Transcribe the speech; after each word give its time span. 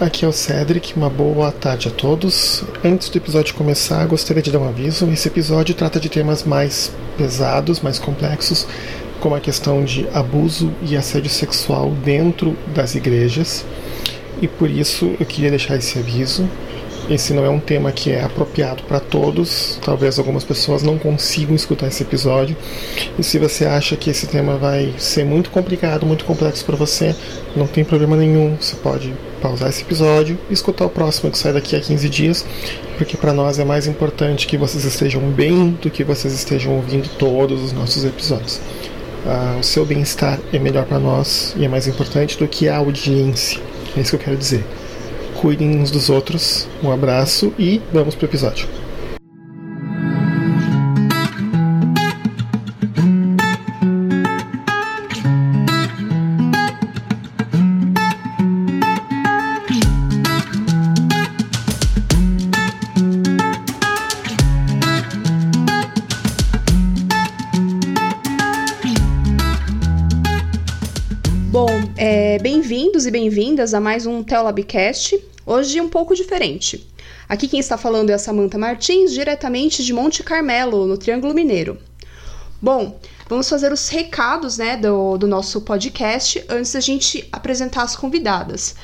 aqui 0.00 0.24
é 0.24 0.28
o 0.28 0.32
Cedric, 0.32 0.94
uma 0.96 1.08
boa 1.08 1.50
tarde 1.50 1.88
a 1.88 1.90
todos. 1.90 2.62
Antes 2.84 3.08
do 3.08 3.16
episódio 3.16 3.54
começar, 3.54 4.04
gostaria 4.06 4.42
de 4.42 4.50
dar 4.50 4.58
um 4.58 4.68
aviso. 4.68 5.08
Esse 5.10 5.28
episódio 5.28 5.74
trata 5.74 5.98
de 5.98 6.08
temas 6.08 6.44
mais 6.44 6.92
pesados, 7.16 7.80
mais 7.80 7.98
complexos, 7.98 8.66
como 9.20 9.34
a 9.34 9.40
questão 9.40 9.84
de 9.84 10.06
abuso 10.12 10.72
e 10.82 10.96
assédio 10.96 11.30
sexual 11.30 11.90
dentro 12.04 12.56
das 12.74 12.94
igrejas. 12.94 13.64
E 14.40 14.46
por 14.46 14.70
isso 14.70 15.14
eu 15.18 15.24
queria 15.24 15.50
deixar 15.50 15.76
esse 15.76 15.98
aviso. 15.98 16.48
Esse 17.08 17.32
não 17.32 17.44
é 17.44 17.48
um 17.48 17.60
tema 17.60 17.92
que 17.92 18.10
é 18.10 18.24
apropriado 18.24 18.82
para 18.82 18.98
todos. 18.98 19.78
Talvez 19.80 20.18
algumas 20.18 20.42
pessoas 20.42 20.82
não 20.82 20.98
consigam 20.98 21.54
escutar 21.54 21.86
esse 21.86 22.02
episódio. 22.02 22.56
E 23.16 23.22
se 23.22 23.38
você 23.38 23.64
acha 23.64 23.94
que 23.94 24.10
esse 24.10 24.26
tema 24.26 24.56
vai 24.56 24.92
ser 24.98 25.24
muito 25.24 25.50
complicado, 25.50 26.04
muito 26.04 26.24
complexo 26.24 26.64
para 26.64 26.74
você, 26.74 27.14
não 27.54 27.68
tem 27.68 27.84
problema 27.84 28.16
nenhum. 28.16 28.56
Você 28.60 28.74
pode 28.74 29.14
pausar 29.40 29.68
esse 29.68 29.82
episódio 29.82 30.36
e 30.50 30.52
escutar 30.52 30.84
o 30.84 30.90
próximo 30.90 31.30
que 31.30 31.38
sai 31.38 31.52
daqui 31.52 31.76
a 31.76 31.80
15 31.80 32.08
dias, 32.08 32.44
porque 32.98 33.16
para 33.16 33.32
nós 33.32 33.60
é 33.60 33.64
mais 33.64 33.86
importante 33.86 34.48
que 34.48 34.56
vocês 34.56 34.84
estejam 34.84 35.22
bem 35.30 35.78
do 35.80 35.88
que 35.88 36.02
vocês 36.02 36.34
estejam 36.34 36.74
ouvindo 36.74 37.08
todos 37.16 37.62
os 37.62 37.72
nossos 37.72 38.04
episódios. 38.04 38.60
Ah, 39.24 39.58
o 39.60 39.62
seu 39.62 39.86
bem-estar 39.86 40.40
é 40.52 40.58
melhor 40.58 40.84
para 40.86 40.98
nós 40.98 41.54
e 41.56 41.64
é 41.64 41.68
mais 41.68 41.86
importante 41.86 42.36
do 42.36 42.48
que 42.48 42.68
a 42.68 42.78
audiência. 42.78 43.60
É 43.96 44.00
isso 44.00 44.10
que 44.10 44.16
eu 44.16 44.20
quero 44.20 44.36
dizer 44.36 44.64
cuidem 45.36 45.78
uns 45.78 45.90
dos 45.90 46.10
outros. 46.10 46.66
Um 46.82 46.90
abraço 46.90 47.52
e 47.58 47.80
vamos 47.92 48.14
pro 48.14 48.26
episódio. 48.26 48.85
Bem-vindas 73.66 73.74
a 73.74 73.80
mais 73.80 74.06
um 74.06 74.22
Teolabcast. 74.22 75.18
Hoje 75.44 75.80
um 75.80 75.88
pouco 75.88 76.14
diferente. 76.14 76.86
Aqui 77.28 77.48
quem 77.48 77.58
está 77.58 77.76
falando 77.76 78.10
é 78.10 78.14
a 78.14 78.18
Samantha 78.18 78.56
Martins, 78.56 79.12
diretamente 79.12 79.84
de 79.84 79.92
Monte 79.92 80.22
Carmelo, 80.22 80.86
no 80.86 80.96
Triângulo 80.96 81.34
Mineiro. 81.34 81.76
Bom, 82.62 83.00
vamos 83.28 83.48
fazer 83.48 83.72
os 83.72 83.88
recados 83.88 84.56
né, 84.56 84.76
do, 84.76 85.18
do 85.18 85.26
nosso 85.26 85.60
podcast 85.62 86.44
antes 86.48 86.72
da 86.74 86.80
gente 86.80 87.28
apresentar 87.32 87.82
as 87.82 87.96
convidadas. 87.96 88.76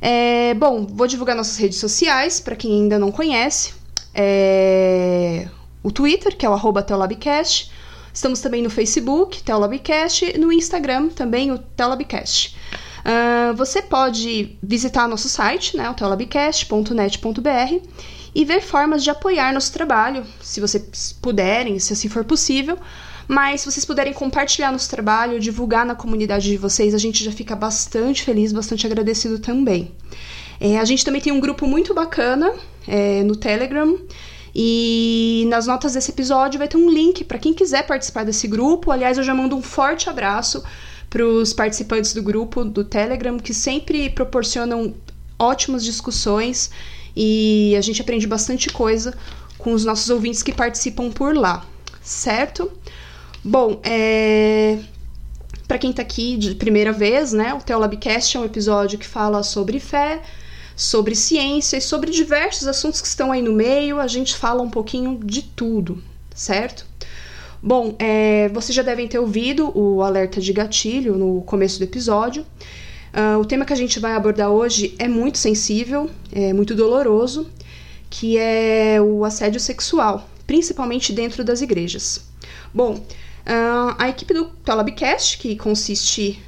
É, 0.00 0.54
bom, 0.54 0.86
vou 0.86 1.08
divulgar 1.08 1.34
nossas 1.34 1.56
redes 1.56 1.78
sociais 1.78 2.38
para 2.38 2.54
quem 2.54 2.82
ainda 2.82 3.00
não 3.00 3.10
conhece. 3.10 3.74
É, 4.14 5.48
o 5.82 5.90
Twitter, 5.90 6.36
que 6.36 6.46
é 6.46 6.48
o 6.48 6.82
Teolabcast. 6.82 7.72
Estamos 8.14 8.40
também 8.40 8.62
no 8.62 8.70
Facebook, 8.70 9.42
Teolabcast, 9.42 10.32
e 10.32 10.38
no 10.38 10.52
Instagram 10.52 11.08
também, 11.08 11.50
o 11.50 11.58
Teolabcast. 11.58 12.61
Uh, 13.02 13.54
você 13.54 13.82
pode 13.82 14.56
visitar 14.62 15.08
nosso 15.08 15.28
site, 15.28 15.76
né, 15.76 15.92
teolabcast.net.br, 15.96 17.88
e 18.34 18.44
ver 18.44 18.62
formas 18.62 19.02
de 19.02 19.10
apoiar 19.10 19.52
nosso 19.52 19.72
trabalho, 19.72 20.24
se 20.40 20.60
vocês 20.60 21.14
puderem, 21.20 21.78
se 21.78 21.92
assim 21.92 22.08
for 22.08 22.24
possível. 22.24 22.78
Mas 23.28 23.60
se 23.60 23.70
vocês 23.70 23.84
puderem 23.84 24.12
compartilhar 24.12 24.72
nosso 24.72 24.90
trabalho, 24.90 25.38
divulgar 25.38 25.86
na 25.86 25.94
comunidade 25.94 26.48
de 26.48 26.56
vocês, 26.56 26.94
a 26.94 26.98
gente 26.98 27.22
já 27.24 27.30
fica 27.30 27.54
bastante 27.54 28.22
feliz, 28.22 28.52
bastante 28.52 28.86
agradecido 28.86 29.38
também. 29.38 29.92
É, 30.60 30.78
a 30.78 30.84
gente 30.84 31.04
também 31.04 31.20
tem 31.20 31.32
um 31.32 31.40
grupo 31.40 31.66
muito 31.66 31.94
bacana 31.94 32.52
é, 32.86 33.22
no 33.22 33.36
Telegram. 33.36 33.98
E 34.54 35.46
nas 35.48 35.66
notas 35.66 35.94
desse 35.94 36.10
episódio 36.10 36.58
vai 36.58 36.68
ter 36.68 36.76
um 36.76 36.90
link 36.90 37.24
para 37.24 37.38
quem 37.38 37.54
quiser 37.54 37.86
participar 37.86 38.24
desse 38.24 38.46
grupo. 38.46 38.90
Aliás, 38.90 39.16
eu 39.16 39.24
já 39.24 39.34
mando 39.34 39.56
um 39.56 39.62
forte 39.62 40.10
abraço 40.10 40.62
para 41.12 41.26
os 41.26 41.52
participantes 41.52 42.14
do 42.14 42.22
grupo 42.22 42.64
do 42.64 42.82
Telegram, 42.82 43.38
que 43.38 43.52
sempre 43.52 44.08
proporcionam 44.08 44.94
ótimas 45.38 45.84
discussões 45.84 46.70
e 47.14 47.76
a 47.76 47.82
gente 47.82 48.00
aprende 48.00 48.26
bastante 48.26 48.70
coisa 48.70 49.12
com 49.58 49.74
os 49.74 49.84
nossos 49.84 50.08
ouvintes 50.08 50.42
que 50.42 50.54
participam 50.54 51.10
por 51.10 51.36
lá, 51.36 51.66
certo? 52.00 52.72
Bom, 53.44 53.78
é... 53.84 54.78
para 55.68 55.76
quem 55.76 55.90
está 55.90 56.00
aqui 56.00 56.38
de 56.38 56.54
primeira 56.54 56.92
vez, 56.92 57.34
né, 57.34 57.52
o 57.52 57.58
Teolabcast 57.58 58.38
é 58.38 58.40
um 58.40 58.46
episódio 58.46 58.98
que 58.98 59.06
fala 59.06 59.42
sobre 59.42 59.78
fé, 59.78 60.22
sobre 60.74 61.14
ciência 61.14 61.76
e 61.76 61.82
sobre 61.82 62.10
diversos 62.10 62.66
assuntos 62.66 63.02
que 63.02 63.06
estão 63.06 63.30
aí 63.30 63.42
no 63.42 63.52
meio. 63.52 64.00
A 64.00 64.06
gente 64.06 64.34
fala 64.34 64.62
um 64.62 64.70
pouquinho 64.70 65.20
de 65.22 65.42
tudo, 65.42 66.02
certo? 66.34 66.86
Bom, 67.64 67.94
é, 68.00 68.48
vocês 68.48 68.74
já 68.74 68.82
devem 68.82 69.06
ter 69.06 69.20
ouvido 69.20 69.70
o 69.78 70.02
alerta 70.02 70.40
de 70.40 70.52
gatilho 70.52 71.14
no 71.14 71.42
começo 71.42 71.78
do 71.78 71.84
episódio. 71.84 72.44
Uh, 73.14 73.38
o 73.38 73.44
tema 73.44 73.64
que 73.64 73.72
a 73.72 73.76
gente 73.76 74.00
vai 74.00 74.14
abordar 74.14 74.50
hoje 74.50 74.96
é 74.98 75.06
muito 75.06 75.38
sensível, 75.38 76.10
é 76.32 76.52
muito 76.52 76.74
doloroso, 76.74 77.48
que 78.10 78.36
é 78.36 79.00
o 79.00 79.24
assédio 79.24 79.60
sexual, 79.60 80.28
principalmente 80.44 81.12
dentro 81.12 81.44
das 81.44 81.60
igrejas. 81.60 82.24
Bom, 82.74 82.94
uh, 82.94 83.94
a 83.96 84.08
equipe 84.08 84.34
do 84.34 84.46
Talabcast, 84.64 85.38
que 85.38 85.54
consiste 85.54 86.42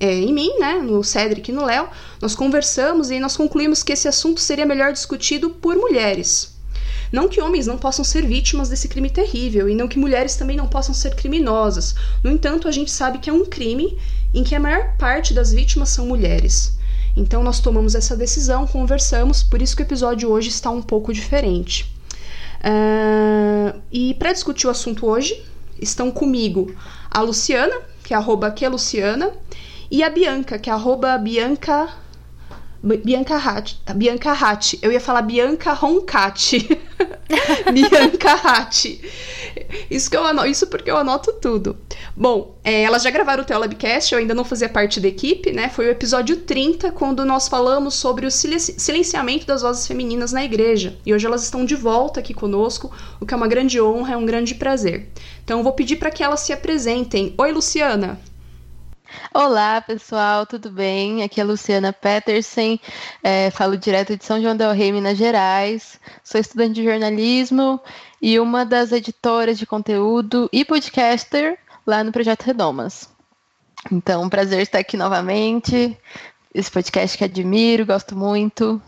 é, 0.00 0.14
em 0.14 0.32
mim, 0.32 0.58
né, 0.58 0.78
no 0.78 1.04
Cedric 1.04 1.50
e 1.50 1.54
no 1.54 1.64
Léo, 1.64 1.88
nós 2.22 2.34
conversamos 2.34 3.10
e 3.10 3.20
nós 3.20 3.36
concluímos 3.36 3.82
que 3.82 3.92
esse 3.92 4.08
assunto 4.08 4.40
seria 4.40 4.64
melhor 4.64 4.94
discutido 4.94 5.50
por 5.50 5.76
mulheres. 5.76 6.53
Não 7.14 7.28
que 7.28 7.40
homens 7.40 7.68
não 7.68 7.78
possam 7.78 8.04
ser 8.04 8.26
vítimas 8.26 8.68
desse 8.68 8.88
crime 8.88 9.08
terrível 9.08 9.68
e 9.68 9.74
não 9.76 9.86
que 9.86 10.00
mulheres 10.00 10.34
também 10.34 10.56
não 10.56 10.66
possam 10.66 10.92
ser 10.92 11.14
criminosas. 11.14 11.94
No 12.24 12.28
entanto, 12.28 12.66
a 12.66 12.72
gente 12.72 12.90
sabe 12.90 13.18
que 13.18 13.30
é 13.30 13.32
um 13.32 13.44
crime 13.44 13.96
em 14.34 14.42
que 14.42 14.52
a 14.52 14.58
maior 14.58 14.96
parte 14.98 15.32
das 15.32 15.52
vítimas 15.52 15.90
são 15.90 16.06
mulheres. 16.06 16.76
Então 17.16 17.40
nós 17.44 17.60
tomamos 17.60 17.94
essa 17.94 18.16
decisão, 18.16 18.66
conversamos, 18.66 19.44
por 19.44 19.62
isso 19.62 19.76
que 19.76 19.82
o 19.82 19.86
episódio 19.86 20.28
hoje 20.28 20.48
está 20.48 20.70
um 20.70 20.82
pouco 20.82 21.12
diferente. 21.12 21.84
Uh, 22.58 23.80
e 23.92 24.14
para 24.14 24.32
discutir 24.32 24.66
o 24.66 24.70
assunto 24.70 25.06
hoje, 25.06 25.40
estão 25.80 26.10
comigo 26.10 26.74
a 27.08 27.20
Luciana, 27.20 27.76
que 28.02 28.12
é 28.12 28.16
arroba 28.16 28.50
que 28.50 28.66
Luciana, 28.66 29.30
e 29.88 30.02
a 30.02 30.10
Bianca, 30.10 30.58
que 30.58 30.68
é 30.68 30.72
arroba 30.72 31.16
Bianca. 31.16 31.88
Bianca 32.84 33.38
Ratti. 33.38 33.80
Bianca 33.94 34.32
Ratti. 34.32 34.78
Eu 34.82 34.92
ia 34.92 35.00
falar 35.00 35.22
Bianca 35.22 35.72
Roncati. 35.72 36.68
Bianca 37.72 38.34
Ratti. 38.34 39.00
Isso, 39.90 40.10
que 40.10 40.16
eu 40.16 40.26
anoto, 40.26 40.48
isso 40.48 40.66
porque 40.66 40.90
eu 40.90 40.96
anoto 40.96 41.32
tudo. 41.40 41.78
Bom, 42.14 42.58
é, 42.62 42.82
elas 42.82 43.02
já 43.02 43.10
gravaram 43.10 43.42
o 43.42 43.46
Telabcast, 43.46 44.12
eu 44.12 44.18
ainda 44.18 44.34
não 44.34 44.44
fazia 44.44 44.68
parte 44.68 45.00
da 45.00 45.08
equipe, 45.08 45.50
né? 45.50 45.70
Foi 45.70 45.86
o 45.86 45.90
episódio 45.90 46.36
30, 46.36 46.92
quando 46.92 47.24
nós 47.24 47.48
falamos 47.48 47.94
sobre 47.94 48.26
o 48.26 48.30
silenciamento 48.30 49.46
das 49.46 49.62
vozes 49.62 49.86
femininas 49.86 50.32
na 50.32 50.44
igreja. 50.44 50.96
E 51.06 51.14
hoje 51.14 51.26
elas 51.26 51.42
estão 51.42 51.64
de 51.64 51.74
volta 51.74 52.20
aqui 52.20 52.34
conosco, 52.34 52.92
o 53.18 53.24
que 53.24 53.32
é 53.32 53.36
uma 53.36 53.48
grande 53.48 53.80
honra, 53.80 54.14
é 54.14 54.16
um 54.16 54.26
grande 54.26 54.54
prazer. 54.54 55.08
Então 55.42 55.58
eu 55.58 55.64
vou 55.64 55.72
pedir 55.72 55.96
para 55.96 56.10
que 56.10 56.22
elas 56.22 56.40
se 56.40 56.52
apresentem. 56.52 57.34
Oi, 57.38 57.52
Luciana. 57.52 58.20
Olá, 59.32 59.80
pessoal, 59.80 60.46
tudo 60.46 60.70
bem? 60.70 61.22
Aqui 61.22 61.40
é 61.40 61.42
a 61.42 61.46
Luciana 61.46 61.92
Petersen, 61.92 62.80
é, 63.22 63.50
falo 63.50 63.76
direto 63.76 64.16
de 64.16 64.24
São 64.24 64.40
João 64.40 64.56
del 64.56 64.72
Rei, 64.72 64.92
Minas 64.92 65.18
Gerais. 65.18 66.00
Sou 66.22 66.40
estudante 66.40 66.74
de 66.74 66.84
jornalismo 66.84 67.80
e 68.22 68.38
uma 68.38 68.64
das 68.64 68.92
editoras 68.92 69.58
de 69.58 69.66
conteúdo 69.66 70.48
e 70.52 70.64
podcaster 70.64 71.58
lá 71.86 72.04
no 72.04 72.12
Projeto 72.12 72.44
Redomas. 72.44 73.08
Então, 73.90 74.22
um 74.22 74.28
prazer 74.28 74.60
estar 74.60 74.78
aqui 74.78 74.96
novamente. 74.96 75.98
Esse 76.54 76.70
podcast 76.70 77.18
que 77.18 77.24
admiro, 77.24 77.84
gosto 77.84 78.16
muito. 78.16 78.80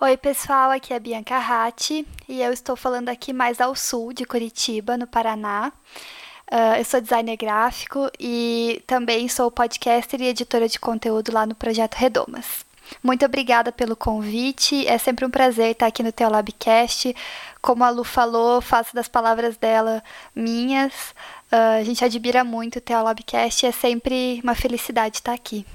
Oi, 0.00 0.16
pessoal, 0.16 0.70
aqui 0.70 0.92
é 0.92 0.96
a 0.96 1.00
Bianca 1.00 1.38
Ratti 1.38 2.06
e 2.28 2.40
eu 2.40 2.52
estou 2.52 2.76
falando 2.76 3.08
aqui 3.08 3.32
mais 3.32 3.60
ao 3.60 3.74
sul 3.74 4.12
de 4.12 4.24
Curitiba, 4.24 4.96
no 4.96 5.06
Paraná. 5.06 5.72
Uh, 6.50 6.78
eu 6.78 6.84
sou 6.84 7.00
designer 7.00 7.36
gráfico 7.36 8.10
e 8.18 8.82
também 8.86 9.28
sou 9.28 9.50
podcaster 9.50 10.20
e 10.22 10.28
editora 10.28 10.66
de 10.66 10.78
conteúdo 10.78 11.30
lá 11.32 11.44
no 11.44 11.54
Projeto 11.54 11.94
Redomas. 11.94 12.66
Muito 13.02 13.24
obrigada 13.24 13.70
pelo 13.70 13.94
convite, 13.94 14.86
é 14.86 14.96
sempre 14.96 15.26
um 15.26 15.30
prazer 15.30 15.72
estar 15.72 15.86
aqui 15.86 16.02
no 16.02 16.10
Teolabcast. 16.10 17.14
Como 17.60 17.84
a 17.84 17.90
Lu 17.90 18.02
falou, 18.02 18.62
faço 18.62 18.94
das 18.94 19.08
palavras 19.08 19.58
dela 19.58 20.02
minhas. 20.34 20.92
Uh, 21.52 21.80
a 21.80 21.84
gente 21.84 22.02
admira 22.02 22.42
muito 22.44 22.76
o 22.76 22.80
Teolabcast 22.80 23.66
e 23.66 23.68
é 23.68 23.72
sempre 23.72 24.40
uma 24.42 24.54
felicidade 24.54 25.16
estar 25.16 25.34
aqui. 25.34 25.66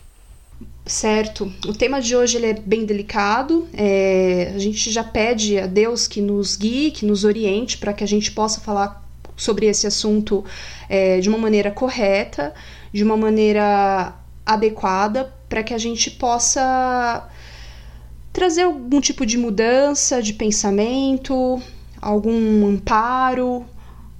Certo. 0.85 1.51
O 1.67 1.73
tema 1.73 2.01
de 2.01 2.15
hoje 2.15 2.37
ele 2.37 2.47
é 2.47 2.53
bem 2.53 2.85
delicado. 2.85 3.67
É, 3.73 4.51
a 4.55 4.59
gente 4.59 4.91
já 4.91 5.03
pede 5.03 5.57
a 5.57 5.67
Deus 5.67 6.07
que 6.07 6.19
nos 6.21 6.55
guie, 6.55 6.91
que 6.91 7.05
nos 7.05 7.23
oriente 7.23 7.77
para 7.77 7.93
que 7.93 8.03
a 8.03 8.07
gente 8.07 8.31
possa 8.31 8.59
falar 8.59 9.02
sobre 9.35 9.65
esse 9.65 9.88
assunto 9.88 10.44
é, 10.89 11.19
de 11.19 11.30
uma 11.30 11.38
maneira 11.38 11.71
correta, 11.71 12.53
de 12.91 13.03
uma 13.03 13.18
maneira 13.18 14.15
adequada, 14.45 15.33
para 15.47 15.63
que 15.63 15.74
a 15.74 15.77
gente 15.77 16.12
possa 16.12 17.30
trazer 18.31 18.63
algum 18.63 19.00
tipo 19.00 19.25
de 19.25 19.38
mudança 19.38 20.21
de 20.21 20.33
pensamento, 20.33 21.62
algum 22.01 22.68
amparo 22.68 23.65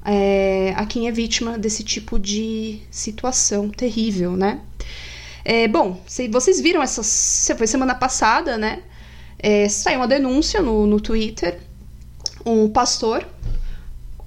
é, 0.06 0.74
a 0.76 0.86
quem 0.86 1.08
é 1.08 1.12
vítima 1.12 1.58
desse 1.58 1.84
tipo 1.84 2.20
de 2.20 2.82
situação 2.92 3.70
terrível, 3.70 4.36
né? 4.36 4.62
É, 5.46 5.68
bom, 5.68 6.02
se 6.08 6.28
vocês 6.28 6.62
viram 6.62 6.82
essa 6.82 7.04
foi 7.56 7.68
semana 7.68 7.96
passada, 7.96 8.58
né? 8.58 8.84
É, 9.40 9.68
saiu 9.68 10.00
uma 10.00 10.08
denúncia 10.08 10.62
no, 10.62 10.86
no 10.86 11.02
Twitter. 11.02 11.60
Um 12.46 12.70
pastor. 12.70 13.28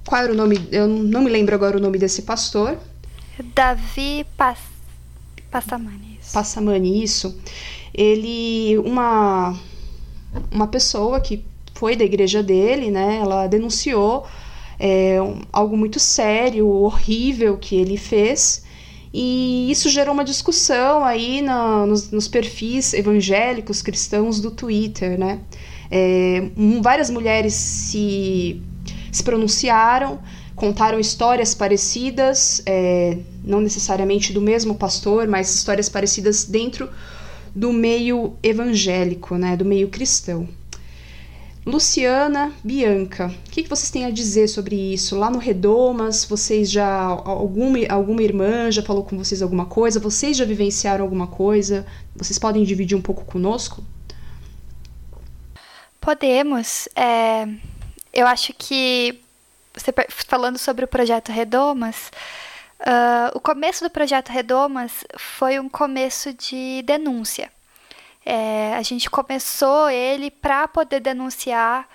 Qual 0.07 0.23
era 0.23 0.31
o 0.31 0.35
nome? 0.35 0.57
Eu 0.71 0.87
não 0.87 1.21
me 1.21 1.29
lembro 1.29 1.53
agora 1.53 1.77
o 1.77 1.81
nome 1.81 1.97
desse 1.97 2.21
pastor. 2.21 2.77
Davi 3.53 4.25
Pass 4.37 4.57
Passamani. 5.51 6.17
Passamani, 6.33 7.03
isso. 7.03 7.37
Ele, 7.93 8.77
uma, 8.79 9.53
uma 10.49 10.67
pessoa 10.67 11.19
que 11.19 11.43
foi 11.73 11.97
da 11.97 12.05
igreja 12.05 12.41
dele, 12.41 12.89
né? 12.89 13.17
Ela 13.17 13.47
denunciou 13.47 14.25
é, 14.79 15.17
algo 15.51 15.75
muito 15.75 15.99
sério, 15.99 16.67
horrível 16.67 17.57
que 17.57 17.75
ele 17.75 17.97
fez. 17.97 18.63
E 19.13 19.69
isso 19.69 19.89
gerou 19.89 20.13
uma 20.13 20.23
discussão 20.23 21.03
aí 21.03 21.41
na, 21.41 21.85
nos, 21.85 22.11
nos, 22.11 22.27
perfis 22.29 22.93
evangélicos 22.93 23.81
cristãos 23.81 24.39
do 24.39 24.51
Twitter, 24.51 25.19
né? 25.19 25.39
É, 25.91 26.49
várias 26.81 27.09
mulheres 27.09 27.53
se, 27.53 28.61
se 29.17 29.23
pronunciaram, 29.23 30.19
contaram 30.55 30.99
histórias 30.99 31.53
parecidas, 31.53 32.61
é, 32.65 33.17
não 33.43 33.61
necessariamente 33.61 34.33
do 34.33 34.41
mesmo 34.41 34.75
pastor, 34.75 35.27
mas 35.27 35.53
histórias 35.53 35.89
parecidas 35.89 36.45
dentro 36.45 36.89
do 37.55 37.73
meio 37.73 38.35
evangélico, 38.41 39.35
né? 39.35 39.57
Do 39.57 39.65
meio 39.65 39.89
cristão. 39.89 40.47
Luciana, 41.65 42.53
Bianca, 42.63 43.27
o 43.27 43.51
que, 43.51 43.63
que, 43.63 43.67
vocês 43.67 43.91
têm 43.91 44.05
a 44.05 44.09
dizer 44.09 44.47
sobre 44.47 44.73
isso? 44.93 45.17
Lá 45.17 45.29
no 45.29 45.37
Redomas, 45.37 46.23
vocês 46.23 46.71
já. 46.71 47.03
Alguma, 47.03 47.79
alguma 47.89 48.23
irmã 48.23 48.71
já 48.71 48.81
falou 48.81 49.03
com 49.03 49.17
vocês 49.17 49.41
alguma 49.41 49.65
coisa? 49.65 49.99
Vocês 49.99 50.37
já 50.37 50.45
vivenciaram 50.45 51.03
alguma 51.03 51.27
coisa? 51.27 51.85
Vocês 52.15 52.39
podem 52.39 52.63
dividir 52.63 52.95
um 52.95 53.01
pouco 53.01 53.25
conosco? 53.25 53.83
Podemos. 55.99 56.87
É, 56.95 57.45
eu 58.17 58.25
acho 58.25 58.51
que. 58.53 59.21
Você 59.73 59.93
falando 60.09 60.57
sobre 60.57 60.83
o 60.83 60.87
projeto 60.87 61.31
Redomas, 61.31 62.11
uh, 62.79 63.29
o 63.35 63.39
começo 63.39 63.83
do 63.83 63.91
projeto 63.91 64.29
Redomas 64.29 65.03
foi 65.15 65.59
um 65.59 65.69
começo 65.69 66.33
de 66.33 66.81
denúncia. 66.83 67.51
É, 68.25 68.73
a 68.75 68.81
gente 68.81 69.07
começou 69.07 69.87
ele 69.87 70.31
para 70.31 70.67
poder 70.67 70.99
denunciar 70.99 71.87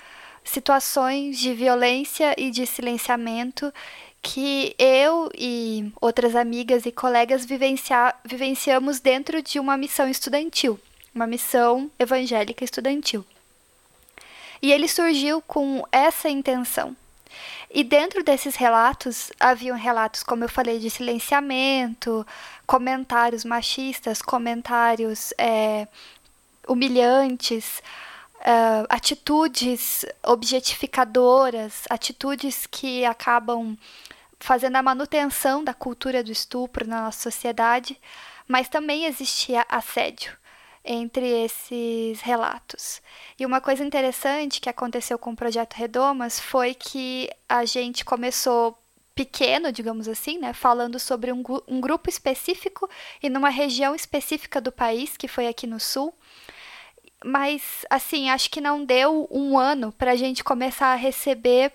situações 0.44 1.40
de 1.40 1.52
violência 1.52 2.34
e 2.38 2.52
de 2.52 2.66
silenciamento 2.66 3.74
que 4.22 4.76
eu 4.78 5.28
e 5.36 5.92
outras 6.00 6.36
amigas 6.36 6.86
e 6.86 6.92
colegas 6.92 7.44
vivencia 7.44 8.14
vivenciamos 8.24 9.00
dentro 9.00 9.42
de 9.42 9.58
uma 9.58 9.76
missão 9.76 10.08
estudantil, 10.08 10.78
uma 11.12 11.26
missão 11.26 11.90
evangélica 11.98 12.64
estudantil. 12.64 13.26
E 14.62 14.72
ele 14.72 14.86
surgiu 14.86 15.42
com 15.42 15.84
essa 15.90 16.30
intenção. 16.30 16.96
E 17.68 17.82
dentro 17.82 18.22
desses 18.22 18.54
relatos, 18.54 19.32
haviam 19.40 19.76
relatos, 19.76 20.22
como 20.22 20.44
eu 20.44 20.48
falei, 20.48 20.78
de 20.78 20.88
silenciamento, 20.88 22.24
comentários 22.66 23.44
machistas, 23.44 24.22
comentários 24.22 25.34
é, 25.36 25.88
humilhantes, 26.68 27.82
uh, 28.40 28.86
atitudes 28.88 30.04
objetificadoras, 30.22 31.84
atitudes 31.90 32.66
que 32.66 33.04
acabam 33.04 33.76
fazendo 34.38 34.76
a 34.76 34.82
manutenção 34.82 35.64
da 35.64 35.72
cultura 35.72 36.22
do 36.22 36.30
estupro 36.30 36.86
na 36.86 37.02
nossa 37.02 37.22
sociedade, 37.22 37.98
mas 38.46 38.68
também 38.68 39.06
existia 39.06 39.64
assédio 39.68 40.36
entre 40.84 41.26
esses 41.44 42.20
relatos. 42.20 43.00
E 43.38 43.46
uma 43.46 43.60
coisa 43.60 43.84
interessante 43.84 44.60
que 44.60 44.68
aconteceu 44.68 45.18
com 45.18 45.30
o 45.30 45.36
projeto 45.36 45.74
Redomas 45.74 46.40
foi 46.40 46.74
que 46.74 47.30
a 47.48 47.64
gente 47.64 48.04
começou 48.04 48.76
pequeno, 49.14 49.70
digamos 49.70 50.08
assim, 50.08 50.38
né, 50.38 50.52
falando 50.52 50.98
sobre 50.98 51.32
um, 51.32 51.42
um 51.68 51.80
grupo 51.80 52.08
específico 52.08 52.88
e 53.22 53.28
numa 53.28 53.50
região 53.50 53.94
específica 53.94 54.60
do 54.60 54.72
país, 54.72 55.16
que 55.16 55.28
foi 55.28 55.46
aqui 55.46 55.66
no 55.66 55.78
sul, 55.78 56.14
mas, 57.24 57.84
assim, 57.88 58.30
acho 58.30 58.50
que 58.50 58.60
não 58.60 58.84
deu 58.84 59.28
um 59.30 59.58
ano 59.58 59.92
para 59.92 60.12
a 60.12 60.16
gente 60.16 60.42
começar 60.42 60.88
a 60.88 60.96
receber 60.96 61.72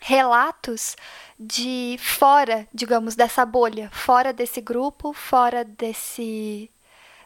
relatos 0.00 0.96
de 1.38 1.96
fora, 1.98 2.68
digamos, 2.72 3.14
dessa 3.14 3.46
bolha, 3.46 3.90
fora 3.90 4.32
desse 4.32 4.60
grupo, 4.60 5.12
fora 5.12 5.64
desse 5.64 6.70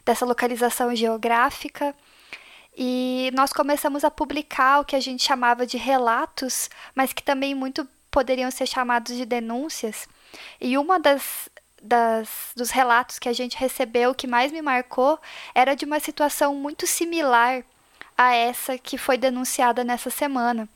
dessa 0.05 0.25
localização 0.25 0.95
geográfica. 0.95 1.95
E 2.75 3.31
nós 3.33 3.51
começamos 3.51 4.03
a 4.03 4.11
publicar 4.11 4.79
o 4.79 4.85
que 4.85 4.95
a 4.95 4.99
gente 4.99 5.23
chamava 5.23 5.65
de 5.65 5.77
relatos, 5.77 6.69
mas 6.95 7.11
que 7.11 7.23
também 7.23 7.53
muito 7.53 7.87
poderiam 8.09 8.49
ser 8.51 8.65
chamados 8.65 9.15
de 9.15 9.25
denúncias. 9.25 10.07
E 10.59 10.77
uma 10.77 10.99
das 10.99 11.49
das, 11.81 12.51
dos 12.55 12.69
relatos 12.69 13.17
que 13.17 13.27
a 13.27 13.33
gente 13.33 13.57
recebeu, 13.57 14.13
que 14.13 14.27
mais 14.27 14.51
me 14.51 14.61
marcou 14.61 15.19
era 15.55 15.75
de 15.75 15.83
uma 15.83 15.99
situação 15.99 16.53
muito 16.53 16.85
similar 16.85 17.63
a 18.17 18.35
essa 18.35 18.77
que 18.77 18.97
foi 18.97 19.17
denunciada 19.17 19.83
nessa 19.83 20.09
semana. 20.09 20.69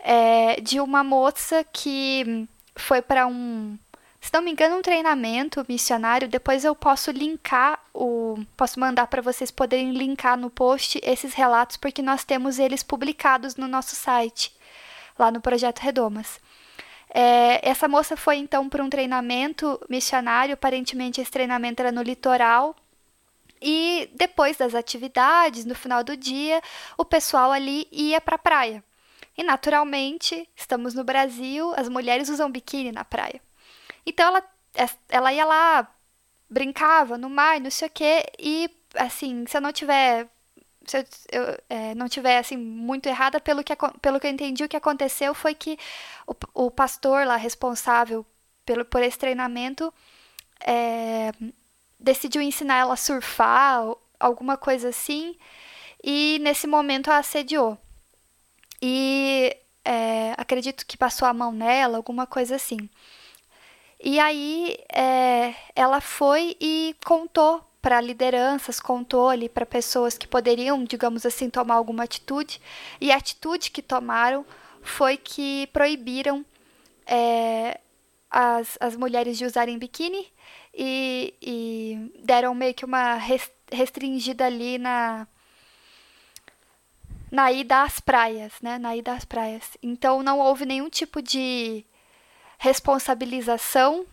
É, 0.00 0.60
de 0.60 0.80
uma 0.80 1.04
moça 1.04 1.64
que 1.72 2.48
foi 2.76 3.00
para 3.00 3.26
um, 3.26 3.78
se 4.24 4.30
não 4.32 4.40
me 4.40 4.50
engano, 4.50 4.78
um 4.78 4.82
treinamento 4.82 5.62
missionário. 5.68 6.26
Depois 6.26 6.64
eu 6.64 6.74
posso 6.74 7.10
linkar 7.10 7.78
o, 7.92 8.42
posso 8.56 8.80
mandar 8.80 9.06
para 9.06 9.20
vocês 9.20 9.50
poderem 9.50 9.92
linkar 9.92 10.38
no 10.38 10.48
post 10.48 10.98
esses 11.02 11.34
relatos 11.34 11.76
porque 11.76 12.00
nós 12.00 12.24
temos 12.24 12.58
eles 12.58 12.82
publicados 12.82 13.56
no 13.56 13.68
nosso 13.68 13.94
site, 13.94 14.50
lá 15.18 15.30
no 15.30 15.42
projeto 15.42 15.80
Redomas. 15.80 16.40
É, 17.10 17.68
essa 17.68 17.86
moça 17.86 18.16
foi 18.16 18.36
então 18.36 18.66
para 18.66 18.82
um 18.82 18.88
treinamento 18.88 19.78
missionário, 19.90 20.54
aparentemente 20.54 21.20
esse 21.20 21.30
treinamento 21.30 21.82
era 21.82 21.92
no 21.92 22.00
litoral. 22.00 22.74
E 23.60 24.08
depois 24.14 24.56
das 24.56 24.74
atividades, 24.74 25.66
no 25.66 25.74
final 25.74 26.02
do 26.02 26.16
dia, 26.16 26.62
o 26.96 27.04
pessoal 27.04 27.52
ali 27.52 27.86
ia 27.92 28.22
para 28.22 28.36
a 28.36 28.38
praia. 28.38 28.82
E 29.36 29.44
naturalmente, 29.44 30.48
estamos 30.56 30.94
no 30.94 31.04
Brasil, 31.04 31.74
as 31.76 31.90
mulheres 31.90 32.30
usam 32.30 32.50
biquíni 32.50 32.90
na 32.90 33.04
praia. 33.04 33.40
Então 34.06 34.26
ela, 34.28 34.44
ela 35.08 35.32
ia 35.32 35.44
lá, 35.44 35.94
brincava 36.48 37.18
no 37.18 37.30
mar, 37.30 37.60
não 37.60 37.70
sei 37.70 37.88
o 37.88 37.90
quê, 37.90 38.26
e 38.38 38.70
assim, 38.96 39.44
se 39.46 39.56
eu 39.56 39.60
não 39.60 39.72
tiver 39.72 40.28
se 40.86 40.98
eu, 40.98 41.04
eu 41.32 41.58
é, 41.68 41.94
não 41.94 42.08
tiver 42.08 42.38
assim 42.38 42.56
muito 42.56 43.06
errada, 43.08 43.40
pelo 43.40 43.64
que, 43.64 43.72
pelo 44.00 44.20
que 44.20 44.26
eu 44.26 44.30
entendi, 44.30 44.64
o 44.64 44.68
que 44.68 44.76
aconteceu 44.76 45.34
foi 45.34 45.54
que 45.54 45.78
o, 46.26 46.66
o 46.66 46.70
pastor 46.70 47.26
lá 47.26 47.36
responsável 47.36 48.24
pelo, 48.64 48.84
por 48.84 49.02
esse 49.02 49.18
treinamento 49.18 49.92
é, 50.60 51.32
decidiu 51.98 52.42
ensinar 52.42 52.78
ela 52.78 52.94
a 52.94 52.98
surfar, 52.98 53.82
alguma 54.20 54.56
coisa 54.56 54.88
assim, 54.90 55.36
e 56.02 56.38
nesse 56.42 56.66
momento 56.66 57.10
a 57.10 57.18
assediou. 57.18 57.78
E 58.80 59.56
é, 59.84 60.34
acredito 60.36 60.86
que 60.86 60.96
passou 60.96 61.26
a 61.26 61.32
mão 61.32 61.52
nela, 61.52 61.96
alguma 61.96 62.26
coisa 62.26 62.56
assim. 62.56 62.88
E 64.06 64.20
aí 64.20 64.76
é, 64.92 65.54
ela 65.74 65.98
foi 65.98 66.54
e 66.60 66.94
contou 67.06 67.64
para 67.80 68.02
lideranças, 68.02 68.78
contou 68.78 69.30
ali 69.30 69.48
para 69.48 69.64
pessoas 69.64 70.18
que 70.18 70.28
poderiam, 70.28 70.84
digamos 70.84 71.24
assim, 71.24 71.48
tomar 71.48 71.76
alguma 71.76 72.04
atitude. 72.04 72.60
E 73.00 73.10
a 73.10 73.16
atitude 73.16 73.70
que 73.70 73.80
tomaram 73.80 74.44
foi 74.82 75.16
que 75.16 75.68
proibiram 75.72 76.44
é, 77.06 77.80
as, 78.30 78.76
as 78.78 78.94
mulheres 78.94 79.38
de 79.38 79.46
usarem 79.46 79.78
biquíni 79.78 80.30
e, 80.74 81.32
e 81.40 82.12
deram 82.22 82.54
meio 82.54 82.74
que 82.74 82.84
uma 82.84 83.18
restringida 83.72 84.44
ali 84.44 84.76
na 84.76 85.26
na 87.30 87.50
ida 87.50 87.82
às 87.82 87.98
praias, 88.00 88.52
né? 88.62 88.78
Na 88.78 88.94
ida 88.94 89.12
às 89.14 89.24
praias. 89.24 89.78
Então 89.82 90.22
não 90.22 90.40
houve 90.40 90.66
nenhum 90.66 90.90
tipo 90.90 91.22
de 91.22 91.84
responsabilização 92.58 94.06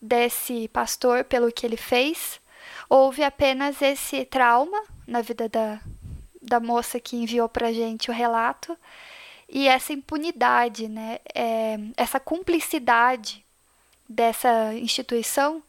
desse 0.00 0.68
pastor 0.68 1.24
pelo 1.24 1.52
que 1.52 1.66
ele 1.66 1.76
fez 1.76 2.40
houve 2.88 3.22
apenas 3.22 3.82
esse 3.82 4.24
trauma 4.24 4.80
na 5.06 5.20
vida 5.20 5.48
da, 5.48 5.80
da 6.40 6.60
moça 6.60 7.00
que 7.00 7.16
enviou 7.16 7.48
para 7.48 7.72
gente 7.72 8.10
o 8.10 8.14
relato 8.14 8.76
e 9.48 9.66
essa 9.66 9.92
impunidade, 9.92 10.88
né? 10.88 11.18
É, 11.34 11.78
essa 11.96 12.20
cumplicidade 12.20 13.44
dessa 14.08 14.74
instituição 14.74 15.62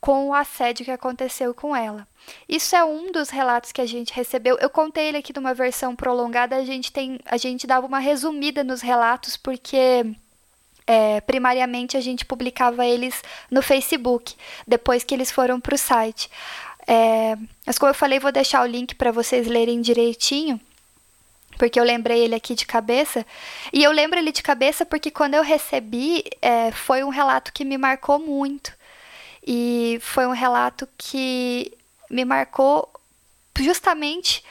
com 0.00 0.28
o 0.28 0.34
assédio 0.34 0.84
que 0.84 0.90
aconteceu 0.90 1.54
com 1.54 1.74
ela. 1.74 2.06
Isso 2.48 2.74
é 2.74 2.84
um 2.84 3.12
dos 3.12 3.30
relatos 3.30 3.72
que 3.72 3.80
a 3.80 3.86
gente 3.86 4.12
recebeu. 4.12 4.58
Eu 4.58 4.68
contei 4.68 5.08
ele 5.08 5.18
aqui 5.18 5.32
numa 5.34 5.54
versão 5.54 5.94
prolongada, 5.94 6.56
a 6.56 6.64
gente 6.64 6.92
tem, 6.92 7.20
a 7.24 7.36
gente 7.36 7.66
dava 7.66 7.86
uma 7.86 8.00
resumida 8.00 8.64
nos 8.64 8.80
relatos 8.80 9.36
porque 9.36 10.04
é, 10.92 11.22
primariamente 11.22 11.96
a 11.96 12.02
gente 12.02 12.22
publicava 12.22 12.84
eles 12.84 13.22
no 13.50 13.62
Facebook, 13.62 14.34
depois 14.66 15.02
que 15.02 15.14
eles 15.14 15.32
foram 15.32 15.58
para 15.58 15.74
o 15.74 15.78
site. 15.78 16.30
É, 16.86 17.34
mas 17.64 17.78
como 17.78 17.88
eu 17.88 17.94
falei, 17.94 18.18
vou 18.18 18.30
deixar 18.30 18.62
o 18.62 18.66
link 18.66 18.94
para 18.94 19.10
vocês 19.10 19.46
lerem 19.46 19.80
direitinho, 19.80 20.60
porque 21.56 21.80
eu 21.80 21.84
lembrei 21.84 22.20
ele 22.24 22.34
aqui 22.34 22.54
de 22.54 22.66
cabeça. 22.66 23.24
E 23.72 23.82
eu 23.82 23.90
lembro 23.90 24.18
ele 24.18 24.32
de 24.32 24.42
cabeça 24.42 24.84
porque 24.84 25.10
quando 25.10 25.32
eu 25.32 25.42
recebi, 25.42 26.24
é, 26.42 26.70
foi 26.72 27.02
um 27.02 27.08
relato 27.08 27.54
que 27.54 27.64
me 27.64 27.78
marcou 27.78 28.18
muito. 28.18 28.70
E 29.46 29.98
foi 30.02 30.26
um 30.26 30.32
relato 30.32 30.86
que 30.98 31.72
me 32.10 32.24
marcou 32.24 32.86
justamente 33.58 34.44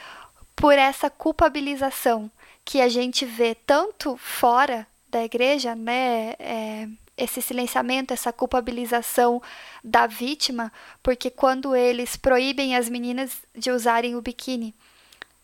por 0.56 0.74
essa 0.74 1.08
culpabilização 1.08 2.32
que 2.66 2.82
a 2.82 2.90
gente 2.90 3.26
vê 3.26 3.54
tanto 3.54 4.18
fora 4.18 4.88
da 5.12 5.24
igreja, 5.24 5.76
né? 5.76 6.34
É, 6.40 6.88
esse 7.18 7.42
silenciamento, 7.42 8.14
essa 8.14 8.34
culpabilização 8.34 9.42
da 9.84 10.08
vítima, 10.08 10.72
porque 11.04 11.30
quando 11.30 11.76
eles 11.76 12.16
proíbem 12.16 12.76
as 12.76 12.90
meninas 12.90 13.44
de 13.56 13.70
usarem 13.70 14.16
o 14.16 14.22
biquíni, 14.22 14.74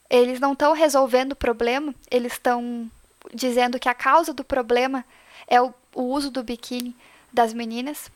eles 0.10 0.40
não 0.40 0.54
estão 0.54 0.74
resolvendo 0.74 1.34
o 1.34 1.36
problema, 1.36 1.94
eles 2.10 2.34
estão 2.34 2.90
dizendo 3.34 3.80
que 3.80 3.90
a 3.90 3.94
causa 3.94 4.34
do 4.34 4.44
problema 4.44 5.06
é 5.46 5.62
o, 5.62 5.74
o 5.94 6.04
uso 6.04 6.32
do 6.32 6.42
biquíni 6.42 6.96
das 7.32 7.54
meninas 7.54 8.10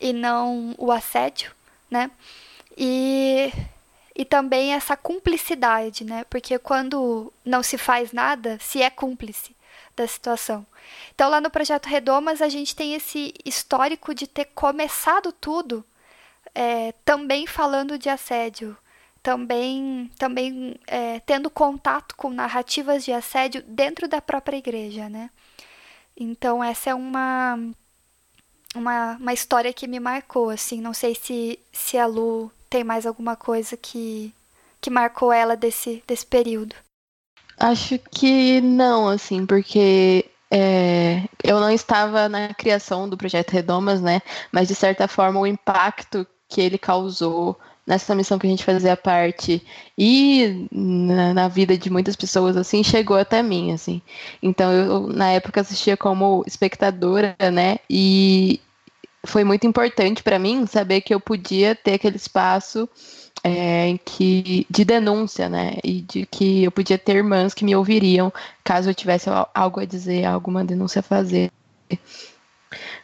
e 0.00 0.12
não 0.12 0.74
o 0.76 0.92
assédio, 0.92 1.50
né? 1.90 2.10
E, 2.76 3.50
e 4.14 4.24
também 4.24 4.74
essa 4.74 4.96
cumplicidade, 4.96 6.04
né? 6.04 6.24
Porque 6.30 6.58
quando 6.58 7.32
não 7.44 7.62
se 7.62 7.78
faz 7.78 8.12
nada, 8.12 8.58
se 8.60 8.82
é 8.82 8.90
cúmplice 8.90 9.57
da 9.98 10.06
situação. 10.06 10.66
Então, 11.14 11.28
lá 11.28 11.40
no 11.40 11.50
Projeto 11.50 11.86
Redomas, 11.86 12.40
a 12.40 12.48
gente 12.48 12.74
tem 12.74 12.94
esse 12.94 13.34
histórico 13.44 14.14
de 14.14 14.26
ter 14.26 14.46
começado 14.46 15.32
tudo 15.32 15.84
é, 16.54 16.92
também 17.04 17.46
falando 17.46 17.98
de 17.98 18.08
assédio, 18.08 18.76
também, 19.22 20.10
também 20.18 20.78
é, 20.86 21.20
tendo 21.20 21.50
contato 21.50 22.16
com 22.16 22.30
narrativas 22.30 23.04
de 23.04 23.12
assédio 23.12 23.62
dentro 23.62 24.08
da 24.08 24.22
própria 24.22 24.56
igreja, 24.56 25.08
né? 25.08 25.30
Então, 26.16 26.62
essa 26.62 26.90
é 26.90 26.94
uma, 26.94 27.58
uma, 28.74 29.16
uma 29.16 29.32
história 29.32 29.72
que 29.72 29.86
me 29.86 30.00
marcou, 30.00 30.50
assim. 30.50 30.80
Não 30.80 30.94
sei 30.94 31.14
se, 31.14 31.58
se 31.72 31.98
a 31.98 32.06
Lu 32.06 32.50
tem 32.70 32.82
mais 32.84 33.06
alguma 33.06 33.36
coisa 33.36 33.76
que, 33.76 34.34
que 34.80 34.90
marcou 34.90 35.32
ela 35.32 35.56
desse, 35.56 36.02
desse 36.06 36.26
período. 36.26 36.74
Acho 37.58 37.98
que 37.98 38.60
não, 38.60 39.08
assim, 39.08 39.44
porque 39.44 40.24
é, 40.50 41.22
eu 41.42 41.60
não 41.60 41.70
estava 41.70 42.28
na 42.28 42.54
criação 42.54 43.08
do 43.08 43.16
projeto 43.16 43.50
Redomas, 43.50 44.00
né? 44.00 44.22
Mas 44.52 44.68
de 44.68 44.74
certa 44.74 45.08
forma 45.08 45.40
o 45.40 45.46
impacto 45.46 46.26
que 46.48 46.60
ele 46.60 46.78
causou 46.78 47.58
nessa 47.86 48.14
missão 48.14 48.38
que 48.38 48.46
a 48.46 48.50
gente 48.50 48.64
fazia 48.64 48.96
parte 48.96 49.62
e 49.96 50.68
na, 50.70 51.32
na, 51.32 51.48
vida 51.48 51.76
de 51.76 51.88
muitas 51.90 52.14
pessoas 52.14 52.54
assim 52.54 52.84
chegou 52.84 53.16
até 53.16 53.42
mim 53.42 53.72
assim 53.72 54.02
então 54.42 54.70
eu 54.70 55.06
na 55.06 55.30
época 55.30 55.62
assistia 55.62 55.96
como 55.96 56.44
espectadora 56.46 57.34
né 57.50 57.78
e 57.88 58.60
foi 59.24 59.42
muito 59.42 59.66
importante 59.66 60.22
para 60.22 60.38
mim 60.38 60.66
saber 60.66 61.00
que 61.00 61.14
eu 61.14 61.20
podia 61.20 61.74
ter 61.74 61.94
aquele 61.94 62.16
espaço 62.16 62.86
é, 63.42 63.98
que, 64.04 64.66
de 64.68 64.84
denúncia, 64.84 65.48
né? 65.48 65.76
E 65.84 66.02
de 66.02 66.26
que 66.26 66.64
eu 66.64 66.70
podia 66.70 66.98
ter 66.98 67.16
irmãs 67.16 67.54
que 67.54 67.64
me 67.64 67.74
ouviriam 67.76 68.32
caso 68.64 68.90
eu 68.90 68.94
tivesse 68.94 69.28
algo 69.54 69.80
a 69.80 69.84
dizer, 69.84 70.24
alguma 70.24 70.64
denúncia 70.64 71.00
a 71.00 71.02
fazer. 71.02 71.50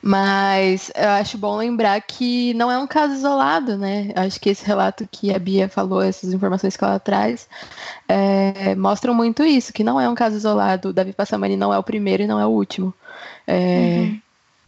Mas 0.03 0.93
eu 0.95 1.09
acho 1.09 1.39
bom 1.39 1.57
lembrar 1.57 1.99
que 2.03 2.53
não 2.55 2.71
é 2.71 2.79
um 2.79 2.87
caso 2.87 3.15
isolado, 3.15 3.79
né? 3.79 4.11
Acho 4.15 4.39
que 4.39 4.51
esse 4.51 4.65
relato 4.67 5.09
que 5.11 5.33
a 5.35 5.39
Bia 5.39 5.69
falou, 5.69 6.03
essas 6.03 6.33
informações 6.33 6.77
que 6.77 6.85
ela 6.85 6.99
traz, 6.99 7.49
é, 8.07 8.75
mostram 8.75 9.15
muito 9.15 9.43
isso, 9.43 9.73
que 9.73 9.83
não 9.83 9.99
é 9.99 10.07
um 10.09 10.15
caso 10.15 10.37
isolado. 10.37 10.91
O 10.91 10.93
Davi 10.93 11.15
Passamani 11.15 11.57
não 11.57 11.73
é 11.73 11.79
o 11.79 11.83
primeiro 11.83 12.23
e 12.23 12.27
não 12.27 12.39
é 12.39 12.45
o 12.45 12.51
último. 12.51 12.93
É, 13.47 14.01
uhum. 14.01 14.21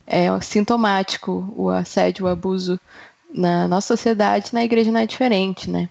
é 0.07 0.41
sintomático 0.41 1.53
o 1.55 1.69
assédio, 1.69 2.25
o 2.25 2.29
abuso 2.29 2.81
na 3.33 3.69
nossa 3.69 3.89
sociedade, 3.89 4.53
na 4.53 4.65
igreja 4.65 4.91
não 4.91 5.01
é 5.01 5.07
diferente, 5.07 5.71
né? 5.71 5.89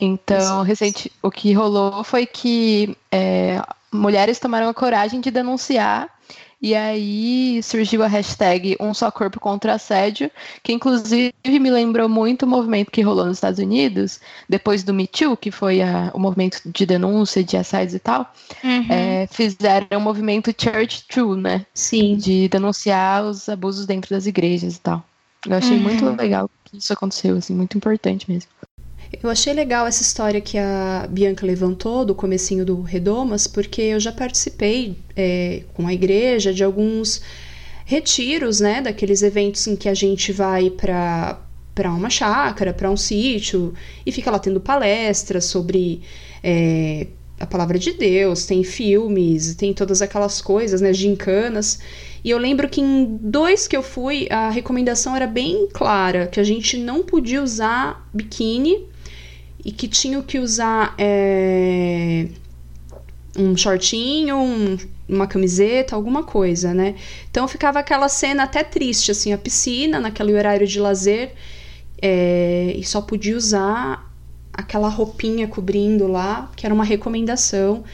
Então, 0.00 0.62
recente, 0.62 1.10
o 1.22 1.30
que 1.30 1.52
rolou 1.52 2.02
foi 2.02 2.26
que 2.26 2.96
é, 3.10 3.62
mulheres 3.92 4.38
tomaram 4.38 4.68
a 4.68 4.74
coragem 4.74 5.20
de 5.20 5.30
denunciar 5.30 6.10
e 6.64 6.74
aí 6.74 7.62
surgiu 7.62 8.02
a 8.02 8.06
hashtag 8.06 8.74
Um 8.80 8.94
Só 8.94 9.10
Corpo 9.10 9.38
contra 9.38 9.74
Assédio, 9.74 10.30
que 10.62 10.72
inclusive 10.72 11.34
me 11.44 11.70
lembrou 11.70 12.08
muito 12.08 12.44
o 12.44 12.48
movimento 12.48 12.90
que 12.90 13.02
rolou 13.02 13.26
nos 13.26 13.36
Estados 13.36 13.58
Unidos, 13.58 14.18
depois 14.48 14.82
do 14.82 14.94
Me 14.94 15.06
Too, 15.06 15.36
que 15.36 15.50
foi 15.50 15.82
a, 15.82 16.10
o 16.14 16.18
movimento 16.18 16.62
de 16.64 16.86
denúncia 16.86 17.44
de 17.44 17.58
assédios 17.58 17.94
e 17.94 17.98
tal. 17.98 18.32
Uhum. 18.64 18.86
É, 18.88 19.28
fizeram 19.30 19.98
o 19.98 20.00
movimento 20.00 20.54
Church 20.58 21.06
True, 21.06 21.38
né? 21.38 21.66
Sim. 21.74 22.16
De 22.16 22.48
denunciar 22.48 23.22
os 23.24 23.46
abusos 23.46 23.84
dentro 23.84 24.08
das 24.08 24.24
igrejas 24.24 24.76
e 24.76 24.80
tal. 24.80 25.04
Eu 25.46 25.56
achei 25.56 25.76
uhum. 25.76 25.82
muito 25.82 26.04
legal 26.10 26.50
que 26.64 26.78
isso 26.78 26.92
aconteceu, 26.92 27.36
assim, 27.36 27.54
muito 27.54 27.76
importante 27.76 28.30
mesmo. 28.30 28.50
Eu 29.22 29.30
achei 29.30 29.52
legal 29.52 29.86
essa 29.86 30.02
história 30.02 30.40
que 30.40 30.58
a 30.58 31.06
Bianca 31.08 31.46
levantou 31.46 32.04
do 32.04 32.14
comecinho 32.14 32.64
do 32.64 32.80
Redomas, 32.82 33.46
porque 33.46 33.80
eu 33.80 34.00
já 34.00 34.10
participei 34.10 34.96
é, 35.14 35.62
com 35.74 35.86
a 35.86 35.92
igreja 35.92 36.52
de 36.52 36.64
alguns 36.64 37.22
retiros, 37.84 38.60
né, 38.60 38.80
daqueles 38.80 39.22
eventos 39.22 39.66
em 39.66 39.76
que 39.76 39.88
a 39.88 39.94
gente 39.94 40.32
vai 40.32 40.70
para 40.70 41.40
para 41.74 41.92
uma 41.92 42.08
chácara, 42.08 42.72
para 42.72 42.88
um 42.88 42.96
sítio 42.96 43.74
e 44.06 44.12
fica 44.12 44.30
lá 44.30 44.38
tendo 44.38 44.60
palestras 44.60 45.46
sobre 45.46 46.02
é, 46.40 47.08
a 47.38 47.46
palavra 47.46 47.78
de 47.78 47.92
Deus, 47.92 48.46
tem 48.46 48.62
filmes, 48.62 49.54
tem 49.54 49.72
todas 49.74 50.00
aquelas 50.00 50.40
coisas, 50.40 50.80
né, 50.80 50.92
gincanas. 50.92 51.80
E 52.22 52.30
eu 52.30 52.38
lembro 52.38 52.68
que 52.68 52.80
em 52.80 53.18
dois 53.20 53.66
que 53.66 53.76
eu 53.76 53.82
fui, 53.82 54.28
a 54.30 54.50
recomendação 54.50 55.14
era 55.14 55.26
bem 55.26 55.68
clara, 55.72 56.26
que 56.26 56.40
a 56.40 56.44
gente 56.44 56.76
não 56.76 57.02
podia 57.02 57.42
usar 57.42 58.08
biquíni 58.14 58.86
e 59.64 59.72
que 59.72 59.88
tinha 59.88 60.22
que 60.22 60.38
usar 60.38 60.94
é, 60.96 62.28
um 63.36 63.56
shortinho, 63.56 64.36
um, 64.36 64.78
uma 65.08 65.26
camiseta, 65.26 65.96
alguma 65.96 66.22
coisa, 66.22 66.72
né? 66.72 66.94
Então 67.30 67.48
ficava 67.48 67.80
aquela 67.80 68.08
cena 68.08 68.44
até 68.44 68.62
triste, 68.62 69.10
assim, 69.10 69.32
a 69.32 69.38
piscina 69.38 69.98
naquele 69.98 70.32
horário 70.34 70.66
de 70.66 70.78
lazer 70.78 71.32
é, 72.00 72.74
e 72.76 72.84
só 72.84 73.00
podia 73.00 73.36
usar 73.36 74.03
aquela 74.54 74.88
roupinha 74.88 75.48
cobrindo 75.48 76.06
lá, 76.06 76.50
que 76.56 76.64
era 76.64 76.74
uma 76.74 76.84
recomendação. 76.84 77.84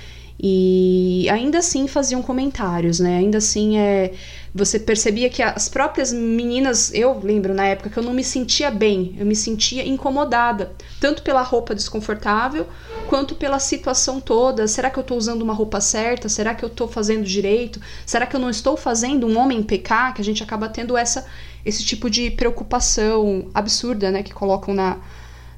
E 0.43 1.29
ainda 1.29 1.59
assim 1.59 1.87
faziam 1.87 2.23
comentários, 2.23 2.99
né? 2.99 3.19
Ainda 3.19 3.37
assim 3.37 3.77
é, 3.77 4.13
você 4.55 4.79
percebia 4.79 5.29
que 5.29 5.43
as 5.43 5.69
próprias 5.69 6.15
meninas, 6.15 6.91
eu 6.95 7.19
lembro 7.23 7.53
na 7.53 7.67
época 7.67 7.91
que 7.91 7.99
eu 7.99 8.03
não 8.03 8.15
me 8.15 8.25
sentia 8.25 8.71
bem, 8.71 9.15
eu 9.19 9.27
me 9.27 9.37
sentia 9.37 9.87
incomodada, 9.87 10.73
tanto 10.99 11.23
pela 11.23 11.43
roupa 11.43 11.75
desconfortável 11.75 12.67
quanto 13.07 13.35
pela 13.35 13.59
situação 13.59 14.19
toda. 14.19 14.67
Será 14.67 14.89
que 14.89 14.99
eu 14.99 15.03
estou 15.03 15.19
usando 15.19 15.43
uma 15.43 15.53
roupa 15.53 15.79
certa? 15.79 16.27
Será 16.27 16.55
que 16.55 16.65
eu 16.65 16.69
estou 16.69 16.89
fazendo 16.89 17.25
direito? 17.25 17.79
Será 18.07 18.25
que 18.25 18.35
eu 18.35 18.41
não 18.41 18.49
estou 18.49 18.79
fazendo 18.79 19.27
um 19.27 19.37
homem 19.37 19.63
pecar? 19.63 20.15
Que 20.15 20.23
a 20.23 20.25
gente 20.25 20.43
acaba 20.43 20.71
tendo 20.71 20.97
essa 20.97 21.27
esse 21.63 21.85
tipo 21.85 22.09
de 22.09 22.31
preocupação 22.31 23.51
absurda, 23.53 24.11
né, 24.11 24.23
que 24.23 24.33
colocam 24.33 24.73
na 24.73 24.97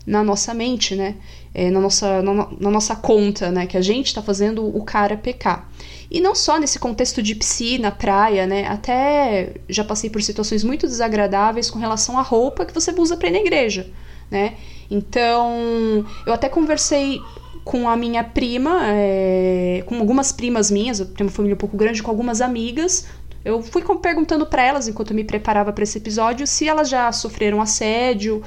na 0.07 0.23
nossa 0.23 0.53
mente, 0.53 0.95
né? 0.97 1.17
É, 1.55 1.71
na, 1.71 1.81
nossa, 1.81 2.23
na, 2.23 2.49
na, 2.59 2.71
nossa 2.71 2.97
conta, 2.97 3.51
né? 3.51 3.67
Que 3.67 3.77
a 3.77 3.81
gente 3.83 4.07
está 4.07 4.23
fazendo 4.23 4.65
o 4.65 4.83
cara 4.85 5.17
pecar. 5.17 5.69
E 6.11 6.21
não 6.21 6.35
só 6.35 6.59
nesse 6.59 6.79
contexto 6.79 7.23
de 7.23 7.35
piscina, 7.35 7.91
praia, 7.91 8.47
né? 8.47 8.67
Até 8.67 9.55
já 9.69 9.85
passei 9.85 10.11
por 10.11 10.23
situações 10.23 10.65
muito 10.65 10.87
desagradáveis 10.87 11.71
com 11.71 11.79
relação 11.79 12.19
à 12.19 12.23
roupa 12.23 12.65
que 12.65 12.75
você 12.75 12.93
usa 12.97 13.17
para 13.17 13.29
ir 13.29 13.33
na 13.33 13.39
igreja, 13.39 13.91
né? 14.31 14.55
Então, 14.91 16.05
eu 16.27 16.33
até 16.33 16.49
conversei 16.49 17.21
com 17.65 17.89
a 17.89 17.97
minha 17.97 18.25
prima, 18.25 18.81
é, 18.87 19.85
com 19.87 19.97
algumas 19.97 20.33
primas 20.33 20.71
minhas, 20.71 20.99
eu 20.99 21.07
tenho 21.07 21.29
uma 21.29 21.35
família 21.35 21.55
um 21.55 21.59
pouco 21.59 21.77
grande, 21.77 22.03
com 22.03 22.11
algumas 22.11 22.41
amigas. 22.41 23.07
Eu 23.45 23.63
fui 23.63 23.83
perguntando 24.01 24.47
para 24.47 24.63
elas, 24.63 24.89
enquanto 24.89 25.11
eu 25.11 25.17
me 25.17 25.25
preparava 25.25 25.73
para 25.73 25.85
esse 25.85 25.99
episódio, 25.99 26.47
se 26.47 26.69
elas 26.69 26.89
já 26.89 27.11
sofreram 27.13 27.61
assédio 27.61 28.43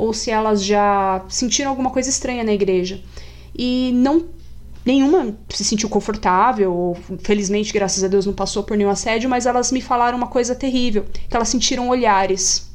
ou 0.00 0.12
se 0.12 0.30
elas 0.30 0.64
já 0.64 1.24
sentiram 1.28 1.70
alguma 1.70 1.90
coisa 1.90 2.08
estranha 2.08 2.44
na 2.44 2.52
igreja. 2.52 3.00
E 3.56 3.92
não 3.94 4.26
nenhuma 4.84 5.36
se 5.48 5.62
sentiu 5.64 5.88
confortável, 5.88 6.72
ou 6.72 6.96
felizmente, 7.18 7.72
graças 7.72 8.02
a 8.02 8.08
Deus, 8.08 8.26
não 8.26 8.32
passou 8.32 8.62
por 8.62 8.76
nenhum 8.76 8.90
assédio, 8.90 9.28
mas 9.28 9.46
elas 9.46 9.70
me 9.70 9.80
falaram 9.80 10.16
uma 10.16 10.28
coisa 10.28 10.54
terrível, 10.54 11.04
que 11.28 11.36
elas 11.36 11.48
sentiram 11.48 11.88
olhares 11.88 12.70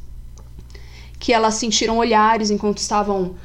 que 1.20 1.34
elas 1.34 1.56
sentiram 1.56 1.98
olhares 1.98 2.52
enquanto 2.52 2.78
estavam 2.78 3.36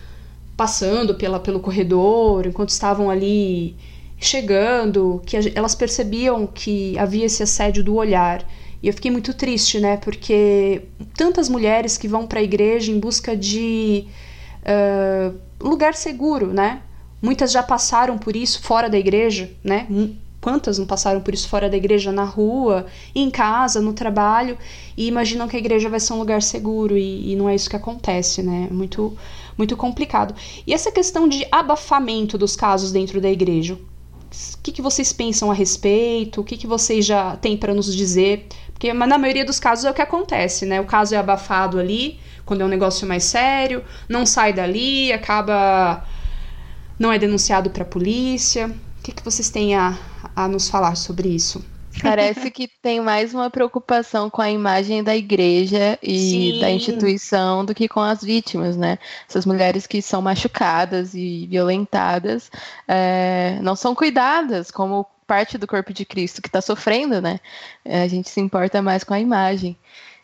passando 0.55 1.15
pela, 1.15 1.41
pelo 1.41 1.61
corredor, 1.61 2.47
enquanto 2.47 2.69
estavam 2.69 3.09
ali 3.09 3.75
chegando, 4.19 5.23
que 5.25 5.37
elas 5.55 5.75
percebiam 5.75 6.47
que 6.47 6.99
havia 6.99 7.25
esse 7.25 7.43
assédio 7.43 7.83
do 7.83 7.95
olhar. 7.95 8.45
E 8.83 8.89
eu 8.89 8.95
fiquei 8.95 9.11
muito 9.11 9.35
triste, 9.35 9.79
né? 9.79 9.97
Porque 9.97 10.83
tantas 11.15 11.49
mulheres 11.49 11.97
que 11.97 12.09
vão 12.09 12.27
para 12.27 12.41
a 12.41 12.43
igreja 12.43 12.91
em 12.91 12.99
busca 12.99 13.37
de 13.37 14.07
uh, 14.63 15.39
lugar 15.61 15.95
seguro, 15.95 16.53
né? 16.53 16.83
Muitas 17.21 17.53
já 17.53 17.63
passaram 17.63 18.17
por 18.17 18.35
isso 18.35 18.63
fora 18.63 18.89
da 18.89 18.99
igreja, 18.99 19.51
né? 19.63 19.87
Quantas 20.41 20.79
não 20.79 20.87
passaram 20.87 21.21
por 21.21 21.35
isso 21.35 21.49
fora 21.49 21.69
da 21.69 21.77
igreja, 21.77 22.11
na 22.11 22.25
rua, 22.25 22.87
em 23.15 23.31
casa, 23.31 23.79
no 23.83 23.93
trabalho, 23.93 24.57
e 24.97 25.07
imaginam 25.07 25.47
que 25.47 25.55
a 25.55 25.59
igreja 25.59 25.91
vai 25.91 26.01
ser 26.01 26.15
um 26.15 26.19
lugar 26.19 26.41
seguro, 26.41 26.97
e, 26.97 27.33
e 27.33 27.37
não 27.37 27.47
é 27.47 27.55
isso 27.55 27.69
que 27.69 27.77
acontece, 27.77 28.43
né? 28.43 28.69
É 28.71 28.73
muito, 28.73 29.15
muito 29.59 29.77
complicado. 29.77 30.35
E 30.67 30.73
essa 30.73 30.91
questão 30.91 31.29
de 31.29 31.47
abafamento 31.53 32.39
dos 32.39 32.57
casos 32.57 32.91
dentro 32.91 33.21
da 33.21 33.31
igreja, 33.31 33.75
o 33.75 34.63
que, 34.63 34.73
que 34.73 34.81
vocês 34.81 35.13
pensam 35.13 35.51
a 35.51 35.55
respeito? 35.55 36.41
O 36.41 36.45
que, 36.45 36.57
que 36.57 36.67
vocês 36.67 37.05
já 37.05 37.37
têm 37.37 37.57
para 37.57 37.75
nos 37.75 37.95
dizer? 37.95 38.47
Porque 38.81 38.95
na 38.95 39.19
maioria 39.19 39.45
dos 39.45 39.61
casos 39.61 39.85
é 39.85 39.91
o 39.91 39.95
que 39.95 40.01
acontece, 40.01 40.65
né? 40.65 40.81
O 40.81 40.87
caso 40.87 41.15
é 41.15 41.19
abafado 41.19 41.79
ali, 41.79 42.19
quando 42.47 42.63
é 42.63 42.65
um 42.65 42.69
negócio 42.69 43.07
mais 43.07 43.25
sério, 43.25 43.85
não 44.09 44.25
sai 44.25 44.55
dali, 44.55 45.13
acaba. 45.13 46.03
não 46.99 47.13
é 47.13 47.19
denunciado 47.19 47.69
para 47.69 47.83
a 47.83 47.87
polícia. 47.87 48.69
O 48.69 49.03
que, 49.03 49.13
que 49.13 49.23
vocês 49.23 49.51
têm 49.51 49.75
a, 49.75 49.99
a 50.35 50.49
nos 50.49 50.71
falar 50.71 50.97
sobre 50.97 51.29
isso? 51.29 51.63
Parece 52.03 52.51
que 52.51 52.67
tem 52.67 53.03
mais 53.03 53.35
uma 53.35 53.51
preocupação 53.51 54.31
com 54.31 54.41
a 54.41 54.51
imagem 54.51 55.03
da 55.03 55.15
igreja 55.15 55.99
e 56.03 56.55
Sim. 56.55 56.61
da 56.61 56.71
instituição 56.71 57.67
do 57.67 57.75
que 57.75 57.87
com 57.87 58.01
as 58.01 58.23
vítimas, 58.23 58.79
né? 58.79 58.99
Essas 59.29 59.45
mulheres 59.45 59.87
que 59.87 60.01
são 60.01 60.23
machucadas 60.23 61.13
e 61.13 61.47
violentadas 61.51 62.51
é, 62.89 63.59
não 63.61 63.77
são 63.77 63.95
cuidadas 63.95 64.71
como 64.71 65.05
parte 65.31 65.57
do 65.57 65.65
corpo 65.65 65.93
de 65.93 66.05
Cristo 66.05 66.43
que 66.43 66.49
está 66.49 66.61
sofrendo, 66.61 67.21
né? 67.23 67.39
É, 67.85 68.03
a 68.03 68.09
gente 68.09 68.29
se 68.29 68.41
importa 68.41 68.83
mais 68.83 69.05
com 69.05 69.15
a 69.15 69.21
imagem. 69.21 69.79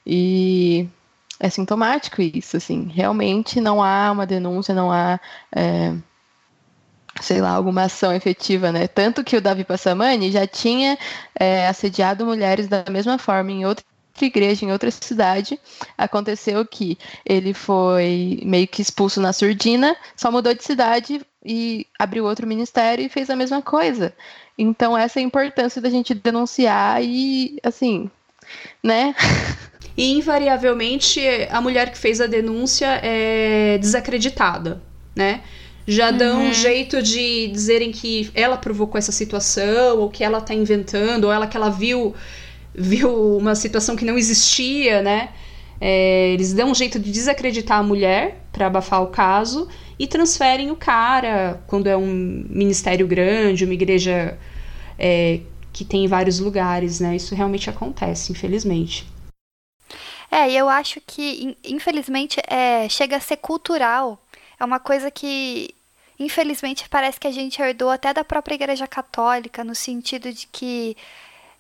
E 0.05 0.89
é 1.39 1.49
sintomático 1.49 2.21
isso, 2.21 2.57
assim. 2.57 2.91
Realmente 2.93 3.61
não 3.61 3.81
há 3.81 4.11
uma 4.11 4.27
denúncia, 4.27 4.75
não 4.75 4.91
há. 4.91 5.21
É, 5.55 5.95
sei 7.21 7.41
lá, 7.41 7.51
alguma 7.51 7.85
ação 7.85 8.13
efetiva, 8.13 8.73
né? 8.73 8.89
Tanto 8.89 9.23
que 9.23 9.37
o 9.37 9.41
Davi 9.41 9.63
Passamani 9.63 10.33
já 10.33 10.45
tinha 10.45 10.99
é, 11.39 11.69
assediado 11.69 12.27
mulheres 12.27 12.67
da 12.67 12.85
mesma 12.91 13.17
forma 13.17 13.53
em 13.53 13.65
outra 13.65 13.85
igreja, 14.25 14.65
em 14.65 14.73
outra 14.73 14.91
cidade. 14.91 15.59
Aconteceu 15.97 16.65
que 16.65 16.99
ele 17.25 17.53
foi 17.53 18.41
meio 18.45 18.67
que 18.67 18.83
expulso 18.83 19.21
na 19.21 19.33
surdina, 19.33 19.97
só 20.17 20.31
mudou 20.31 20.55
de 20.55 20.65
cidade 20.65 21.21
e 21.45 21.87
abriu 21.99 22.25
outro 22.25 22.47
ministério 22.47 23.05
e 23.05 23.09
fez 23.09 23.29
a 23.31 23.37
mesma 23.37 23.61
coisa. 23.61 24.15
Então, 24.59 24.97
essa 24.97 25.21
é 25.21 25.23
a 25.23 25.27
importância 25.27 25.81
da 25.81 25.91
gente 25.91 26.15
denunciar 26.15 27.03
e, 27.03 27.59
assim, 27.63 28.11
né? 28.83 29.15
E, 29.97 30.13
invariavelmente, 30.13 31.21
a 31.51 31.61
mulher 31.61 31.91
que 31.91 31.99
fez 31.99 32.21
a 32.21 32.27
denúncia 32.27 33.01
é 33.03 33.79
desacreditada, 33.79 34.83
né? 35.15 35.43
já 35.87 36.11
dão 36.11 36.41
uhum. 36.41 36.49
um 36.49 36.53
jeito 36.53 37.01
de 37.01 37.47
dizerem 37.47 37.93
que 37.93 38.31
ela 38.35 38.57
provocou 38.57 38.99
essa 38.99 39.13
situação, 39.13 39.99
ou 39.99 40.11
que 40.11 40.25
ela 40.25 40.41
tá 40.41 40.53
inventando, 40.53 41.25
ou 41.25 41.33
ela 41.33 41.47
que 41.47 41.57
ela 41.57 41.71
viu 41.71 42.15
viu 42.77 43.37
uma 43.37 43.55
situação 43.55 43.97
que 43.97 44.05
não 44.05 44.19
existia, 44.19 45.03
né? 45.03 45.31
É, 45.81 46.31
eles 46.31 46.53
dão 46.53 46.71
um 46.71 46.75
jeito 46.75 46.99
de 46.99 47.11
desacreditar 47.11 47.79
a 47.79 47.83
mulher 47.83 48.41
para 48.53 48.67
abafar 48.67 49.03
o 49.03 49.09
caso 49.09 49.69
e 49.99 50.07
transferem 50.07 50.71
o 50.71 50.77
cara 50.77 51.63
quando 51.67 51.87
é 51.87 51.97
um 51.97 52.07
ministério 52.49 53.07
grande, 53.07 53.65
uma 53.65 53.75
igreja 53.75 54.39
é, 54.99 55.41
que 55.73 55.85
tem 55.85 56.05
em 56.05 56.09
vários 56.09 56.39
lugares, 56.39 57.01
né? 57.01 57.17
Isso 57.17 57.35
realmente 57.35 57.69
acontece, 57.69 58.33
infelizmente. 58.33 59.07
É, 60.31 60.51
eu 60.51 60.69
acho 60.69 61.01
que, 61.07 61.57
infelizmente, 61.65 62.41
é, 62.49 62.89
chega 62.89 63.17
a 63.17 63.21
ser 63.21 63.37
cultural. 63.37 64.21
É 64.59 64.65
uma 64.65 64.81
coisa 64.81 65.11
que 65.11 65.75
Infelizmente, 66.19 66.89
parece 66.89 67.21
que 67.21 67.27
a 67.27 67.31
gente 67.31 67.61
herdou 67.61 67.91
até 67.91 68.13
da 68.15 68.25
própria 68.25 68.55
Igreja 68.55 68.87
Católica, 68.87 69.63
no 69.63 69.75
sentido 69.75 70.33
de 70.33 70.47
que 70.47 70.97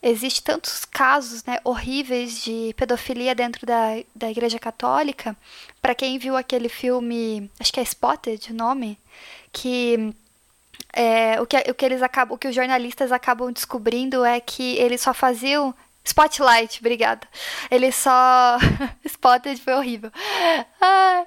existe 0.08 0.42
tantos 0.42 0.84
casos 0.84 1.44
né, 1.44 1.58
horríveis 1.64 2.42
de 2.42 2.74
pedofilia 2.76 3.34
dentro 3.34 3.66
da, 3.66 4.02
da 4.14 4.30
Igreja 4.30 4.58
Católica. 4.58 5.36
Para 5.82 5.94
quem 5.94 6.18
viu 6.18 6.36
aquele 6.36 6.68
filme, 6.68 7.50
acho 7.58 7.72
que 7.72 7.80
é 7.80 7.82
Spotted 7.82 8.50
o 8.50 8.54
nome, 8.54 8.98
que 9.52 10.14
é, 10.92 11.40
o, 11.40 11.46
que, 11.46 11.56
o 11.70 11.74
que 11.74 11.84
eles 11.84 12.02
acabam, 12.02 12.34
o 12.34 12.38
que 12.38 12.48
os 12.48 12.54
jornalistas 12.54 13.12
acabam 13.12 13.52
descobrindo 13.52 14.24
é 14.24 14.40
que 14.40 14.76
eles 14.76 15.00
só 15.00 15.12
faziam 15.12 15.74
Spotlight, 16.06 16.78
obrigada. 16.80 17.26
Eles 17.70 17.96
só. 17.96 18.58
Spotted 19.04 19.60
foi 19.60 19.74
horrível. 19.74 20.10
Ah, 20.80 21.26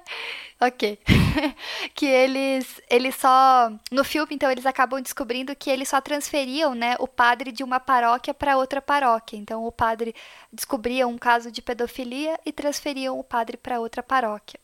Ok. 0.60 0.98
que 1.94 2.04
eles, 2.04 2.82
eles 2.90 3.16
só. 3.16 3.72
No 3.90 4.04
filme, 4.04 4.34
então, 4.34 4.50
eles 4.50 4.66
acabam 4.66 5.00
descobrindo 5.00 5.56
que 5.56 5.70
eles 5.70 5.88
só 5.88 6.00
transferiam 6.02 6.74
né, 6.74 6.96
o 6.98 7.08
padre 7.08 7.50
de 7.50 7.64
uma 7.64 7.80
paróquia 7.80 8.34
para 8.34 8.58
outra 8.58 8.82
paróquia. 8.82 9.38
Então, 9.38 9.64
o 9.64 9.72
padre 9.72 10.14
descobria 10.52 11.08
um 11.08 11.16
caso 11.16 11.50
de 11.50 11.62
pedofilia 11.62 12.38
e 12.44 12.52
transferiam 12.52 13.18
o 13.18 13.24
padre 13.24 13.56
para 13.56 13.80
outra 13.80 14.02
paróquia. 14.02 14.60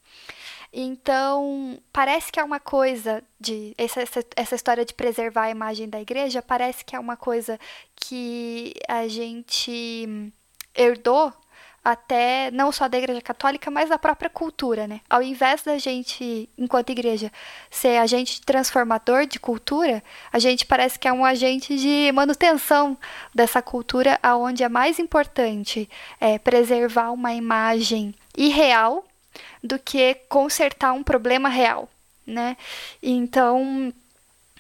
Então, 0.73 1.79
parece 1.93 2.31
que 2.31 2.41
é 2.41 2.45
uma 2.45 2.61
coisa 2.61 3.23
de. 3.41 3.75
Essa, 3.79 4.03
essa, 4.03 4.25
essa 4.37 4.55
história 4.55 4.85
de 4.85 4.95
preservar 4.95 5.45
a 5.45 5.51
imagem 5.51 5.89
da 5.89 6.01
igreja 6.01 6.43
parece 6.43 6.85
que 6.85 6.95
é 6.95 6.99
uma 6.99 7.17
coisa 7.17 7.59
que 7.95 8.75
a 8.89 9.09
gente 9.09 10.33
herdou 10.75 11.33
até 11.87 12.51
não 12.51 12.73
só 12.73 12.89
da 12.89 12.99
Igreja 12.99 13.21
Católica, 13.21 13.71
mas 13.71 13.89
da 13.89 13.97
própria 13.97 14.29
cultura, 14.29 14.89
né? 14.89 15.01
Ao 15.09 15.23
invés 15.23 15.63
da 15.63 15.79
gente, 15.79 16.51
enquanto 16.59 16.91
igreja, 16.91 17.31
ser 17.71 17.99
agente 17.99 18.41
transformador 18.41 19.25
de 19.25 19.39
cultura, 19.39 20.03
a 20.33 20.39
gente 20.41 20.67
parece 20.67 20.99
que 20.99 21.07
é 21.07 21.13
um 21.13 21.25
agente 21.25 21.77
de 21.77 22.11
manutenção 22.11 22.99
dessa 23.33 23.63
cultura, 23.63 24.19
aonde 24.21 24.65
é 24.65 24.69
mais 24.69 24.99
importante 24.99 25.89
é, 26.19 26.41
preservar 26.41 27.13
uma 27.13 27.33
imagem 27.33 28.13
irreal 28.37 29.05
do 29.67 29.79
que 29.79 30.15
consertar 30.29 30.93
um 30.93 31.03
problema 31.03 31.49
real, 31.49 31.89
né? 32.27 32.57
Então 33.03 33.93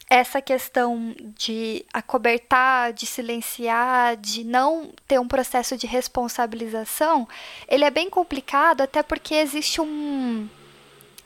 essa 0.08 0.40
questão 0.40 1.14
de 1.36 1.84
acobertar, 1.92 2.92
de 2.92 3.06
silenciar, 3.06 4.16
de 4.16 4.44
não 4.44 4.92
ter 5.06 5.18
um 5.18 5.26
processo 5.26 5.76
de 5.76 5.86
responsabilização, 5.86 7.28
ele 7.66 7.84
é 7.84 7.90
bem 7.90 8.08
complicado 8.08 8.82
até 8.82 9.02
porque 9.02 9.34
existe 9.34 9.80
um 9.80 10.48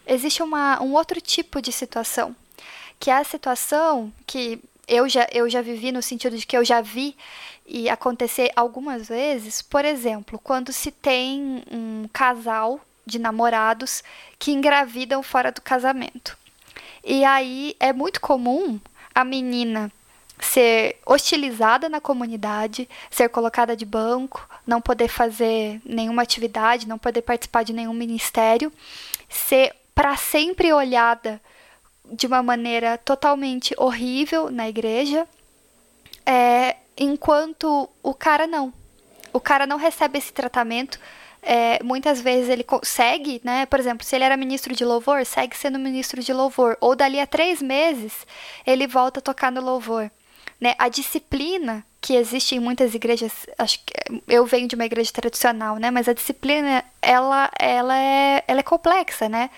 existe 0.07 0.43
uma, 0.43 0.83
um 0.83 0.95
outro 0.95 1.21
tipo 1.21 1.61
de 1.61 1.71
situação, 1.71 2.35
que 2.99 3.11
é 3.11 3.15
a 3.15 3.25
situação 3.25 4.13
que 4.27 4.59
eu 4.89 5.09
já, 5.09 5.29
eu 5.31 5.49
já 5.49 5.63
vivi 5.63 5.93
no 5.93 6.03
sentido 6.03 6.37
de 6.37 6.47
que 6.47 6.57
eu 6.57 6.65
já 6.65 6.81
vi 6.81 7.17
e 7.65 7.89
acontecer 7.89 8.51
algumas 8.57 9.07
vezes, 9.07 9.63
por 9.63 9.85
exemplo, 9.85 10.41
quando 10.43 10.73
se 10.73 10.91
tem 10.91 11.63
um 11.71 12.09
casal 12.13 12.81
de 13.07 13.19
namorados 13.19 14.03
que 14.39 14.53
engravidam 14.53 15.23
fora 15.23 15.51
do 15.51 15.61
casamento. 15.61 16.37
E 17.05 17.25
aí 17.25 17.75
é 17.81 17.93
muito 17.93 18.21
comum 18.21 18.79
a 19.15 19.25
menina 19.25 19.91
ser 20.41 20.99
hostilizada 21.05 21.89
na 21.89 22.01
comunidade, 22.01 22.89
ser 23.11 23.29
colocada 23.29 23.77
de 23.77 23.85
banco, 23.85 24.49
não 24.67 24.81
poder 24.81 25.09
fazer 25.09 25.81
nenhuma 25.85 26.23
atividade, 26.23 26.89
não 26.89 26.99
poder 26.99 27.23
participar 27.23 27.63
de 27.63 27.73
nenhum 27.73 27.93
ministério, 27.93 28.73
ser 29.29 29.75
para 29.95 30.17
sempre 30.17 30.73
olhada 30.73 31.41
de 32.11 32.27
uma 32.27 32.43
maneira 32.43 32.99
totalmente 32.99 33.75
horrível 33.77 34.51
na 34.51 34.69
igreja, 34.69 35.29
é, 36.25 36.77
enquanto 36.97 37.89
o 38.03 38.15
cara 38.15 38.47
não. 38.47 38.73
O 39.33 39.41
cara 39.41 39.67
não 39.67 39.77
recebe 39.77 40.19
esse 40.19 40.33
tratamento 40.33 40.99
é, 41.43 41.83
muitas 41.83 42.21
vezes 42.21 42.49
ele 42.49 42.65
segue, 42.83 43.41
né? 43.43 43.67
Por 43.67 43.81
exemplo, 43.81 44.05
se 44.07 44.15
ele 44.15 44.25
era 44.25 44.37
ministro 44.37 44.75
de 44.75 44.85
louvor, 44.85 45.25
segue 45.25 45.57
sendo 45.57 45.79
ministro 45.79 46.23
de 46.23 46.33
louvor. 46.33 46.77
Ou 46.81 46.95
dali 46.95 47.19
a 47.19 47.27
três 47.27 47.63
meses 47.63 48.27
ele 48.67 48.87
volta 48.87 49.21
a 49.21 49.23
tocar 49.23 49.51
no 49.51 49.61
louvor. 49.61 50.11
Né? 50.61 50.75
A 50.79 50.89
disciplina 50.89 51.85
que 52.03 52.15
existe 52.15 52.55
em 52.55 52.61
muitas 52.61 52.95
igrejas, 52.95 53.47
acho 53.59 53.79
que 53.85 53.93
eu 54.29 54.45
venho 54.45 54.69
de 54.69 54.75
uma 54.75 54.85
igreja 54.85 55.11
tradicional, 55.13 55.77
né? 55.77 55.91
Mas 55.91 56.09
a 56.09 56.13
disciplina 56.13 56.85
ela, 57.01 57.51
ela, 57.59 57.97
é, 57.97 58.45
ela 58.47 58.61
é 58.61 58.63
complexa, 58.63 59.29
né? 59.29 59.51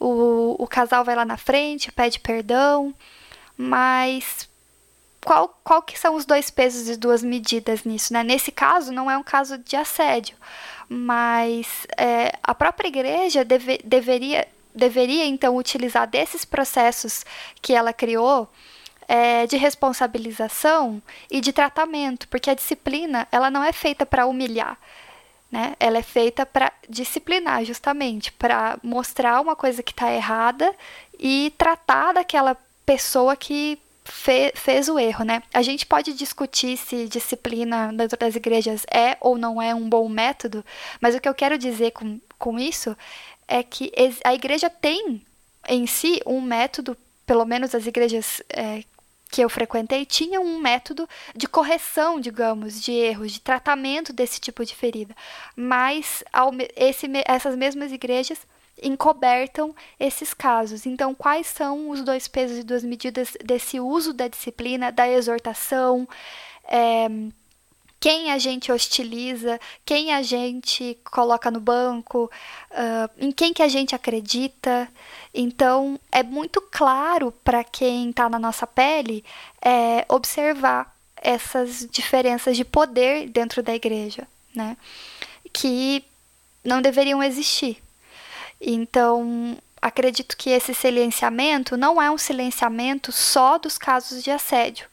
O, 0.00 0.56
o 0.58 0.66
casal 0.66 1.04
vai 1.04 1.14
lá 1.14 1.24
na 1.24 1.36
frente, 1.36 1.92
pede 1.92 2.20
perdão, 2.20 2.94
mas 3.56 4.48
qual, 5.24 5.58
qual 5.64 5.82
que 5.82 5.98
são 5.98 6.14
os 6.14 6.24
dois 6.24 6.50
pesos 6.50 6.88
e 6.88 6.96
duas 6.96 7.22
medidas 7.22 7.84
nisso, 7.84 8.12
né? 8.12 8.22
Nesse 8.22 8.52
caso, 8.52 8.92
não 8.92 9.10
é 9.10 9.18
um 9.18 9.22
caso 9.22 9.58
de 9.58 9.76
assédio, 9.76 10.36
mas 10.88 11.86
é, 11.96 12.32
a 12.42 12.54
própria 12.54 12.88
igreja 12.88 13.44
deve, 13.44 13.78
deveria, 13.84 14.48
deveria, 14.74 15.26
então, 15.26 15.56
utilizar 15.56 16.06
desses 16.06 16.44
processos 16.44 17.24
que 17.60 17.74
ela 17.74 17.92
criou 17.92 18.48
é, 19.06 19.46
de 19.46 19.56
responsabilização 19.56 21.02
e 21.30 21.40
de 21.40 21.52
tratamento, 21.52 22.28
porque 22.28 22.50
a 22.50 22.54
disciplina 22.54 23.26
ela 23.32 23.50
não 23.50 23.62
é 23.62 23.72
feita 23.72 24.06
para 24.06 24.26
humilhar, 24.26 24.78
né? 25.50 25.74
Ela 25.80 25.98
é 25.98 26.02
feita 26.02 26.44
para 26.44 26.72
disciplinar, 26.88 27.64
justamente, 27.64 28.30
para 28.32 28.78
mostrar 28.82 29.40
uma 29.40 29.56
coisa 29.56 29.82
que 29.82 29.92
está 29.92 30.12
errada 30.12 30.74
e 31.18 31.52
tratar 31.56 32.12
daquela 32.12 32.56
pessoa 32.84 33.34
que 33.34 33.78
fe 34.10 34.52
fez 34.54 34.88
o 34.88 34.98
erro, 34.98 35.24
né? 35.24 35.42
A 35.52 35.62
gente 35.62 35.86
pode 35.86 36.12
discutir 36.14 36.76
se 36.76 37.06
disciplina 37.08 37.92
dentro 37.92 38.18
das 38.18 38.34
igrejas 38.34 38.84
é 38.90 39.16
ou 39.20 39.36
não 39.36 39.60
é 39.60 39.74
um 39.74 39.88
bom 39.88 40.08
método, 40.08 40.64
mas 41.00 41.14
o 41.14 41.20
que 41.20 41.28
eu 41.28 41.34
quero 41.34 41.58
dizer 41.58 41.92
com, 41.92 42.20
com 42.38 42.58
isso 42.58 42.96
é 43.46 43.62
que 43.62 43.92
a 44.24 44.34
igreja 44.34 44.68
tem 44.68 45.22
em 45.68 45.86
si 45.86 46.20
um 46.26 46.40
método, 46.40 46.96
pelo 47.26 47.44
menos 47.44 47.74
as 47.74 47.86
igrejas 47.86 48.42
é, 48.48 48.82
que 49.30 49.42
eu 49.42 49.48
frequentei 49.48 50.06
tinham 50.06 50.42
um 50.42 50.58
método 50.58 51.08
de 51.34 51.46
correção, 51.46 52.18
digamos, 52.18 52.82
de 52.82 52.92
erros, 52.92 53.32
de 53.32 53.40
tratamento 53.40 54.12
desse 54.12 54.40
tipo 54.40 54.64
de 54.64 54.74
ferida. 54.74 55.14
Mas 55.54 56.24
ao, 56.32 56.50
esse, 56.74 57.06
essas 57.26 57.54
mesmas 57.54 57.92
igrejas 57.92 58.38
encobertam 58.82 59.74
esses 59.98 60.32
casos. 60.32 60.86
Então, 60.86 61.14
quais 61.14 61.46
são 61.46 61.90
os 61.90 62.02
dois 62.02 62.28
pesos 62.28 62.58
e 62.58 62.62
duas 62.62 62.84
medidas 62.84 63.36
desse 63.44 63.80
uso 63.80 64.12
da 64.12 64.28
disciplina, 64.28 64.92
da 64.92 65.08
exortação? 65.08 66.08
É, 66.64 67.08
quem 68.00 68.30
a 68.30 68.38
gente 68.38 68.70
hostiliza, 68.70 69.60
quem 69.84 70.12
a 70.12 70.22
gente 70.22 70.96
coloca 71.04 71.50
no 71.50 71.60
banco, 71.60 72.30
uh, 72.70 73.10
em 73.18 73.32
quem 73.32 73.52
que 73.52 73.62
a 73.62 73.68
gente 73.68 73.94
acredita. 73.94 74.88
Então, 75.34 75.98
é 76.12 76.22
muito 76.22 76.60
claro 76.60 77.32
para 77.42 77.64
quem 77.64 78.10
está 78.10 78.28
na 78.28 78.38
nossa 78.38 78.66
pele 78.66 79.24
é, 79.60 80.04
observar 80.08 80.94
essas 81.16 81.88
diferenças 81.90 82.56
de 82.56 82.64
poder 82.64 83.28
dentro 83.28 83.62
da 83.62 83.74
igreja, 83.74 84.28
né? 84.54 84.76
Que 85.52 86.04
não 86.64 86.80
deveriam 86.80 87.22
existir. 87.22 87.82
Então, 88.60 89.56
acredito 89.80 90.36
que 90.36 90.50
esse 90.50 90.74
silenciamento 90.74 91.76
não 91.76 92.00
é 92.00 92.10
um 92.10 92.18
silenciamento 92.18 93.12
só 93.12 93.58
dos 93.58 93.78
casos 93.78 94.22
de 94.22 94.30
assédio 94.30 94.88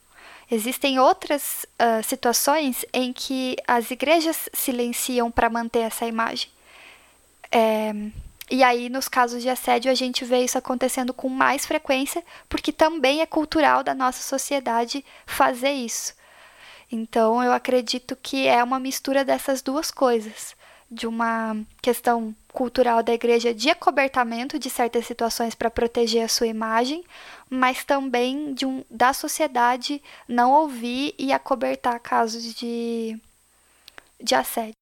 Existem 0.50 1.00
outras 1.00 1.66
uh, 1.80 2.04
situações 2.04 2.86
em 2.94 3.12
que 3.12 3.58
as 3.68 3.90
igrejas 3.90 4.48
silenciam 4.54 5.32
para 5.32 5.50
manter 5.50 5.80
essa 5.80 6.06
imagem. 6.06 6.50
É, 7.52 7.92
e 8.52 8.64
aí, 8.64 8.90
nos 8.90 9.08
casos 9.08 9.42
de 9.42 9.50
assédio, 9.50 9.92
a 9.92 9.96
gente 9.96 10.24
vê 10.24 10.44
isso 10.44 10.58
acontecendo 10.58 11.14
com 11.14 11.30
mais 11.30 11.66
frequência, 11.66 12.24
porque 12.48 12.72
também 12.72 13.22
é 13.22 13.26
cultural 13.26 13.84
da 13.84 13.96
nossa 13.96 14.22
sociedade 14.22 15.04
fazer 15.26 15.72
isso. 15.72 16.14
Então, 16.92 17.42
eu 17.44 17.52
acredito 17.52 18.16
que 18.16 18.48
é 18.48 18.64
uma 18.64 18.80
mistura 18.80 19.26
dessas 19.26 19.64
duas 19.64 19.90
coisas 19.90 20.56
de 20.90 21.08
uma 21.08 21.58
questão 21.82 22.36
cultural 22.54 23.04
da 23.04 23.14
igreja 23.14 23.54
de 23.54 23.70
acobertamento 23.70 24.58
de 24.58 24.70
certas 24.70 25.06
situações 25.06 25.54
para 25.54 25.70
proteger 25.70 26.24
a 26.24 26.28
sua 26.28 26.48
imagem, 26.48 27.04
mas 27.50 27.84
também 27.84 28.54
de 28.54 28.66
um, 28.66 28.84
da 28.90 29.12
sociedade 29.12 30.02
não 30.28 30.52
ouvir 30.54 31.14
e 31.18 31.34
acobertar 31.34 32.00
casos 32.00 32.54
de, 32.56 33.20
de 34.22 34.36
assédio. 34.36 34.74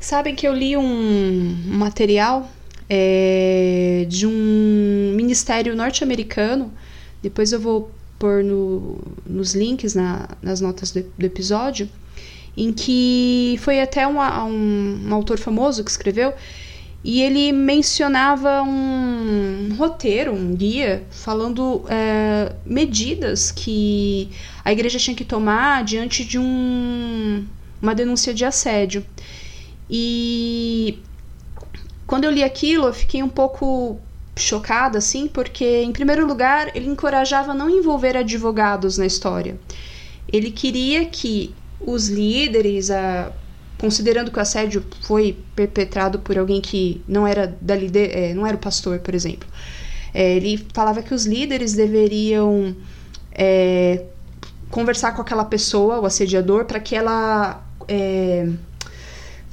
Sabem 0.00 0.34
que 0.34 0.46
eu 0.46 0.54
li 0.54 0.76
um 0.76 1.76
material 1.76 2.48
é, 2.88 4.06
de 4.08 4.26
um 4.26 5.12
ministério 5.14 5.74
norte-americano, 5.74 6.72
depois 7.22 7.52
eu 7.52 7.60
vou 7.60 7.90
pôr 8.18 8.44
no, 8.44 8.98
nos 9.26 9.54
links 9.54 9.94
na, 9.94 10.28
nas 10.40 10.60
notas 10.60 10.90
do, 10.90 11.02
do 11.02 11.26
episódio 11.26 11.88
em 12.56 12.72
que 12.72 13.58
foi 13.62 13.80
até 13.80 14.06
um, 14.06 14.20
um, 14.20 15.08
um 15.08 15.14
autor 15.14 15.38
famoso 15.38 15.82
que 15.84 15.90
escreveu 15.90 16.34
e 17.04 17.20
ele 17.20 17.52
mencionava 17.52 18.62
um 18.62 19.74
roteiro, 19.76 20.32
um 20.32 20.54
guia, 20.54 21.04
falando 21.10 21.84
é, 21.90 22.54
medidas 22.64 23.50
que 23.50 24.30
a 24.64 24.72
igreja 24.72 24.98
tinha 24.98 25.14
que 25.14 25.24
tomar 25.24 25.84
diante 25.84 26.24
de 26.24 26.38
um, 26.38 27.44
uma 27.82 27.94
denúncia 27.94 28.32
de 28.32 28.46
assédio. 28.46 29.04
E 29.90 30.98
quando 32.06 32.24
eu 32.24 32.30
li 32.30 32.42
aquilo, 32.42 32.86
eu 32.86 32.94
fiquei 32.94 33.22
um 33.22 33.28
pouco 33.28 34.00
chocada, 34.34 34.96
assim, 34.96 35.28
porque, 35.28 35.82
em 35.82 35.92
primeiro 35.92 36.26
lugar, 36.26 36.74
ele 36.74 36.86
encorajava 36.86 37.52
não 37.52 37.68
envolver 37.68 38.16
advogados 38.16 38.96
na 38.96 39.04
história. 39.04 39.60
Ele 40.32 40.50
queria 40.50 41.04
que 41.04 41.54
os 41.80 42.08
líderes, 42.08 42.90
a, 42.90 43.32
considerando 43.78 44.30
que 44.30 44.38
o 44.38 44.42
assédio 44.42 44.84
foi 45.02 45.38
perpetrado 45.54 46.18
por 46.18 46.38
alguém 46.38 46.60
que 46.60 47.02
não 47.06 47.26
era 47.26 47.56
da 47.60 47.76
lider, 47.76 48.10
é, 48.16 48.34
não 48.34 48.46
era 48.46 48.56
o 48.56 48.60
pastor, 48.60 48.98
por 49.00 49.14
exemplo. 49.14 49.48
É, 50.12 50.36
ele 50.36 50.64
falava 50.72 51.02
que 51.02 51.12
os 51.12 51.26
líderes 51.26 51.74
deveriam 51.74 52.74
é, 53.32 54.04
conversar 54.70 55.12
com 55.12 55.22
aquela 55.22 55.44
pessoa, 55.44 56.00
o 56.00 56.06
assediador, 56.06 56.64
para 56.64 56.80
que 56.80 56.94
ela 56.94 57.64
é, 57.88 58.48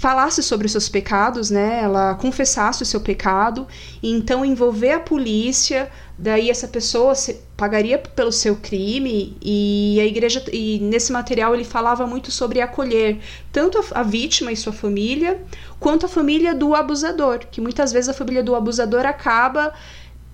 falasse 0.01 0.41
sobre 0.41 0.65
os 0.65 0.71
seus 0.71 0.89
pecados, 0.89 1.51
né? 1.51 1.81
Ela 1.83 2.15
confessasse 2.15 2.81
o 2.81 2.85
seu 2.87 2.99
pecado, 2.99 3.67
e 4.01 4.09
então 4.11 4.43
envolver 4.43 4.93
a 4.93 4.99
polícia 4.99 5.91
daí 6.17 6.49
essa 6.49 6.67
pessoa 6.67 7.13
pagaria 7.55 7.99
pelo 7.99 8.31
seu 8.31 8.55
crime 8.55 9.37
e 9.41 9.99
a 10.01 10.05
igreja 10.05 10.43
e 10.51 10.79
nesse 10.79 11.11
material 11.11 11.53
ele 11.53 11.63
falava 11.63 12.07
muito 12.07 12.31
sobre 12.31 12.61
acolher 12.61 13.19
tanto 13.51 13.77
a, 13.77 13.99
a, 13.99 14.03
vítima 14.03 14.51
e 14.51 14.55
sua 14.55 14.73
família 14.73 15.39
quanto 15.79 16.05
a 16.05 16.09
família 16.09 16.53
do 16.53 16.75
abusador 16.75 17.39
que 17.51 17.59
muitas 17.59 17.91
vezes 17.91 18.09
a 18.09 18.13
família 18.13 18.43
do 18.43 18.55
abusador 18.55 19.03
acaba 19.03 19.73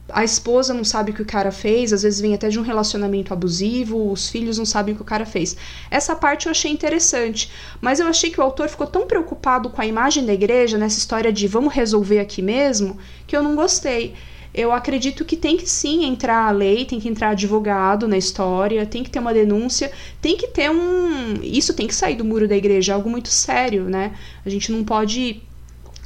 a 0.10 0.24
esposa 0.24 0.74
não 0.74 0.84
sabe 0.84 1.12
o 1.12 1.14
que 1.14 1.22
o 1.22 1.26
cara 1.26 1.52
fez, 1.52 1.92
às 1.92 2.04
vezes 2.04 2.22
vem 2.22 2.34
até 2.34 2.50
de 2.50 2.60
um 2.60 2.64
relacionamento 2.64 3.34
abusivo, 3.34 4.12
os 4.12 4.30
filhos 4.30 4.58
não 4.58 4.66
sabem 4.66 4.94
o 4.94 4.96
que 4.96 5.02
o 5.02 5.06
cara 5.06 5.26
fez. 5.26 5.56
Essa 5.92 6.16
parte 6.16 6.46
eu 6.46 6.52
achei 6.52 6.72
interessante, 6.72 7.52
mas 7.82 8.00
eu 8.00 8.08
achei 8.08 8.30
que 8.30 8.40
o 8.40 8.44
autor 8.44 8.70
ficou 8.70 8.88
tão 8.88 9.06
preocupado 9.06 9.70
com 9.70 9.82
a 9.82 9.86
imagem 9.86 10.26
da 10.26 10.34
igreja, 10.34 10.78
nessa 10.78 10.98
história 10.98 11.32
de 11.32 11.48
vamos 11.48 11.74
resolver 11.74 12.20
aqui 12.20 12.42
mesmo, 12.42 12.98
que 13.26 13.36
eu 13.36 13.44
não 13.44 13.56
gostei 13.56 14.16
eu 14.58 14.72
acredito 14.72 15.24
que 15.24 15.38
tem 15.38 15.56
que 15.56 15.70
sim 15.70 16.04
entrar 16.04 16.48
a 16.48 16.52
lei, 16.52 16.84
tem 16.84 17.00
que 17.00 17.08
entrar 17.08 17.30
advogado 17.30 18.08
na 18.08 18.18
história, 18.18 18.88
tem 18.88 19.04
que 19.04 19.10
ter 19.12 19.20
uma 19.20 19.32
denúncia, 19.32 19.92
tem 20.20 20.36
que 20.36 20.48
ter 20.48 20.72
um. 20.72 21.40
Isso 21.44 21.76
tem 21.76 21.86
que 21.86 21.94
sair 21.94 22.16
do 22.16 22.26
muro 22.26 22.48
da 22.48 22.58
igreja, 22.58 22.92
é 22.92 22.96
algo 22.96 23.08
muito 23.08 23.30
sério, 23.30 23.84
né? 23.84 24.14
A 24.44 24.50
gente 24.50 24.72
não 24.72 24.84
pode 24.84 25.44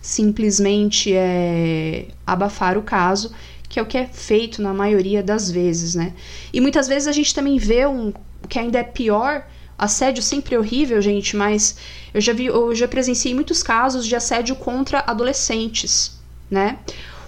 simplesmente 0.01 1.13
é, 1.13 2.07
abafar 2.27 2.77
o 2.77 2.81
caso, 2.81 3.31
que 3.71 3.79
é 3.79 3.81
o 3.81 3.85
que 3.85 3.97
é 3.97 4.05
feito 4.05 4.61
na 4.61 4.73
maioria 4.73 5.23
das 5.23 5.49
vezes, 5.49 5.95
né? 5.95 6.11
E 6.51 6.59
muitas 6.59 6.89
vezes 6.89 7.07
a 7.07 7.13
gente 7.13 7.33
também 7.33 7.57
vê 7.57 7.87
um 7.87 8.11
que 8.49 8.59
ainda 8.59 8.79
é 8.79 8.83
pior. 8.83 9.47
Assédio 9.77 10.21
sempre 10.21 10.55
é 10.55 10.59
horrível, 10.59 11.01
gente, 11.01 11.37
mas 11.37 11.77
eu 12.13 12.19
já 12.19 12.33
vi, 12.33 12.47
eu 12.47 12.75
já 12.75 12.85
presenciei 12.85 13.33
muitos 13.33 13.63
casos 13.63 14.05
de 14.05 14.13
assédio 14.13 14.57
contra 14.57 14.99
adolescentes, 15.07 16.19
né? 16.49 16.79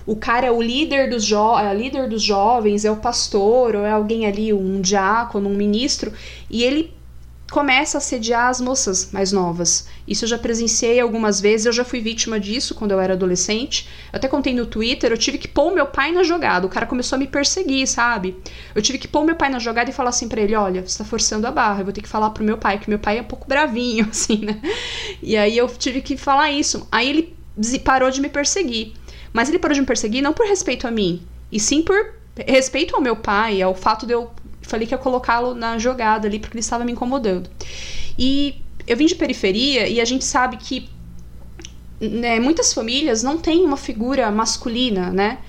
o 0.05 0.17
cara 0.17 0.45
é 0.45 0.51
o 0.51 0.61
líder 0.61 1.09
dos, 1.09 1.23
jo 1.23 1.57
é 1.57 1.73
líder 1.73 2.09
dos 2.09 2.21
jovens, 2.21 2.83
é 2.83 2.91
o 2.91 2.97
pastor, 2.97 3.73
ou 3.73 3.85
é 3.85 3.91
alguém 3.91 4.25
ali, 4.25 4.51
um 4.51 4.81
diácono, 4.81 5.49
um 5.49 5.55
ministro, 5.55 6.11
e 6.49 6.61
ele 6.61 6.93
começa 7.51 7.97
a 7.97 7.99
assediar 7.99 8.49
as 8.49 8.59
moças 8.59 9.11
mais 9.11 9.31
novas. 9.31 9.87
Isso 10.07 10.25
eu 10.25 10.29
já 10.29 10.37
presenciei 10.37 10.99
algumas 10.99 11.39
vezes, 11.39 11.65
eu 11.65 11.71
já 11.71 11.83
fui 11.83 11.99
vítima 11.99 12.39
disso 12.39 12.73
quando 12.73 12.91
eu 12.91 12.99
era 12.99 13.13
adolescente. 13.13 13.87
Eu 14.11 14.17
até 14.17 14.27
contei 14.27 14.53
no 14.53 14.65
Twitter, 14.65 15.11
eu 15.11 15.17
tive 15.17 15.37
que 15.37 15.47
pôr 15.47 15.73
meu 15.73 15.85
pai 15.85 16.11
na 16.11 16.23
jogada. 16.23 16.65
O 16.65 16.69
cara 16.69 16.85
começou 16.85 17.15
a 17.15 17.19
me 17.19 17.27
perseguir, 17.27 17.87
sabe? 17.87 18.35
Eu 18.73 18.81
tive 18.81 18.97
que 18.97 19.07
pôr 19.07 19.23
meu 19.23 19.35
pai 19.35 19.49
na 19.49 19.59
jogada 19.59 19.89
e 19.89 19.93
falar 19.93 20.09
assim 20.09 20.27
para 20.27 20.41
ele: 20.41 20.55
olha, 20.55 20.81
você 20.81 20.97
tá 20.97 21.05
forçando 21.05 21.45
a 21.45 21.51
barra, 21.51 21.81
eu 21.81 21.85
vou 21.85 21.93
ter 21.93 22.01
que 22.01 22.09
falar 22.09 22.31
pro 22.31 22.43
meu 22.43 22.57
pai, 22.57 22.79
que 22.79 22.89
meu 22.89 22.99
pai 22.99 23.19
é 23.19 23.21
um 23.21 23.25
pouco 23.25 23.47
bravinho, 23.47 24.07
assim, 24.11 24.37
né? 24.37 24.59
E 25.21 25.37
aí 25.37 25.57
eu 25.57 25.67
tive 25.67 26.01
que 26.01 26.17
falar 26.17 26.51
isso. 26.51 26.87
Aí 26.91 27.09
ele 27.09 27.35
parou 27.83 28.09
de 28.09 28.19
me 28.19 28.29
perseguir. 28.29 28.93
Mas 29.31 29.49
ele 29.49 29.59
parou 29.59 29.73
de 29.73 29.81
me 29.81 29.87
perseguir 29.87 30.21
não 30.21 30.31
por 30.31 30.47
respeito 30.47 30.87
a 30.87 30.91
mim, 30.91 31.25
e 31.51 31.59
sim 31.59 31.81
por 31.81 32.13
respeito 32.47 32.95
ao 32.95 33.01
meu 33.01 33.15
pai, 33.15 33.61
ao 33.61 33.73
fato 33.73 34.05
de 34.05 34.13
eu 34.13 34.31
falei 34.63 34.87
que 34.87 34.93
ia 34.93 34.97
colocá-lo 34.97 35.53
na 35.53 35.77
jogada 35.77 36.27
ali 36.27 36.39
porque 36.39 36.55
ele 36.55 36.61
estava 36.61 36.83
me 36.83 36.91
incomodando. 36.91 37.49
E 38.17 38.61
eu 38.87 38.97
vim 38.97 39.05
de 39.05 39.15
periferia 39.15 39.87
e 39.87 40.01
a 40.01 40.05
gente 40.05 40.25
sabe 40.25 40.57
que 40.57 40.89
né, 41.99 42.39
muitas 42.39 42.73
famílias 42.73 43.23
não 43.23 43.37
têm 43.37 43.65
uma 43.65 43.77
figura 43.77 44.29
masculina, 44.31 45.09
né? 45.11 45.39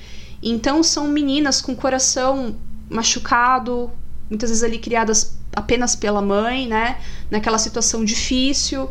Então 0.43 0.83
são 0.83 1.09
meninas 1.09 1.61
com 1.61 1.75
coração 1.75 2.57
machucado, 2.89 3.91
muitas 4.29 4.51
vezes 4.51 4.63
ali 4.63 4.79
criadas 4.79 5.37
apenas 5.55 5.97
pela 5.97 6.21
mãe, 6.21 6.67
né? 6.67 6.99
Naquela 7.31 7.59
situação 7.59 8.05
difícil. 8.05 8.89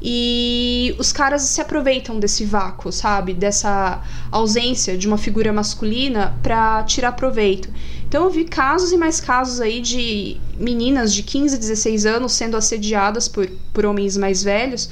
E 0.00 0.94
os 0.98 1.10
caras 1.10 1.42
se 1.42 1.60
aproveitam 1.60 2.20
desse 2.20 2.44
vácuo, 2.44 2.92
sabe? 2.92 3.32
Dessa 3.32 4.02
ausência 4.30 4.96
de 4.96 5.06
uma 5.06 5.16
figura 5.16 5.52
masculina 5.52 6.38
para 6.42 6.82
tirar 6.84 7.12
proveito. 7.12 7.68
Então 8.08 8.24
eu 8.24 8.30
vi 8.30 8.44
casos 8.44 8.92
e 8.92 8.96
mais 8.96 9.20
casos 9.20 9.60
aí 9.60 9.80
de 9.80 10.36
meninas 10.58 11.12
de 11.12 11.22
15, 11.22 11.58
16 11.58 12.06
anos 12.06 12.32
sendo 12.32 12.56
assediadas 12.56 13.26
por, 13.26 13.48
por 13.72 13.84
homens 13.84 14.16
mais 14.16 14.42
velhos. 14.44 14.88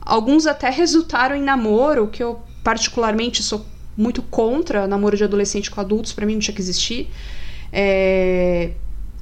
Alguns 0.00 0.46
até 0.46 0.68
resultaram 0.70 1.36
em 1.36 1.42
namoro, 1.42 2.08
que 2.08 2.22
eu 2.22 2.40
particularmente 2.64 3.42
sou 3.42 3.64
muito 3.96 4.20
contra 4.22 4.86
namoro 4.86 5.16
de 5.16 5.24
adolescente 5.24 5.70
com 5.70 5.80
adultos, 5.80 6.12
para 6.12 6.26
mim 6.26 6.34
não 6.34 6.40
tinha 6.40 6.54
que 6.54 6.60
existir. 6.60 7.08
É... 7.72 8.72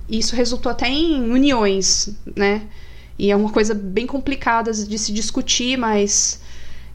Isso 0.09 0.35
resultou 0.35 0.71
até 0.73 0.89
em 0.89 1.31
uniões, 1.31 2.11
né? 2.37 2.63
E 3.19 3.31
é 3.31 3.37
uma 3.37 3.51
coisa 3.51 3.75
bem 3.75 4.07
complicada 4.07 4.73
de 4.73 4.99
se 4.99 5.13
discutir, 5.13 5.79
mas 5.79 6.41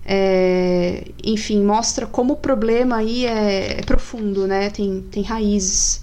é, 0.06 1.06
enfim, 1.24 1.64
mostra 1.64 2.06
como 2.06 2.34
o 2.34 2.38
problema 2.38 2.98
aí 2.98 3.26
é, 3.26 3.80
é 3.80 3.82
profundo, 3.84 4.48
né? 4.48 4.70
Tem, 4.70 5.02
tem 5.12 5.24
raízes. 5.24 6.02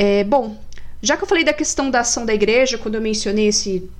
É, 0.00 0.22
bom, 0.22 0.56
já 1.02 1.16
que 1.16 1.24
eu 1.24 1.26
falei 1.26 1.42
da 1.42 1.52
questão 1.52 1.90
da 1.90 2.00
ação 2.00 2.24
da 2.24 2.32
igreja, 2.32 2.78
quando 2.78 2.94
eu 2.94 3.00
mencionei 3.00 3.48
esse, 3.48 3.90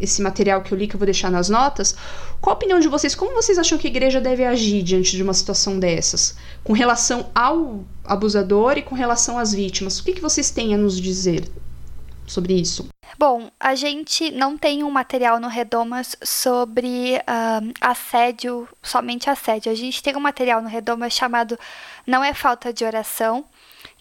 esse 0.00 0.20
material 0.20 0.62
que 0.62 0.72
eu 0.72 0.76
li, 0.76 0.88
que 0.88 0.96
eu 0.96 0.98
vou 0.98 1.06
deixar 1.06 1.30
nas 1.30 1.48
notas, 1.48 1.94
qual 2.40 2.54
a 2.54 2.56
opinião 2.56 2.80
de 2.80 2.88
vocês? 2.88 3.14
Como 3.14 3.32
vocês 3.32 3.56
acham 3.56 3.78
que 3.78 3.86
a 3.86 3.90
igreja 3.90 4.20
deve 4.20 4.44
agir 4.44 4.82
diante 4.82 5.12
de 5.16 5.22
uma 5.22 5.32
situação 5.32 5.78
dessas? 5.78 6.36
Com 6.64 6.72
relação 6.72 7.30
ao 7.32 7.84
abusador 8.04 8.76
e 8.78 8.82
com 8.82 8.96
relação 8.96 9.38
às 9.38 9.54
vítimas? 9.54 10.00
O 10.00 10.04
que, 10.04 10.14
que 10.14 10.20
vocês 10.20 10.50
têm 10.50 10.74
a 10.74 10.76
nos 10.76 11.00
dizer 11.00 11.44
sobre 12.26 12.54
isso? 12.54 12.88
Bom, 13.16 13.48
a 13.60 13.76
gente 13.76 14.32
não 14.32 14.58
tem 14.58 14.82
um 14.82 14.90
material 14.90 15.38
no 15.38 15.46
Redomas 15.46 16.16
sobre 16.20 17.14
uh, 17.18 17.72
assédio, 17.80 18.68
somente 18.82 19.30
assédio. 19.30 19.70
A 19.70 19.74
gente 19.76 20.02
tem 20.02 20.16
um 20.16 20.20
material 20.20 20.60
no 20.60 20.68
Redomas 20.68 21.12
chamado 21.12 21.56
Não 22.04 22.24
é 22.24 22.34
Falta 22.34 22.72
de 22.72 22.84
Oração, 22.84 23.44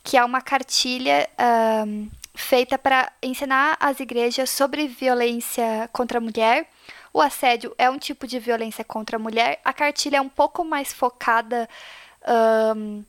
que 0.04 0.18
é 0.18 0.24
uma 0.24 0.42
cartilha 0.42 1.30
uh, 1.34 2.12
feita 2.36 2.78
para 2.78 3.12
ensinar 3.22 3.78
as 3.80 4.00
igrejas 4.00 4.50
sobre 4.50 4.88
violência 4.88 5.90
contra 5.94 6.18
a 6.18 6.22
mulher. 6.22 6.68
O 7.14 7.22
assédio 7.22 7.74
é 7.78 7.90
um 7.90 7.98
tipo 7.98 8.28
de 8.28 8.40
violência 8.40 8.84
contra 8.84 9.18
a 9.18 9.20
mulher. 9.20 9.62
A 9.64 9.72
cartilha 9.72 10.18
é 10.18 10.22
um 10.22 10.30
pouco 10.30 10.66
mais 10.66 10.92
focada. 10.92 11.70
Uh, 12.24 13.04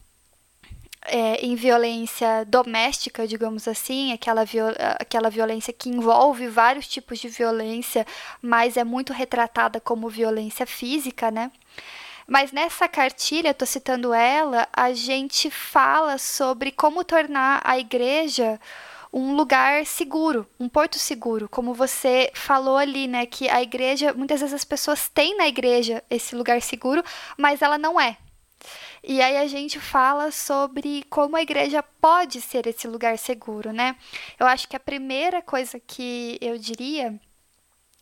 é, 1.06 1.44
em 1.44 1.54
violência 1.54 2.44
doméstica, 2.46 3.26
digamos 3.26 3.68
assim, 3.68 4.12
aquela, 4.12 4.44
viol 4.44 4.72
aquela 4.98 5.28
violência 5.28 5.72
que 5.72 5.90
envolve 5.90 6.48
vários 6.48 6.88
tipos 6.88 7.18
de 7.18 7.28
violência, 7.28 8.06
mas 8.40 8.76
é 8.76 8.84
muito 8.84 9.12
retratada 9.12 9.80
como 9.80 10.08
violência 10.08 10.66
física, 10.66 11.30
né? 11.30 11.50
Mas 12.26 12.52
nessa 12.52 12.88
cartilha, 12.88 13.50
estou 13.50 13.66
citando 13.66 14.14
ela, 14.14 14.68
a 14.72 14.92
gente 14.92 15.50
fala 15.50 16.18
sobre 16.18 16.72
como 16.72 17.04
tornar 17.04 17.60
a 17.64 17.78
igreja 17.78 18.58
um 19.12 19.36
lugar 19.36 19.86
seguro, 19.86 20.44
um 20.58 20.68
porto 20.68 20.98
seguro, 20.98 21.48
como 21.48 21.72
você 21.72 22.32
falou 22.34 22.76
ali, 22.76 23.06
né, 23.06 23.26
que 23.26 23.48
a 23.48 23.62
igreja, 23.62 24.12
muitas 24.12 24.40
vezes 24.40 24.54
as 24.54 24.64
pessoas 24.64 25.08
têm 25.08 25.36
na 25.36 25.46
igreja 25.46 26.02
esse 26.10 26.34
lugar 26.34 26.60
seguro, 26.60 27.00
mas 27.36 27.62
ela 27.62 27.78
não 27.78 28.00
é. 28.00 28.16
E 29.04 29.22
aí 29.22 29.36
a 29.36 29.46
gente 29.46 29.78
fala 29.78 30.32
sobre 30.32 31.04
como 31.08 31.36
a 31.36 31.42
igreja 31.42 31.82
pode 32.00 32.40
ser 32.40 32.66
esse 32.66 32.88
lugar 32.88 33.16
seguro, 33.18 33.72
né? 33.72 33.94
Eu 34.38 34.46
acho 34.46 34.66
que 34.66 34.74
a 34.74 34.80
primeira 34.80 35.40
coisa 35.42 35.78
que 35.78 36.36
eu 36.40 36.58
diria 36.58 37.14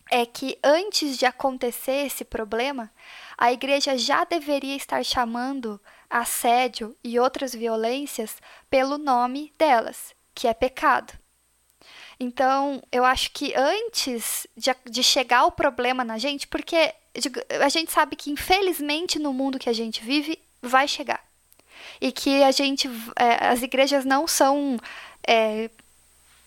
é 0.09 0.25
que 0.25 0.57
antes 0.63 1.17
de 1.17 1.25
acontecer 1.25 2.05
esse 2.05 2.23
problema, 2.23 2.89
a 3.37 3.51
igreja 3.51 3.97
já 3.97 4.23
deveria 4.23 4.75
estar 4.75 5.03
chamando 5.03 5.79
assédio 6.09 6.95
e 7.03 7.19
outras 7.19 7.53
violências 7.53 8.37
pelo 8.69 8.97
nome 8.97 9.53
delas, 9.57 10.13
que 10.33 10.47
é 10.47 10.53
pecado. 10.53 11.13
Então, 12.19 12.81
eu 12.91 13.03
acho 13.03 13.31
que 13.31 13.53
antes 13.55 14.47
de, 14.55 14.73
de 14.85 15.03
chegar 15.03 15.45
o 15.45 15.51
problema 15.51 16.03
na 16.03 16.17
gente, 16.17 16.47
porque 16.47 16.93
a 17.61 17.69
gente 17.69 17.91
sabe 17.91 18.15
que, 18.15 18.31
infelizmente, 18.31 19.19
no 19.19 19.33
mundo 19.33 19.59
que 19.59 19.69
a 19.69 19.73
gente 19.73 20.03
vive, 20.03 20.39
vai 20.61 20.87
chegar. 20.87 21.23
E 21.99 22.11
que 22.11 22.43
a 22.43 22.51
gente, 22.51 22.89
é, 23.15 23.47
as 23.47 23.61
igrejas 23.61 24.05
não 24.05 24.27
são, 24.27 24.77
é, 25.27 25.69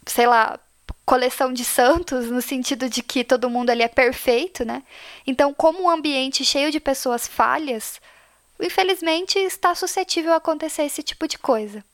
sei 0.07 0.27
lá, 0.27 0.59
coleção 1.07 1.53
de 1.53 1.65
santos, 1.65 2.29
no 2.29 2.43
sentido 2.43 2.91
de 2.91 3.01
que 3.01 3.23
todo 3.23 3.49
mundo 3.49 3.71
ali 3.71 3.83
é 3.83 3.89
perfeito, 3.89 4.65
né? 4.65 4.83
Então, 5.25 5.55
como 5.55 5.85
um 5.85 5.89
ambiente 5.89 6.45
cheio 6.45 6.73
de 6.73 6.81
pessoas 6.81 7.29
falhas, 7.29 8.01
infelizmente 8.61 9.39
está 9.39 9.73
suscetível 9.75 10.33
a 10.33 10.37
acontecer 10.37 10.83
esse 10.83 11.05
tipo 11.05 11.29
de 11.29 11.39
coisa. 11.39 11.85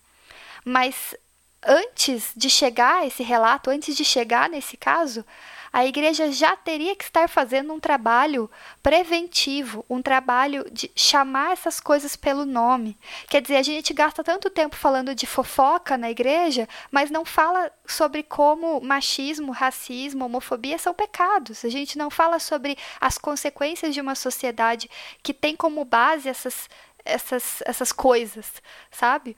Mas 0.65 1.15
antes 1.63 2.33
de 2.35 2.49
chegar 2.49 3.03
a 3.03 3.07
esse 3.07 3.23
relato, 3.23 3.69
antes 3.69 3.95
de 3.95 4.05
chegar 4.05 4.49
nesse 4.49 4.79
caso, 4.79 5.25
a 5.73 5.87
igreja 5.87 6.31
já 6.31 6.55
teria 6.55 6.95
que 6.95 7.05
estar 7.05 7.29
fazendo 7.29 7.73
um 7.73 7.81
trabalho 7.81 8.51
preventivo, 8.83 9.85
um 9.89 10.03
trabalho 10.03 10.67
de 10.71 10.91
chamar 10.95 11.53
essas 11.53 11.81
coisas 11.81 12.15
pelo 12.15 12.45
nome. 12.45 12.99
Quer 13.29 13.41
dizer, 13.41 13.57
a 13.57 13.63
gente 13.63 13.95
gasta 13.95 14.23
tanto 14.23 14.51
tempo 14.51 14.77
falando 14.77 15.15
de 15.15 15.27
fofoca 15.27 15.97
na 15.97 16.11
igreja, 16.11 16.69
mas 16.91 17.11
não 17.11 17.25
fala 17.25 17.73
sobre 17.87 18.23
como 18.23 18.83
machismo, 18.83 19.51
racismo, 19.51 20.27
homofobia 20.27 20.77
são 20.79 20.93
pecados. 20.93 21.65
A 21.65 21.71
gente 21.71 21.97
não 21.97 22.11
fala 22.11 22.39
sobre 22.39 22.77
as 23.01 23.17
consequências 23.17 23.95
de 23.95 24.01
uma 24.01 24.15
sociedade 24.15 24.91
que 25.23 25.33
tem 25.33 25.57
como 25.57 25.87
base 25.87 26.29
essas, 26.29 26.69
essas, 27.03 27.63
essas 27.65 27.93
coisas, 27.93 28.53
sabe? 28.91 29.35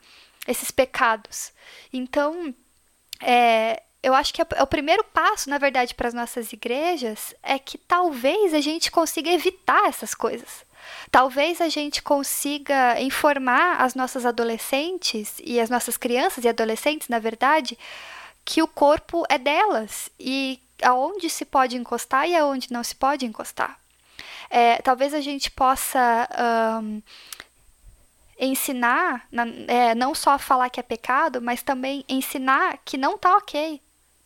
Esses 0.48 0.72
pecados. 0.72 1.52
Então, 1.92 2.52
é, 3.20 3.82
eu 4.04 4.14
acho 4.14 4.34
que 4.34 4.42
é 4.42 4.46
o 4.62 4.66
primeiro 4.66 5.02
passo, 5.02 5.48
na 5.48 5.56
verdade, 5.56 5.94
para 5.94 6.06
as 6.06 6.12
nossas 6.12 6.52
igrejas 6.52 7.34
é 7.42 7.58
que 7.58 7.78
talvez 7.78 8.52
a 8.52 8.60
gente 8.60 8.90
consiga 8.90 9.30
evitar 9.30 9.88
essas 9.88 10.14
coisas. 10.14 10.62
Talvez 11.10 11.62
a 11.62 11.70
gente 11.70 12.02
consiga 12.02 13.00
informar 13.00 13.80
as 13.80 13.94
nossas 13.94 14.26
adolescentes 14.26 15.36
e 15.42 15.58
as 15.58 15.70
nossas 15.70 15.96
crianças 15.96 16.44
e 16.44 16.48
adolescentes, 16.48 17.08
na 17.08 17.18
verdade, 17.18 17.78
que 18.44 18.62
o 18.62 18.68
corpo 18.68 19.24
é 19.30 19.38
delas 19.38 20.10
e 20.20 20.60
aonde 20.82 21.30
se 21.30 21.46
pode 21.46 21.74
encostar 21.74 22.28
e 22.28 22.36
aonde 22.36 22.70
não 22.70 22.84
se 22.84 22.94
pode 22.94 23.24
encostar. 23.24 23.78
É, 24.50 24.82
talvez 24.82 25.14
a 25.14 25.20
gente 25.22 25.50
possa 25.50 26.28
um, 26.82 27.00
ensinar, 28.38 29.26
é, 29.66 29.94
não 29.94 30.14
só 30.14 30.38
falar 30.38 30.68
que 30.68 30.78
é 30.78 30.82
pecado, 30.82 31.40
mas 31.40 31.62
também 31.62 32.04
ensinar 32.06 32.78
que 32.84 32.98
não 32.98 33.16
tá 33.16 33.38
ok, 33.38 33.80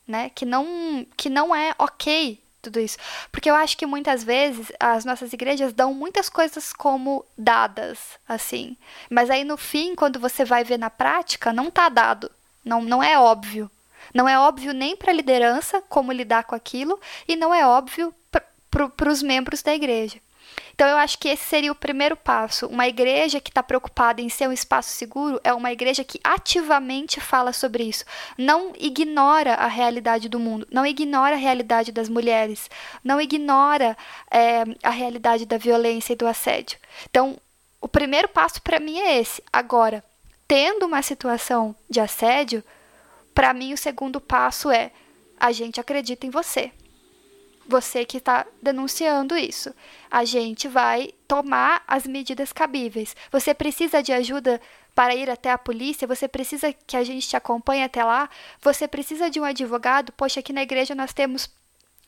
né? 0.09 0.31
Que 0.35 0.45
não, 0.47 1.07
que 1.17 1.29
não 1.29 1.55
é 1.55 1.75
ok 1.79 2.41
tudo 2.63 2.81
isso. 2.81 2.99
Porque 3.31 3.51
eu 3.51 3.55
acho 3.55 3.77
que 3.77 3.87
muitas 3.87 4.25
vezes 4.25 4.73
as 4.81 5.05
nossas 5.05 5.33
igrejas 5.33 5.73
dão 5.73 5.95
muitas 5.95 6.29
coisas 6.29 6.73
como 6.73 7.25
dadas, 7.37 7.99
assim. 8.29 8.77
Mas 9.09 9.31
aí 9.31 9.45
no 9.45 9.57
fim, 9.57 9.95
quando 9.95 10.19
você 10.19 10.45
vai 10.45 10.65
ver 10.65 10.79
na 10.79 10.91
prática, 10.91 11.53
não 11.53 11.71
tá 11.71 11.89
dado. 11.89 12.31
Não, 12.65 12.83
não 12.83 13.03
é 13.03 13.19
óbvio. 13.19 13.71
Não 14.13 14.29
é 14.29 14.39
óbvio 14.39 14.73
nem 14.73 14.97
para 14.97 15.11
a 15.11 15.15
liderança 15.15 15.83
como 15.89 16.13
lidar 16.13 16.45
com 16.45 16.55
aquilo, 16.55 16.99
e 17.27 17.37
não 17.37 17.55
é 17.55 17.67
óbvio 17.67 18.15
para 18.71 19.11
os 19.11 19.23
membros 19.23 19.63
da 19.63 19.75
igreja. 19.75 20.19
Então, 20.79 20.87
eu 20.87 20.97
acho 20.97 21.19
que 21.19 21.27
esse 21.27 21.43
seria 21.43 21.73
o 21.73 21.75
primeiro 21.75 22.17
passo. 22.17 22.69
Uma 22.69 22.87
igreja 22.87 23.41
que 23.41 23.51
está 23.51 23.65
preocupada 23.65 24.23
em 24.23 24.29
ser 24.29 24.49
um 24.49 24.53
espaço 24.53 24.91
seguro 24.91 25.41
é 25.43 25.53
uma 25.53 25.73
igreja 25.73 26.05
que 26.05 26.21
ativamente 26.23 27.21
fala 27.21 27.53
sobre 27.53 27.83
isso. 27.83 28.05
Não 28.39 28.73
ignora 28.79 29.55
a 29.55 29.67
realidade 29.67 30.29
do 30.29 30.39
mundo, 30.39 30.69
não 30.71 30.87
ignora 30.87 31.35
a 31.35 31.39
realidade 31.39 31.91
das 31.91 32.09
mulheres, 32.09 32.71
não 33.03 33.21
ignora 33.21 33.97
é, 34.31 34.63
a 34.81 34.91
realidade 34.91 35.47
da 35.47 35.59
violência 35.59 36.13
e 36.13 36.17
do 36.17 36.29
assédio. 36.29 36.79
Então, 37.11 37.37
o 37.81 37.89
primeiro 37.89 38.29
passo 38.29 38.63
para 38.63 38.79
mim 38.79 39.01
é 39.01 39.19
esse. 39.19 39.43
Agora, 39.53 40.05
tendo 40.47 40.87
uma 40.87 41.03
situação 41.03 41.75
de 41.91 41.99
assédio, 41.99 42.63
para 43.35 43.53
mim 43.53 43.73
o 43.73 43.77
segundo 43.77 44.21
passo 44.21 44.71
é 44.71 44.93
a 45.41 45.51
gente 45.51 45.81
acredita 45.81 46.25
em 46.25 46.31
você 46.31 46.71
você 47.69 48.05
que 48.05 48.17
está 48.17 48.47
denunciando 48.63 49.37
isso. 49.37 49.75
A 50.11 50.25
gente 50.25 50.67
vai 50.67 51.11
tomar 51.29 51.85
as 51.87 52.07
medidas 52.07 52.53
cabíveis. 52.53 53.15
Você 53.31 53.53
precisa 53.53 54.03
de 54.03 54.13
ajuda 54.13 54.59
para 54.95 55.15
ir 55.15 55.29
até 55.29 55.51
a 55.51 55.59
polícia? 55.59 56.09
Você 56.09 56.27
precisa 56.27 56.73
que 56.73 56.97
a 56.97 57.05
gente 57.05 57.29
te 57.29 57.37
acompanhe 57.37 57.85
até 57.85 58.03
lá? 58.03 58.31
Você 58.63 58.89
precisa 58.89 59.31
de 59.31 59.39
um 59.39 59.45
advogado? 59.45 60.13
Poxa, 60.13 60.41
aqui 60.41 60.53
na 60.53 60.63
igreja 60.63 60.95
nós 60.95 61.13
temos 61.13 61.51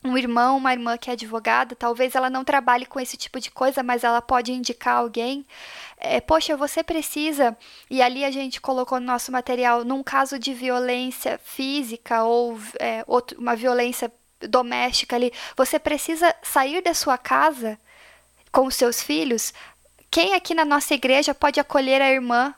um 0.03 0.17
irmão, 0.17 0.57
uma 0.57 0.73
irmã 0.73 0.97
que 0.97 1.09
é 1.11 1.13
advogada, 1.13 1.75
talvez 1.75 2.15
ela 2.15 2.29
não 2.29 2.43
trabalhe 2.43 2.87
com 2.87 2.99
esse 2.99 3.15
tipo 3.15 3.39
de 3.39 3.51
coisa, 3.51 3.83
mas 3.83 4.03
ela 4.03 4.19
pode 4.19 4.51
indicar 4.51 4.97
alguém. 4.97 5.45
É, 5.95 6.19
poxa, 6.19 6.57
você 6.57 6.83
precisa, 6.83 7.55
e 7.89 8.01
ali 8.01 8.25
a 8.25 8.31
gente 8.31 8.59
colocou 8.59 8.99
no 8.99 9.05
nosso 9.05 9.31
material, 9.31 9.85
num 9.85 10.01
caso 10.01 10.39
de 10.39 10.53
violência 10.53 11.39
física 11.43 12.23
ou 12.23 12.57
é, 12.79 13.03
outro, 13.05 13.39
uma 13.39 13.55
violência 13.55 14.11
doméstica 14.47 15.15
ali, 15.15 15.31
você 15.55 15.79
precisa 15.79 16.35
sair 16.41 16.81
da 16.81 16.93
sua 16.93 17.17
casa 17.17 17.79
com 18.51 18.65
os 18.65 18.75
seus 18.75 19.01
filhos. 19.01 19.53
Quem 20.09 20.33
aqui 20.33 20.53
na 20.53 20.65
nossa 20.65 20.93
igreja 20.93 21.33
pode 21.33 21.59
acolher 21.59 22.01
a 22.01 22.11
irmã 22.11 22.53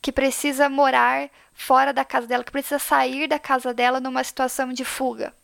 que 0.00 0.12
precisa 0.12 0.68
morar 0.68 1.28
fora 1.52 1.92
da 1.92 2.04
casa 2.04 2.26
dela, 2.26 2.44
que 2.44 2.52
precisa 2.52 2.78
sair 2.78 3.26
da 3.28 3.38
casa 3.38 3.74
dela 3.74 4.00
numa 4.00 4.24
situação 4.24 4.72
de 4.72 4.84
fuga? 4.84 5.34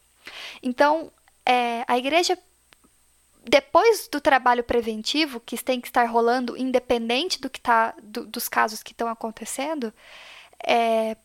Então, 0.63 1.13
é, 1.45 1.85
a 1.87 1.99
igreja, 1.99 2.39
depois 3.45 4.09
do 4.09 4.21
trabalho 4.21 4.63
preventivo, 4.63 5.41
que 5.41 5.63
tem 5.63 5.81
que 5.81 5.89
estar 5.89 6.05
rolando, 6.05 6.57
independente 6.57 7.41
do 7.41 7.51
que 7.51 7.61
tá, 7.61 7.95
do, 8.03 8.25
dos 8.25 8.49
casos 8.49 8.83
que 8.83 8.93
estão 8.93 9.09
acontecendo, 9.09 9.93
é, 10.65 11.17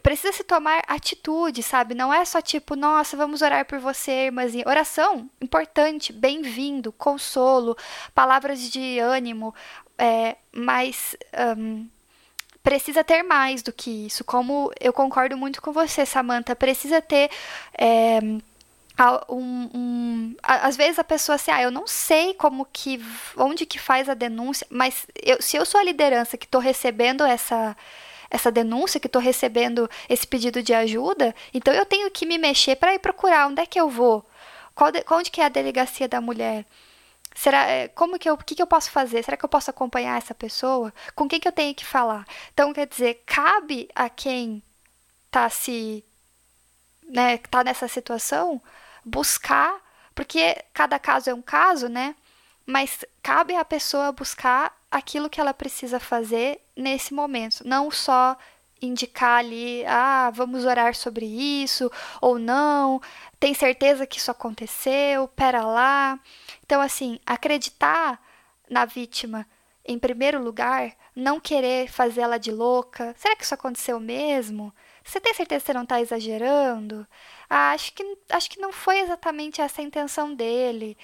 precisa 0.00 0.32
se 0.32 0.44
tomar 0.44 0.82
atitude, 0.86 1.62
sabe? 1.62 1.94
Não 1.94 2.12
é 2.12 2.24
só 2.24 2.40
tipo, 2.40 2.76
nossa, 2.76 3.16
vamos 3.16 3.42
orar 3.42 3.64
por 3.64 3.78
você, 3.78 4.26
irmãzinha. 4.26 4.64
Oração, 4.66 5.28
importante, 5.40 6.12
bem-vindo, 6.12 6.92
consolo, 6.92 7.76
palavras 8.14 8.60
de 8.70 8.98
ânimo, 8.98 9.54
é, 9.98 10.36
mas 10.52 11.16
um, 11.58 11.88
precisa 12.62 13.04
ter 13.04 13.22
mais 13.22 13.62
do 13.62 13.72
que 13.72 14.06
isso. 14.06 14.24
Como 14.24 14.72
eu 14.80 14.92
concordo 14.92 15.36
muito 15.36 15.62
com 15.62 15.72
você, 15.72 16.04
Samantha, 16.04 16.56
precisa 16.56 17.00
ter. 17.00 17.30
É, 17.78 18.18
um, 19.28 19.70
um, 19.74 20.36
às 20.42 20.76
vezes 20.76 20.98
a 20.98 21.04
pessoa 21.04 21.36
assim, 21.36 21.50
ah, 21.50 21.62
eu 21.62 21.70
não 21.70 21.86
sei 21.86 22.32
como 22.34 22.66
que, 22.72 23.00
onde 23.36 23.66
que 23.66 23.78
faz 23.78 24.08
a 24.08 24.14
denúncia, 24.14 24.66
mas 24.70 25.06
eu, 25.22 25.40
se 25.40 25.56
eu 25.56 25.66
sou 25.66 25.80
a 25.80 25.84
liderança 25.84 26.38
que 26.38 26.46
estou 26.46 26.60
recebendo 26.60 27.22
essa, 27.24 27.76
essa 28.30 28.50
denúncia, 28.50 29.00
que 29.00 29.06
estou 29.06 29.22
recebendo 29.22 29.88
esse 30.08 30.26
pedido 30.26 30.62
de 30.62 30.74
ajuda, 30.74 31.34
então 31.52 31.72
eu 31.72 31.86
tenho 31.86 32.10
que 32.10 32.26
me 32.26 32.38
mexer 32.38 32.76
para 32.76 32.94
ir 32.94 32.98
procurar 32.98 33.48
onde 33.48 33.62
é 33.62 33.66
que 33.66 33.80
eu 33.80 33.88
vou, 33.88 34.24
qual 34.74 34.90
de, 34.90 35.04
onde 35.10 35.30
que 35.30 35.40
é 35.40 35.44
a 35.44 35.48
delegacia 35.48 36.08
da 36.08 36.20
mulher, 36.20 36.64
será, 37.34 37.66
é, 37.66 37.88
como 37.88 38.18
que 38.18 38.28
eu, 38.28 38.34
o 38.34 38.38
que, 38.38 38.54
que 38.54 38.62
eu 38.62 38.66
posso 38.66 38.90
fazer, 38.90 39.22
será 39.22 39.36
que 39.36 39.44
eu 39.44 39.48
posso 39.48 39.70
acompanhar 39.70 40.18
essa 40.18 40.34
pessoa, 40.34 40.92
com 41.14 41.28
quem 41.28 41.40
que 41.40 41.48
eu 41.48 41.52
tenho 41.52 41.74
que 41.74 41.84
falar, 41.84 42.26
então 42.52 42.72
quer 42.72 42.86
dizer, 42.86 43.22
cabe 43.26 43.88
a 43.94 44.08
quem 44.08 44.62
está 45.26 45.48
se, 45.50 46.04
né, 47.04 47.38
tá 47.38 47.62
nessa 47.62 47.88
situação 47.88 48.60
buscar, 49.04 49.80
porque 50.14 50.64
cada 50.72 50.98
caso 50.98 51.30
é 51.30 51.34
um 51.34 51.42
caso, 51.42 51.88
né? 51.88 52.16
Mas 52.64 53.04
cabe 53.22 53.54
à 53.54 53.64
pessoa 53.64 54.10
buscar 54.10 54.76
aquilo 54.90 55.30
que 55.30 55.40
ela 55.40 55.54
precisa 55.54 56.00
fazer 56.00 56.60
nesse 56.76 57.14
momento, 57.14 57.66
não 57.66 57.90
só 57.90 58.36
indicar 58.80 59.38
ali, 59.38 59.84
ah, 59.86 60.30
vamos 60.34 60.64
orar 60.64 60.94
sobre 60.94 61.24
isso 61.26 61.90
ou 62.20 62.38
não, 62.38 63.00
tem 63.40 63.54
certeza 63.54 64.06
que 64.06 64.18
isso 64.18 64.30
aconteceu, 64.30 65.28
pera 65.28 65.64
lá. 65.64 66.20
Então, 66.64 66.80
assim, 66.80 67.18
acreditar 67.24 68.20
na 68.68 68.84
vítima 68.84 69.46
em 69.88 69.98
primeiro 69.98 70.42
lugar, 70.42 70.92
não 71.14 71.38
querer 71.38 71.88
fazê-la 71.88 72.38
de 72.38 72.50
louca. 72.50 73.14
Será 73.16 73.36
que 73.36 73.44
isso 73.44 73.54
aconteceu 73.54 74.00
mesmo? 74.00 74.74
Você 75.04 75.20
tem 75.20 75.32
certeza 75.32 75.60
que 75.60 75.66
você 75.66 75.72
não 75.72 75.84
está 75.84 76.00
exagerando? 76.00 77.06
Ah, 77.48 77.70
acho 77.70 77.92
que, 77.92 78.18
acho 78.30 78.50
que 78.50 78.60
não 78.60 78.72
foi 78.72 78.98
exatamente 78.98 79.60
essa 79.60 79.80
a 79.80 79.84
intenção 79.84 80.34
dele. 80.34 80.98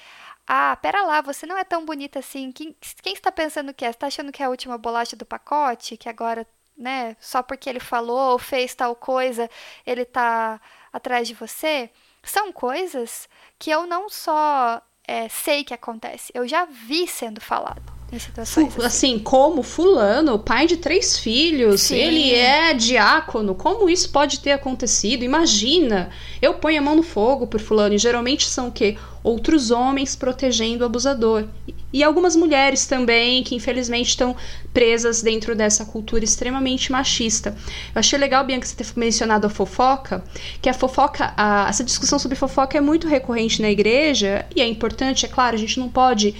Ah, 0.47 0.77
pera 0.77 1.03
lá, 1.05 1.21
você 1.21 1.47
não 1.47 1.57
é 1.57 1.65
tão 1.65 1.85
bonita 1.85 2.19
assim. 2.19 2.53
Quem, 2.53 2.77
quem 3.03 3.15
está 3.15 3.31
pensando 3.33 3.73
que 3.75 3.85
é? 3.85 3.89
Você 3.89 3.97
está 3.97 4.07
achando 4.09 4.33
que 4.33 4.43
é 4.43 4.47
a 4.47 4.51
última 4.51 4.77
bolacha 4.79 5.17
do 5.17 5.25
pacote? 5.25 5.97
Que 5.97 6.09
agora, 6.09 6.47
né, 6.77 7.17
só 7.21 7.43
porque 7.43 7.69
ele 7.71 7.81
falou 7.81 8.33
ou 8.33 8.39
fez 8.39 8.75
tal 8.75 8.95
coisa, 8.97 9.49
ele 9.87 10.03
está 10.03 10.61
atrás 10.93 11.29
de 11.29 11.35
você? 11.35 11.91
São 12.23 12.53
coisas 12.53 13.29
que 13.59 13.71
eu 13.71 13.87
não 13.87 14.09
só 14.09 14.83
é, 15.05 15.29
sei 15.29 15.65
que 15.65 15.75
acontece, 15.75 16.33
eu 16.35 16.47
já 16.47 16.65
vi 16.65 17.07
sendo 17.07 17.41
falado 17.41 18.02
em 18.13 18.19
situações 18.19 18.75
assim. 18.77 18.87
assim. 18.87 19.19
como 19.19 19.63
fulano, 19.63 20.39
pai 20.39 20.67
de 20.67 20.77
três 20.77 21.19
filhos, 21.19 21.83
Sim. 21.83 21.97
ele 21.97 22.35
é 22.35 22.75
diácono, 22.75 23.55
como 23.55 23.89
isso 23.89 24.11
pode 24.11 24.41
ter 24.41 24.53
acontecido? 24.53 25.25
Imagina, 25.25 26.11
eu 26.41 26.55
ponho 26.55 26.79
a 26.79 26.83
mão 26.83 26.95
no 26.95 27.03
fogo 27.03 27.47
por 27.47 27.61
fulano, 27.61 27.95
e 27.95 27.99
geralmente 27.99 28.47
são 28.47 28.69
o 28.69 28.73
quê? 28.73 28.99
Outros 29.23 29.71
homens 29.71 30.15
protegendo 30.15 30.83
o 30.83 30.87
abusador. 30.87 31.47
E 31.93 32.03
algumas 32.03 32.35
mulheres 32.35 32.87
também, 32.87 33.43
que 33.45 33.55
infelizmente 33.55 34.09
estão 34.09 34.35
presas 34.73 35.23
dentro 35.23 35.55
dessa 35.55 35.85
cultura 35.85 36.25
extremamente 36.25 36.91
machista. 36.91 37.55
Eu 37.95 37.99
achei 37.99 38.19
legal, 38.19 38.45
Bianca, 38.45 38.67
você 38.67 38.75
ter 38.75 38.87
mencionado 38.97 39.47
a 39.47 39.51
fofoca, 39.51 40.25
que 40.61 40.71
a 40.71 40.75
fofoca, 40.75 41.35
a, 41.37 41.67
essa 41.69 41.85
discussão 41.85 42.19
sobre 42.19 42.37
fofoca 42.37 42.79
é 42.79 42.81
muito 42.81 43.07
recorrente 43.07 43.61
na 43.61 43.71
igreja, 43.71 44.47
e 44.57 44.61
é 44.61 44.67
importante, 44.67 45.27
é 45.27 45.29
claro, 45.29 45.55
a 45.55 45.59
gente 45.59 45.79
não 45.79 45.89
pode 45.89 46.35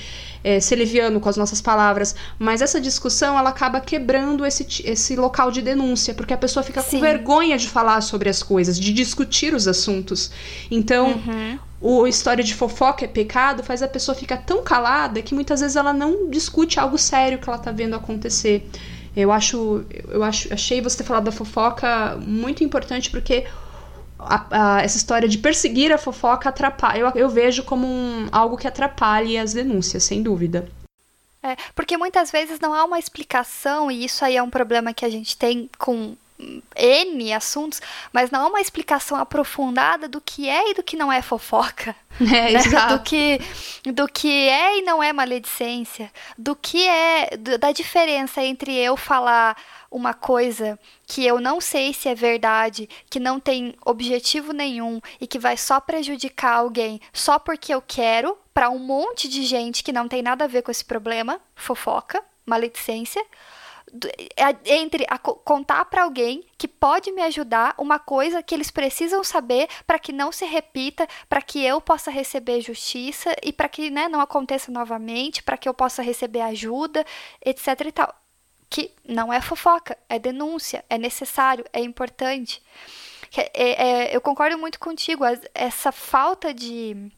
é, 0.45 0.61
ser 0.61 0.77
leviano 0.77 1.21
com 1.21 1.29
as 1.29 1.37
nossas 1.37 1.61
palavras, 1.61 2.15
mas 2.39 2.61
essa 2.63 2.81
discussão 2.81 3.39
ela 3.39 3.51
acaba 3.51 3.81
quebrando 3.81 4.45
esse, 4.45 4.67
esse 4.85 5.17
local 5.17 5.51
de 5.51 5.63
denúncia, 5.63 6.15
porque 6.15 6.35
a 6.35 6.39
pessoa 6.39 6.63
fica 6.63 6.83
Sim. 6.83 6.97
com 6.97 7.03
vergonha 7.03 7.57
de 7.57 7.69
falar 7.69 8.01
sobre 8.01 8.29
as 8.29 8.43
coisas, 8.43 8.79
de 8.79 8.93
discutir 8.93 9.55
os 9.55 9.69
assuntos. 9.69 10.31
Então, 10.71 11.13
uhum. 11.27 11.59
o 11.81 12.07
história 12.07 12.43
de 12.43 12.55
fofoca 12.55 13.05
é 13.05 13.09
pecado 13.09 13.63
faz 13.63 13.83
a 13.83 13.89
pessoa 13.89 14.15
ficar 14.15 14.39
tão 14.39 14.63
calada 14.63 15.23
que 15.23 15.35
muitas 15.35 15.61
vezes 15.61 15.77
ela 15.77 15.93
não 15.93 16.29
discute 16.29 16.79
algo 16.81 16.99
sério 16.99 17.39
que 17.39 17.49
ela 17.49 17.59
tá 17.59 17.71
vendo 17.71 17.95
acontecer. 17.95 18.69
Eu 19.15 19.31
acho, 19.31 19.85
eu 20.09 20.25
acho, 20.25 20.53
achei 20.53 20.81
você 20.81 20.99
ter 20.99 21.05
falado 21.05 21.25
da 21.25 21.33
fofoca 21.33 22.17
muito 22.17 22.65
importante 22.65 23.11
porque 23.11 23.45
a, 24.27 24.47
a, 24.77 24.83
essa 24.83 24.97
história 24.97 25.29
de 25.29 25.39
perseguir 25.39 25.93
a 25.93 25.99
fofoca 25.99 26.49
atrapalha. 26.49 26.99
Eu, 26.99 27.11
eu 27.15 27.29
vejo 27.29 27.65
como 27.65 27.87
um, 27.87 28.29
algo 28.33 28.57
que 28.57 28.67
atrapalhe 28.67 29.39
as 29.39 29.53
denúncias, 29.53 30.05
sem 30.05 30.23
dúvida. 30.23 30.69
É, 31.43 31.57
porque 31.75 31.97
muitas 31.97 32.31
vezes 32.31 32.61
não 32.61 32.73
há 32.73 32.85
uma 32.85 32.99
explicação, 32.99 33.91
e 33.91 34.05
isso 34.05 34.25
aí 34.25 34.37
é 34.37 34.43
um 34.43 34.51
problema 34.51 34.95
que 34.95 35.05
a 35.05 35.11
gente 35.11 35.37
tem 35.37 35.69
com 35.77 36.17
N 36.77 37.33
assuntos, 37.33 37.81
mas 38.13 38.31
não 38.31 38.45
há 38.45 38.49
uma 38.49 38.61
explicação 38.61 39.17
aprofundada 39.17 40.09
do 40.09 40.21
que 40.21 40.49
é 40.49 40.71
e 40.71 40.75
do 40.75 40.83
que 40.83 40.97
não 40.97 41.13
é 41.13 41.23
fofoca. 41.23 41.95
É, 42.21 42.25
né? 42.25 42.53
exato. 42.53 42.99
Do 42.99 43.03
que, 43.03 43.41
do 43.91 44.07
que 44.07 44.29
é 44.29 44.79
e 44.79 44.83
não 44.83 45.03
é 45.03 45.15
maledicência. 45.15 46.13
Do 46.37 46.55
que 46.55 46.87
é. 46.87 47.31
Da 47.59 47.73
diferença 47.73 48.43
entre 48.43 48.77
eu 48.77 48.99
falar 48.99 49.57
uma 49.91 50.15
coisa 50.15 50.79
que 51.07 51.25
eu 51.25 51.41
não 51.41 51.61
sei 51.61 51.93
se 51.93 52.09
é 52.09 52.15
verdade, 52.15 52.89
que 53.11 53.21
não 53.21 53.39
tem 53.39 53.75
objetivo 53.85 54.53
nenhum 54.53 55.01
e 55.21 55.27
que 55.27 55.39
vai 55.39 55.57
só 55.57 55.81
prejudicar 55.81 56.57
alguém 56.57 57.01
só 57.13 57.39
porque 57.39 57.73
eu 57.73 57.83
quero, 57.83 58.37
para 58.55 58.71
um 58.71 58.79
monte 58.79 59.29
de 59.29 59.45
gente 59.45 59.83
que 59.83 59.93
não 59.93 60.09
tem 60.09 60.23
nada 60.23 60.45
a 60.45 60.49
ver 60.49 60.63
com 60.63 60.71
esse 60.71 60.85
problema, 60.85 61.41
fofoca, 61.55 62.23
maledicência, 62.47 63.21
é, 63.21 63.25
entre 64.65 65.05
a, 65.09 65.19
contar 65.19 65.85
para 65.85 66.05
alguém 66.05 66.45
que 66.57 66.67
pode 66.67 67.13
me 67.13 67.23
ajudar 67.23 67.75
uma 67.77 67.99
coisa 67.99 68.43
que 68.43 68.55
eles 68.55 68.71
precisam 68.71 69.23
saber 69.23 69.69
para 69.87 69.99
que 69.99 70.13
não 70.13 70.33
se 70.33 70.47
repita, 70.47 71.07
para 71.29 71.43
que 71.43 71.63
eu 71.65 71.81
possa 71.81 72.11
receber 72.11 72.61
justiça 72.61 73.35
e 73.43 73.53
para 73.53 73.69
que 73.69 73.91
né, 73.91 74.09
não 74.09 74.21
aconteça 74.21 74.73
novamente, 74.73 75.43
para 75.43 75.59
que 75.59 75.69
eu 75.69 75.75
possa 75.75 76.03
receber 76.03 76.41
ajuda, 76.41 77.05
etc 77.45 77.81
e 77.87 77.93
tal 77.93 78.23
que 78.73 78.91
não 79.07 79.31
é 79.31 79.39
fofoca, 79.39 79.99
é 80.09 80.19
denúncia, 80.19 80.83
é 80.89 80.97
necessário, 80.97 81.63
é 81.75 81.81
importante. 81.81 82.63
É, 83.37 83.51
é, 83.55 84.17
eu 84.17 84.21
concordo 84.23 84.57
muito 84.57 84.79
contigo, 84.79 85.25
essa 85.55 85.93
falta 85.93 86.55
de, 86.55 87.13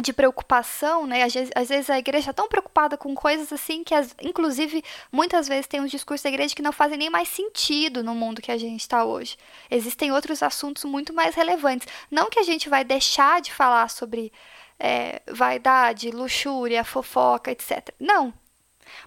de 0.00 0.12
preocupação, 0.12 1.06
né? 1.06 1.22
Às 1.24 1.34
vezes, 1.34 1.50
às 1.54 1.68
vezes 1.68 1.90
a 1.90 1.98
igreja 1.98 2.30
está 2.30 2.32
tão 2.32 2.48
preocupada 2.48 2.96
com 2.96 3.14
coisas 3.14 3.52
assim 3.52 3.82
que, 3.82 3.94
as, 3.94 4.14
inclusive, 4.22 4.82
muitas 5.10 5.48
vezes 5.48 5.66
tem 5.66 5.80
uns 5.80 5.90
discursos 5.90 6.22
da 6.22 6.28
igreja 6.28 6.54
que 6.54 6.62
não 6.62 6.72
fazem 6.72 6.98
nem 6.98 7.10
mais 7.10 7.28
sentido 7.28 8.02
no 8.02 8.14
mundo 8.14 8.40
que 8.40 8.52
a 8.52 8.58
gente 8.58 8.80
está 8.80 9.04
hoje. 9.04 9.36
Existem 9.70 10.12
outros 10.12 10.42
assuntos 10.42 10.84
muito 10.84 11.12
mais 11.12 11.34
relevantes. 11.34 11.88
Não 12.10 12.30
que 12.30 12.38
a 12.38 12.44
gente 12.44 12.68
vai 12.68 12.84
deixar 12.84 13.40
de 13.40 13.52
falar 13.52 13.90
sobre 13.90 14.32
é, 14.78 15.20
vaidade, 15.28 16.10
luxúria, 16.10 16.84
fofoca, 16.84 17.50
etc. 17.50 17.92
Não, 17.98 18.32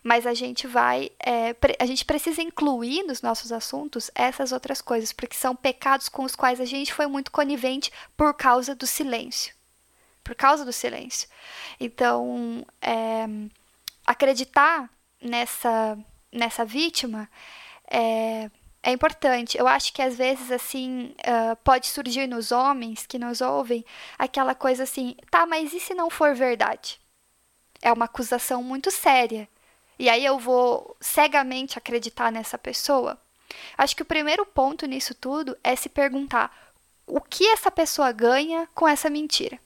mas 0.03 0.27
a 0.27 0.33
gente 0.33 0.67
vai, 0.67 1.09
é, 1.25 1.55
a 1.79 1.85
gente 1.85 2.03
precisa 2.05 2.41
incluir 2.41 3.03
nos 3.03 3.21
nossos 3.21 3.51
assuntos 3.51 4.11
essas 4.13 4.51
outras 4.51 4.81
coisas, 4.81 5.13
porque 5.13 5.35
são 5.35 5.55
pecados 5.55 6.09
com 6.09 6.23
os 6.23 6.35
quais 6.35 6.59
a 6.59 6.65
gente 6.65 6.93
foi 6.93 7.07
muito 7.07 7.31
conivente 7.31 7.91
por 8.17 8.33
causa 8.33 8.75
do 8.75 8.85
silêncio. 8.85 9.60
Por 10.23 10.35
causa 10.35 10.63
do 10.63 10.71
silêncio. 10.71 11.27
Então, 11.79 12.65
é, 12.81 13.25
acreditar 14.05 14.89
nessa, 15.21 15.97
nessa 16.31 16.63
vítima 16.63 17.29
é, 17.87 18.49
é 18.83 18.91
importante. 18.91 19.57
Eu 19.57 19.67
acho 19.67 19.93
que 19.93 20.01
às 20.01 20.15
vezes, 20.17 20.51
assim, 20.51 21.13
uh, 21.19 21.55
pode 21.63 21.87
surgir 21.87 22.27
nos 22.27 22.51
homens 22.51 23.05
que 23.05 23.19
nos 23.19 23.41
ouvem 23.41 23.85
aquela 24.17 24.55
coisa 24.55 24.83
assim: 24.83 25.15
tá, 25.29 25.45
mas 25.45 25.73
e 25.73 25.79
se 25.79 25.93
não 25.93 26.09
for 26.09 26.33
verdade? 26.33 26.99
É 27.81 27.91
uma 27.91 28.05
acusação 28.05 28.63
muito 28.63 28.89
séria. 28.89 29.47
E 29.99 30.09
aí 30.09 30.25
eu 30.25 30.39
vou 30.39 30.95
cegamente 30.99 31.77
acreditar 31.77 32.31
nessa 32.31 32.57
pessoa? 32.57 33.21
Acho 33.77 33.95
que 33.95 34.01
o 34.01 34.05
primeiro 34.05 34.45
ponto 34.45 34.85
nisso 34.87 35.13
tudo 35.13 35.55
é 35.63 35.75
se 35.75 35.89
perguntar 35.89 36.73
o 37.05 37.19
que 37.19 37.45
essa 37.49 37.69
pessoa 37.69 38.11
ganha 38.11 38.67
com 38.73 38.87
essa 38.87 39.09
mentira. 39.09 39.59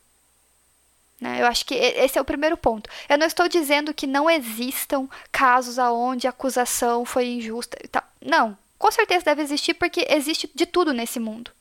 Né? 1.19 1.41
Eu 1.41 1.47
acho 1.47 1.65
que 1.65 1.73
esse 1.73 2.17
é 2.17 2.21
o 2.21 2.25
primeiro 2.25 2.57
ponto. 2.57 2.89
Eu 3.07 3.17
não 3.17 3.25
estou 3.25 3.47
dizendo 3.47 3.93
que 3.93 4.05
não 4.05 4.29
existam 4.29 5.07
casos 5.31 5.77
onde 5.77 6.27
a 6.27 6.29
acusação 6.29 7.05
foi 7.05 7.27
injusta. 7.27 7.77
Não, 8.21 8.57
com 8.77 8.91
certeza 8.91 9.25
deve 9.25 9.41
existir 9.41 9.73
porque 9.73 10.05
existe 10.09 10.49
de 10.53 10.65
tudo 10.65 10.93
nesse 10.93 11.19
mundo. 11.19 11.51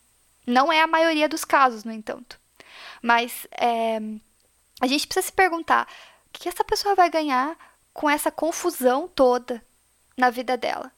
Não 0.46 0.72
é 0.72 0.80
a 0.80 0.86
maioria 0.86 1.28
dos 1.28 1.44
casos, 1.44 1.84
no 1.84 1.92
entanto. 1.92 2.38
Mas 3.00 3.46
é, 3.52 3.98
a 4.80 4.86
gente 4.86 5.06
precisa 5.06 5.26
se 5.26 5.32
perguntar: 5.32 5.88
o 6.28 6.30
que 6.32 6.48
essa 6.48 6.64
pessoa 6.64 6.94
vai 6.94 7.08
ganhar 7.08 7.56
com 7.92 8.10
essa 8.10 8.30
confusão 8.30 9.08
toda 9.08 9.64
na 10.16 10.30
vida 10.30 10.56
dela? 10.56 10.92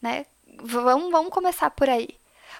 Né? 0.00 0.26
Vamos, 0.60 1.10
vamos 1.10 1.32
começar 1.32 1.70
por 1.70 1.88
aí. 1.88 2.08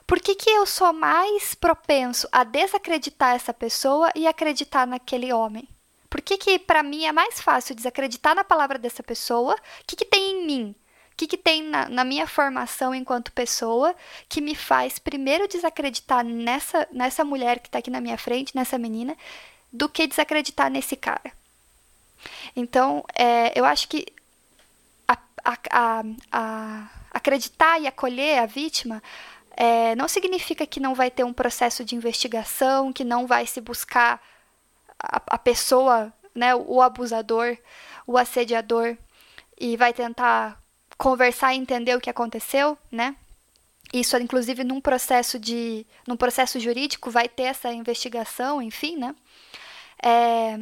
Por 0.06 0.20
que, 0.20 0.34
que 0.34 0.50
eu 0.50 0.66
sou 0.66 0.92
mais 0.92 1.54
propenso 1.54 2.28
a 2.30 2.44
desacreditar 2.44 3.34
essa 3.34 3.54
pessoa 3.54 4.10
e 4.14 4.26
acreditar 4.26 4.86
naquele 4.86 5.32
homem? 5.32 5.68
Por 6.10 6.20
que, 6.20 6.36
que 6.36 6.58
para 6.58 6.82
mim 6.82 7.04
é 7.04 7.12
mais 7.12 7.40
fácil 7.40 7.74
desacreditar 7.74 8.34
na 8.34 8.44
palavra 8.44 8.78
dessa 8.78 9.02
pessoa? 9.02 9.54
O 9.54 9.84
que, 9.86 9.96
que 9.96 10.04
tem 10.04 10.32
em 10.32 10.46
mim? 10.46 10.74
O 11.12 11.16
que, 11.16 11.26
que 11.26 11.38
tem 11.38 11.62
na, 11.62 11.88
na, 11.88 12.04
minha 12.04 12.26
formação 12.26 12.94
enquanto 12.94 13.32
pessoa 13.32 13.94
que 14.28 14.40
me 14.40 14.54
faz 14.54 14.98
primeiro 14.98 15.48
desacreditar 15.48 16.24
nessa, 16.24 16.86
nessa 16.92 17.24
mulher 17.24 17.60
que 17.60 17.68
está 17.68 17.78
aqui 17.78 17.90
na 17.90 18.00
minha 18.00 18.18
frente, 18.18 18.54
nessa 18.54 18.76
menina, 18.76 19.16
do 19.72 19.88
que 19.88 20.06
desacreditar 20.06 20.70
nesse 20.70 20.96
cara? 20.96 21.32
Então, 22.54 23.04
é, 23.14 23.58
eu 23.58 23.64
acho 23.64 23.88
que 23.88 24.06
a, 25.06 25.16
a, 25.44 26.04
a, 26.32 26.90
acreditar 27.12 27.80
e 27.80 27.86
acolher 27.86 28.38
a 28.38 28.46
vítima 28.46 29.02
é, 29.56 29.94
não 29.94 30.08
significa 30.08 30.66
que 30.66 30.80
não 30.80 30.94
vai 30.94 31.10
ter 31.10 31.24
um 31.24 31.32
processo 31.32 31.84
de 31.84 31.94
investigação, 31.94 32.92
que 32.92 33.04
não 33.04 33.26
vai 33.26 33.46
se 33.46 33.60
buscar 33.60 34.20
a, 34.98 35.22
a 35.26 35.38
pessoa, 35.38 36.12
né, 36.34 36.54
o 36.54 36.82
abusador, 36.82 37.56
o 38.06 38.18
assediador, 38.18 38.96
e 39.58 39.76
vai 39.76 39.92
tentar 39.92 40.60
conversar 40.98 41.54
e 41.54 41.58
entender 41.58 41.94
o 41.96 42.00
que 42.00 42.10
aconteceu, 42.10 42.76
né? 42.90 43.16
Isso, 43.92 44.16
inclusive, 44.16 44.64
num 44.64 44.80
processo 44.80 45.38
de, 45.38 45.86
num 46.06 46.16
processo 46.16 46.58
jurídico, 46.58 47.10
vai 47.10 47.28
ter 47.28 47.44
essa 47.44 47.72
investigação, 47.72 48.60
enfim, 48.60 48.96
né? 48.96 49.14
É... 50.02 50.58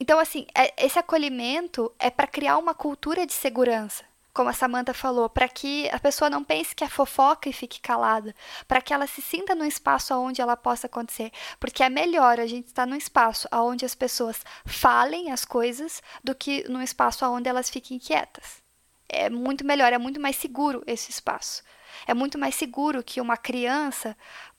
Então, 0.00 0.18
assim, 0.18 0.46
é, 0.54 0.84
esse 0.84 0.98
acolhimento 0.98 1.92
é 1.98 2.10
para 2.10 2.26
criar 2.26 2.58
uma 2.58 2.74
cultura 2.74 3.24
de 3.26 3.32
segurança, 3.34 4.04
como 4.40 4.48
a 4.48 4.54
Samantha 4.54 4.94
falou, 4.94 5.28
para 5.28 5.46
que 5.46 5.86
a 5.90 6.00
pessoa 6.00 6.30
não 6.30 6.42
pense 6.42 6.74
que 6.74 6.82
é 6.82 6.88
fofoca 6.88 7.46
e 7.46 7.52
fique 7.52 7.78
calada, 7.78 8.34
para 8.66 8.80
que 8.80 8.94
ela 8.94 9.06
se 9.06 9.20
sinta 9.20 9.54
num 9.54 9.66
espaço 9.66 10.14
onde 10.14 10.40
ela 10.40 10.56
possa 10.56 10.86
acontecer, 10.86 11.30
porque 11.58 11.82
é 11.82 11.90
melhor 11.90 12.40
a 12.40 12.46
gente 12.46 12.68
estar 12.68 12.86
num 12.86 12.96
espaço 12.96 13.46
onde 13.52 13.84
as 13.84 13.94
pessoas 13.94 14.42
falem 14.64 15.30
as 15.30 15.44
coisas 15.44 16.02
do 16.24 16.34
que 16.34 16.66
num 16.70 16.80
espaço 16.80 17.22
onde 17.26 17.50
elas 17.50 17.68
fiquem 17.68 17.98
quietas. 17.98 18.62
É 19.10 19.28
muito 19.28 19.62
melhor, 19.62 19.92
é 19.92 19.98
muito 19.98 20.18
mais 20.18 20.36
seguro 20.36 20.82
esse 20.86 21.10
espaço. 21.10 21.62
É 22.06 22.14
muito 22.14 22.38
mais 22.38 22.54
seguro 22.54 23.02
que 23.02 23.20
uma 23.20 23.36
criança 23.36 24.16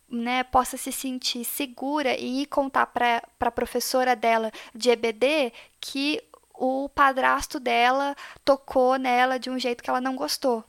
né, 0.07 0.43
possa 0.43 0.77
se 0.77 0.91
sentir 0.91 1.43
segura 1.43 2.15
e 2.15 2.43
ir 2.43 2.45
contar 2.45 2.85
para 2.85 3.23
a 3.39 3.51
professora 3.51 4.15
dela 4.15 4.51
de 4.75 4.91
EBD 4.91 5.51
que 5.79 6.21
o 6.61 6.87
padrasto 6.87 7.59
dela 7.59 8.15
tocou 8.45 8.95
nela 8.97 9.39
de 9.39 9.49
um 9.49 9.57
jeito 9.57 9.81
que 9.81 9.89
ela 9.89 9.99
não 9.99 10.15
gostou. 10.15 10.63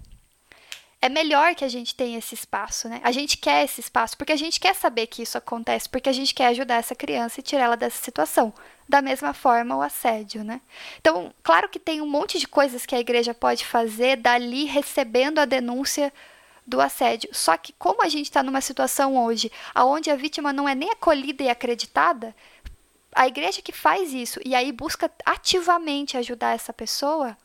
É 1.03 1.09
melhor 1.09 1.55
que 1.55 1.67
a 1.67 1.69
gente 1.69 1.95
tenha 1.95 2.19
esse 2.19 2.35
espaço, 2.35 2.89
né? 2.89 2.99
A 3.05 3.13
gente 3.13 3.37
quer 3.37 3.65
esse 3.65 3.81
espaço 3.81 4.17
porque 4.17 4.33
a 4.33 4.37
gente 4.37 4.59
quer 4.59 4.75
saber 4.75 5.07
que 5.09 5.21
isso 5.23 5.37
acontece, 5.37 5.91
porque 5.91 6.09
a 6.09 6.13
gente 6.13 6.33
quer 6.33 6.47
ajudar 6.47 6.77
essa 6.77 6.95
criança 6.95 7.41
e 7.41 7.43
tirar 7.43 7.65
ela 7.65 7.77
dessa 7.77 8.03
situação. 8.03 8.55
Da 8.89 9.03
mesma 9.03 9.35
forma, 9.35 9.77
o 9.77 9.83
assédio, 9.83 10.43
né? 10.43 10.63
Então, 10.99 11.35
claro 11.43 11.69
que 11.69 11.79
tem 11.79 12.01
um 12.01 12.09
monte 12.09 12.39
de 12.39 12.49
coisas 12.49 12.87
que 12.87 12.95
a 12.95 13.01
igreja 13.01 13.35
pode 13.35 13.67
fazer 13.67 14.17
dali 14.17 14.65
recebendo 14.65 15.41
a 15.41 15.45
denúncia 15.45 16.11
do 16.67 16.81
assédio. 16.81 17.29
Só 17.33 17.57
que 17.59 17.75
como 17.75 18.03
a 18.03 18.09
gente 18.09 18.27
está 18.27 18.43
numa 18.43 18.63
situação 18.63 19.23
hoje, 19.23 19.53
onde 19.77 20.11
a 20.11 20.17
vítima 20.17 20.53
não 20.55 20.67
é 20.69 20.75
nem 20.75 20.91
acolhida 20.91 21.43
e 21.43 21.51
acreditada, 21.51 22.35
a 23.15 23.27
igreja 23.27 23.63
que 23.63 23.73
faz 23.73 24.13
isso 24.13 24.41
e 24.45 24.55
aí 24.55 24.73
busca 24.73 25.11
ativamente 25.25 26.17
ajudar 26.17 26.55
essa 26.55 26.73
pessoa 26.73 27.37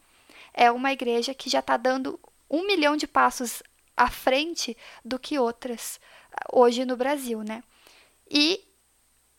é 0.54 0.72
uma 0.72 0.92
igreja 0.92 1.34
que 1.34 1.50
já 1.50 1.60
está 1.60 1.78
dando 1.78 2.20
um 2.50 2.66
milhão 2.66 2.96
de 2.96 3.08
passos 3.08 3.62
à 3.96 4.10
frente 4.10 4.76
do 5.04 5.20
que 5.20 5.38
outras 5.38 6.00
hoje 6.52 6.86
no 6.86 6.96
Brasil, 6.96 7.44
né? 7.44 7.64
E 8.30 8.64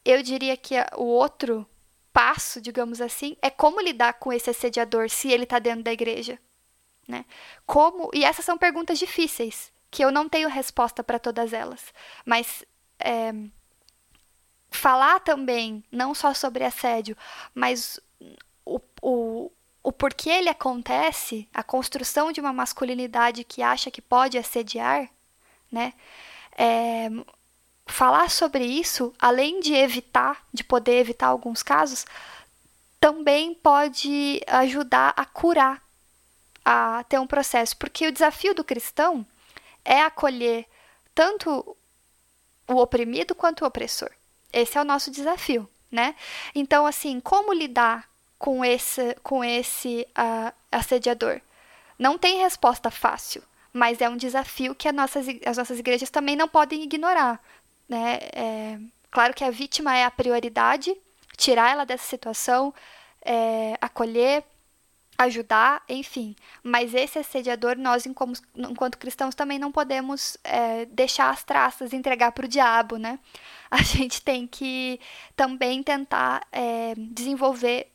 eu 0.05 0.23
diria 0.23 0.57
que 0.57 0.75
o 0.97 1.05
outro 1.05 1.67
passo, 2.13 2.61
digamos 2.61 3.01
assim, 3.01 3.37
é 3.41 3.51
como 3.51 3.81
lidar 3.81 4.15
com 4.15 4.33
esse 4.33 4.51
assediador 4.51 5.09
se 5.09 5.31
ele 5.31 5.45
está 5.45 5.59
dentro 5.59 5.83
da 5.83 5.93
igreja, 5.93 6.39
né? 7.07 7.25
Como 7.67 8.11
e 8.13 8.25
essas 8.25 8.45
são 8.45 8.59
perguntas 8.59 8.99
difíceis 8.99 9.73
que 9.91 10.05
eu 10.05 10.11
não 10.11 10.29
tenho 10.29 10.49
resposta 10.49 11.03
para 11.03 11.19
todas 11.19 11.53
elas, 11.53 11.93
mas 12.25 12.65
é, 12.99 13.33
falar 14.71 15.21
também, 15.21 15.83
não 15.91 16.15
só 16.15 16.35
sobre 16.35 16.65
assédio, 16.65 17.17
mas 17.55 17.99
o, 18.65 18.81
o, 19.03 19.51
o 19.83 19.93
porquê 19.93 20.31
ele 20.31 20.49
acontece, 20.49 21.49
a 21.53 21.63
construção 21.63 22.31
de 22.33 22.41
uma 22.41 22.53
masculinidade 22.53 23.45
que 23.45 23.63
acha 23.63 23.91
que 23.91 24.03
pode 24.03 24.37
assediar, 24.37 25.09
né? 25.71 25.95
É, 26.57 27.09
falar 27.87 28.31
sobre 28.31 28.65
isso, 28.65 29.15
além 29.19 29.61
de 29.61 29.75
evitar, 29.75 30.47
de 30.53 30.63
poder 30.63 30.99
evitar 31.01 31.29
alguns 31.29 31.63
casos, 31.63 32.05
também 33.01 33.55
pode 33.55 34.41
ajudar 34.47 35.15
a 35.17 35.25
curar, 35.25 35.83
a 36.65 37.05
ter 37.09 37.19
um 37.19 37.27
processo. 37.27 37.77
Porque 37.77 38.07
o 38.07 38.13
desafio 38.13 38.55
do 38.55 38.65
cristão 38.65 39.25
é 39.85 40.03
acolher 40.03 40.67
tanto 41.15 41.77
o 42.67 42.75
oprimido 42.75 43.35
quanto 43.35 43.63
o 43.63 43.67
opressor. 43.67 44.11
Esse 44.53 44.79
é 44.79 44.81
o 44.81 44.85
nosso 44.85 45.11
desafio, 45.11 45.69
né? 45.91 46.15
Então, 46.55 46.87
assim, 46.87 47.21
como 47.21 47.53
lidar 47.53 48.09
com 48.39 48.65
esse, 48.65 49.15
com 49.23 49.45
esse 49.45 50.07
uh, 50.11 50.53
assediador? 50.71 51.41
Não 51.99 52.17
tem 52.17 52.39
resposta 52.39 52.91
fácil, 52.91 53.43
mas 53.73 54.01
é 54.01 54.09
um 54.09 54.17
desafio 54.17 54.75
que 54.75 54.91
nossas, 54.93 55.27
as 55.45 55.57
nossas 55.57 55.79
igrejas 55.79 56.11
também 56.11 56.37
não 56.37 56.49
podem 56.49 56.83
ignorar, 56.83 57.43
né? 57.89 58.19
É, 58.33 58.79
claro 59.11 59.35
que 59.35 59.45
a 59.45 59.51
vítima 59.51 59.97
é 59.97 60.05
a 60.05 60.11
prioridade, 60.11 60.97
tirar 61.37 61.73
ela 61.73 61.85
dessa 61.85 62.07
situação, 62.07 62.73
é, 63.23 63.77
acolher, 63.81 64.45
ajudar, 65.19 65.83
enfim. 65.89 66.37
Mas 66.63 66.95
esse 66.95 67.19
assediador, 67.19 67.77
nós, 67.77 68.07
enquanto 68.07 68.99
cristãos, 68.99 69.35
também 69.35 69.59
não 69.59 69.73
podemos 69.73 70.37
é, 70.45 70.85
deixar 70.87 71.31
as 71.31 71.43
traças, 71.43 71.93
entregar 71.93 72.31
para 72.33 72.47
o 72.47 72.49
diabo, 72.49 72.97
né? 72.97 73.19
A 73.71 73.83
gente 73.83 74.23
tem 74.23 74.47
que 74.47 74.99
também 75.37 75.83
tentar 75.83 76.47
é, 76.51 76.95
desenvolver 76.97 77.91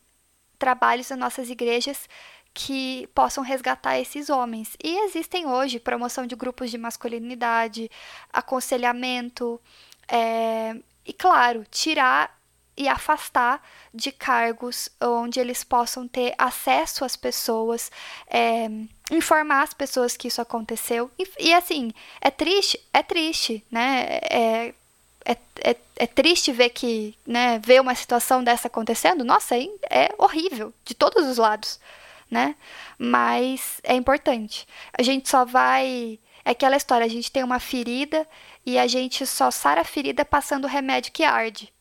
trabalhos 0.58 1.10
nas 1.10 1.18
nossas 1.18 1.50
igrejas 1.50 2.08
que 2.54 3.08
possam 3.14 3.42
resgatar 3.42 3.98
esses 3.98 4.30
homens. 4.30 4.76
E 4.82 5.04
existem 5.04 5.46
hoje 5.46 5.80
promoção 5.80 6.26
de 6.26 6.36
grupos 6.36 6.70
de 6.70 6.78
masculinidade, 6.78 7.90
aconselhamento, 8.32 9.60
é, 10.06 10.76
e 11.04 11.12
claro, 11.12 11.66
tirar 11.70 12.38
e 12.76 12.88
afastar 12.88 13.62
de 13.92 14.10
cargos 14.10 14.88
onde 15.00 15.38
eles 15.38 15.62
possam 15.62 16.08
ter 16.08 16.34
acesso 16.36 17.04
às 17.04 17.16
pessoas, 17.16 17.90
é, 18.28 18.68
informar 19.10 19.62
as 19.62 19.74
pessoas 19.74 20.16
que 20.16 20.28
isso 20.28 20.40
aconteceu. 20.40 21.10
E, 21.18 21.26
e, 21.38 21.54
assim, 21.54 21.92
é 22.20 22.30
triste, 22.30 22.80
é 22.92 23.02
triste, 23.02 23.64
né? 23.70 24.18
É, 24.30 24.74
é, 25.24 25.36
é, 25.62 25.76
é, 25.96 26.06
triste 26.06 26.52
ver 26.52 26.70
que, 26.70 27.16
né, 27.26 27.58
ver 27.58 27.80
uma 27.80 27.94
situação 27.94 28.44
dessa 28.44 28.68
acontecendo. 28.68 29.24
Nossa, 29.24 29.56
é, 29.56 30.14
horrível, 30.18 30.72
de 30.84 30.94
todos 30.94 31.26
os 31.26 31.38
lados, 31.38 31.80
né? 32.30 32.54
Mas 32.98 33.80
é 33.82 33.94
importante. 33.94 34.66
A 34.96 35.02
gente 35.02 35.28
só 35.28 35.44
vai. 35.44 36.18
É 36.44 36.50
aquela 36.50 36.76
história, 36.76 37.06
a 37.06 37.10
gente 37.10 37.32
tem 37.32 37.42
uma 37.42 37.58
ferida 37.58 38.26
e 38.66 38.78
a 38.78 38.86
gente 38.86 39.26
só 39.26 39.50
sara 39.50 39.80
a 39.80 39.84
ferida 39.84 40.24
passando 40.24 40.64
o 40.64 40.68
remédio 40.68 41.12
que 41.12 41.24
arde. 41.24 41.72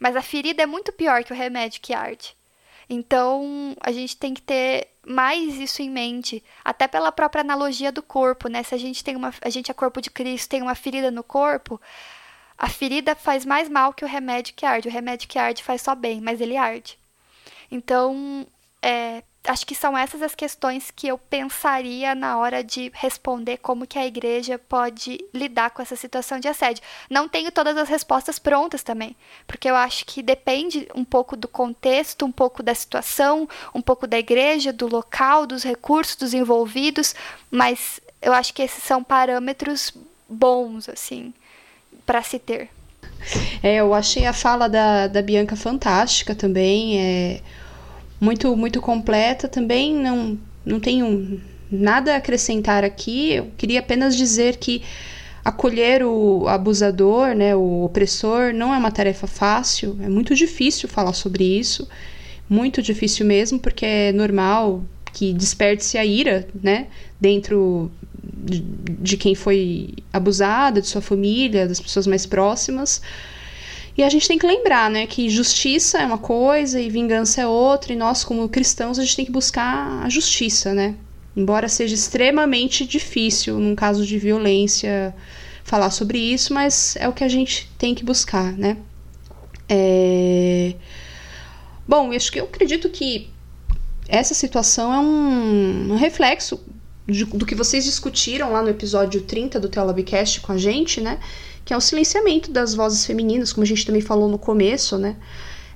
Mas 0.00 0.16
a 0.16 0.22
ferida 0.22 0.62
é 0.62 0.66
muito 0.66 0.92
pior 0.92 1.22
que 1.22 1.32
o 1.32 1.36
remédio 1.36 1.80
que 1.82 1.92
arde. 1.92 2.34
Então, 2.88 3.76
a 3.80 3.92
gente 3.92 4.16
tem 4.16 4.34
que 4.34 4.42
ter 4.42 4.88
mais 5.06 5.54
isso 5.56 5.82
em 5.82 5.90
mente, 5.90 6.42
até 6.64 6.88
pela 6.88 7.12
própria 7.12 7.42
analogia 7.42 7.92
do 7.92 8.02
corpo, 8.02 8.48
né? 8.48 8.62
Se 8.62 8.74
a 8.74 8.78
gente 8.78 9.04
tem 9.04 9.16
uma 9.16 9.32
a 9.40 9.50
gente 9.50 9.70
é 9.70 9.74
corpo 9.74 10.00
de 10.00 10.10
Cristo, 10.10 10.48
tem 10.48 10.62
uma 10.62 10.74
ferida 10.74 11.10
no 11.10 11.22
corpo, 11.22 11.80
a 12.64 12.68
ferida 12.70 13.14
faz 13.14 13.44
mais 13.44 13.68
mal 13.68 13.92
que 13.92 14.06
o 14.06 14.08
remédio 14.08 14.54
que 14.54 14.64
arde. 14.64 14.88
O 14.88 14.90
remédio 14.90 15.28
que 15.28 15.38
arde 15.38 15.62
faz 15.62 15.82
só 15.82 15.94
bem, 15.94 16.18
mas 16.18 16.40
ele 16.40 16.56
arde. 16.56 16.98
Então, 17.70 18.46
é, 18.80 19.22
acho 19.46 19.66
que 19.66 19.74
são 19.74 19.98
essas 19.98 20.22
as 20.22 20.34
questões 20.34 20.90
que 20.90 21.06
eu 21.06 21.18
pensaria 21.18 22.14
na 22.14 22.38
hora 22.38 22.64
de 22.64 22.90
responder 22.94 23.58
como 23.58 23.86
que 23.86 23.98
a 23.98 24.06
igreja 24.06 24.58
pode 24.58 25.22
lidar 25.34 25.72
com 25.72 25.82
essa 25.82 25.94
situação 25.94 26.40
de 26.40 26.48
assédio. 26.48 26.82
Não 27.10 27.28
tenho 27.28 27.52
todas 27.52 27.76
as 27.76 27.86
respostas 27.86 28.38
prontas 28.38 28.82
também, 28.82 29.14
porque 29.46 29.68
eu 29.68 29.76
acho 29.76 30.06
que 30.06 30.22
depende 30.22 30.88
um 30.94 31.04
pouco 31.04 31.36
do 31.36 31.46
contexto, 31.46 32.24
um 32.24 32.32
pouco 32.32 32.62
da 32.62 32.74
situação, 32.74 33.46
um 33.74 33.82
pouco 33.82 34.06
da 34.06 34.18
igreja, 34.18 34.72
do 34.72 34.88
local, 34.88 35.46
dos 35.46 35.62
recursos 35.64 36.16
dos 36.16 36.32
envolvidos, 36.32 37.14
mas 37.50 38.00
eu 38.22 38.32
acho 38.32 38.54
que 38.54 38.62
esses 38.62 38.82
são 38.82 39.04
parâmetros 39.04 39.92
bons 40.26 40.88
assim 40.88 41.34
para 42.04 42.22
se 42.22 42.38
ter. 42.38 42.68
É, 43.62 43.76
eu 43.76 43.94
achei 43.94 44.26
a 44.26 44.32
fala 44.32 44.68
da, 44.68 45.06
da 45.06 45.22
Bianca 45.22 45.56
fantástica 45.56 46.34
também. 46.34 47.00
É 47.00 47.40
muito 48.20 48.56
muito 48.56 48.80
completa 48.80 49.48
também 49.48 49.94
não 49.94 50.38
não 50.64 50.80
tenho 50.80 51.40
nada 51.70 52.14
a 52.14 52.16
acrescentar 52.16 52.84
aqui 52.84 53.32
eu 53.32 53.50
queria 53.56 53.80
apenas 53.80 54.16
dizer 54.16 54.56
que 54.56 54.82
acolher 55.44 56.02
o 56.02 56.48
abusador 56.48 57.34
né 57.34 57.54
o 57.54 57.84
opressor 57.84 58.54
não 58.54 58.72
é 58.72 58.78
uma 58.78 58.90
tarefa 58.90 59.26
fácil 59.26 59.98
é 60.02 60.08
muito 60.08 60.34
difícil 60.34 60.88
falar 60.88 61.12
sobre 61.12 61.44
isso 61.44 61.86
muito 62.48 62.80
difícil 62.80 63.26
mesmo 63.26 63.58
porque 63.58 63.84
é 63.84 64.12
normal 64.12 64.82
que 65.12 65.32
desperte-se 65.32 65.98
a 65.98 66.04
ira 66.04 66.46
né 66.62 66.86
dentro 67.20 67.90
de, 68.36 68.60
de 68.60 69.16
quem 69.16 69.34
foi 69.34 69.94
abusada 70.12 70.80
de 70.80 70.86
sua 70.86 71.00
família 71.00 71.68
das 71.68 71.80
pessoas 71.80 72.06
mais 72.06 72.26
próximas 72.26 73.00
e 73.96 74.02
a 74.02 74.08
gente 74.08 74.26
tem 74.26 74.38
que 74.38 74.46
lembrar, 74.46 74.90
né, 74.90 75.06
que 75.06 75.28
justiça 75.30 75.98
é 75.98 76.06
uma 76.06 76.18
coisa 76.18 76.80
e 76.80 76.90
vingança 76.90 77.42
é 77.42 77.46
outra, 77.46 77.92
e 77.92 77.96
nós, 77.96 78.24
como 78.24 78.48
cristãos, 78.48 78.98
a 78.98 79.02
gente 79.02 79.16
tem 79.16 79.24
que 79.24 79.30
buscar 79.30 80.04
a 80.04 80.08
justiça, 80.08 80.74
né? 80.74 80.96
Embora 81.36 81.68
seja 81.68 81.94
extremamente 81.94 82.84
difícil, 82.84 83.58
num 83.58 83.74
caso 83.76 84.04
de 84.04 84.18
violência, 84.18 85.14
falar 85.62 85.90
sobre 85.90 86.18
isso, 86.18 86.52
mas 86.52 86.96
é 86.96 87.08
o 87.08 87.12
que 87.12 87.22
a 87.22 87.28
gente 87.28 87.70
tem 87.78 87.94
que 87.94 88.04
buscar, 88.04 88.52
né? 88.52 88.76
É... 89.68 90.74
Bom, 91.86 92.12
eu 92.12 92.16
acho 92.16 92.32
que 92.32 92.40
eu 92.40 92.44
acredito 92.44 92.88
que 92.88 93.30
essa 94.08 94.34
situação 94.34 94.92
é 94.92 94.98
um, 94.98 95.92
um 95.92 95.96
reflexo 95.96 96.60
do 97.06 97.44
que 97.44 97.54
vocês 97.54 97.84
discutiram 97.84 98.52
lá 98.52 98.62
no 98.62 98.70
episódio 98.70 99.22
30 99.22 99.60
do 99.60 99.68
Teolabcast 99.68 100.40
com 100.40 100.52
a 100.52 100.56
gente, 100.56 101.00
né? 101.00 101.18
que 101.64 101.72
é 101.72 101.76
o 101.76 101.80
silenciamento 101.80 102.50
das 102.50 102.74
vozes 102.74 103.06
femininas, 103.06 103.52
como 103.52 103.64
a 103.64 103.66
gente 103.66 103.86
também 103.86 104.02
falou 104.02 104.28
no 104.28 104.38
começo, 104.38 104.98
né? 104.98 105.16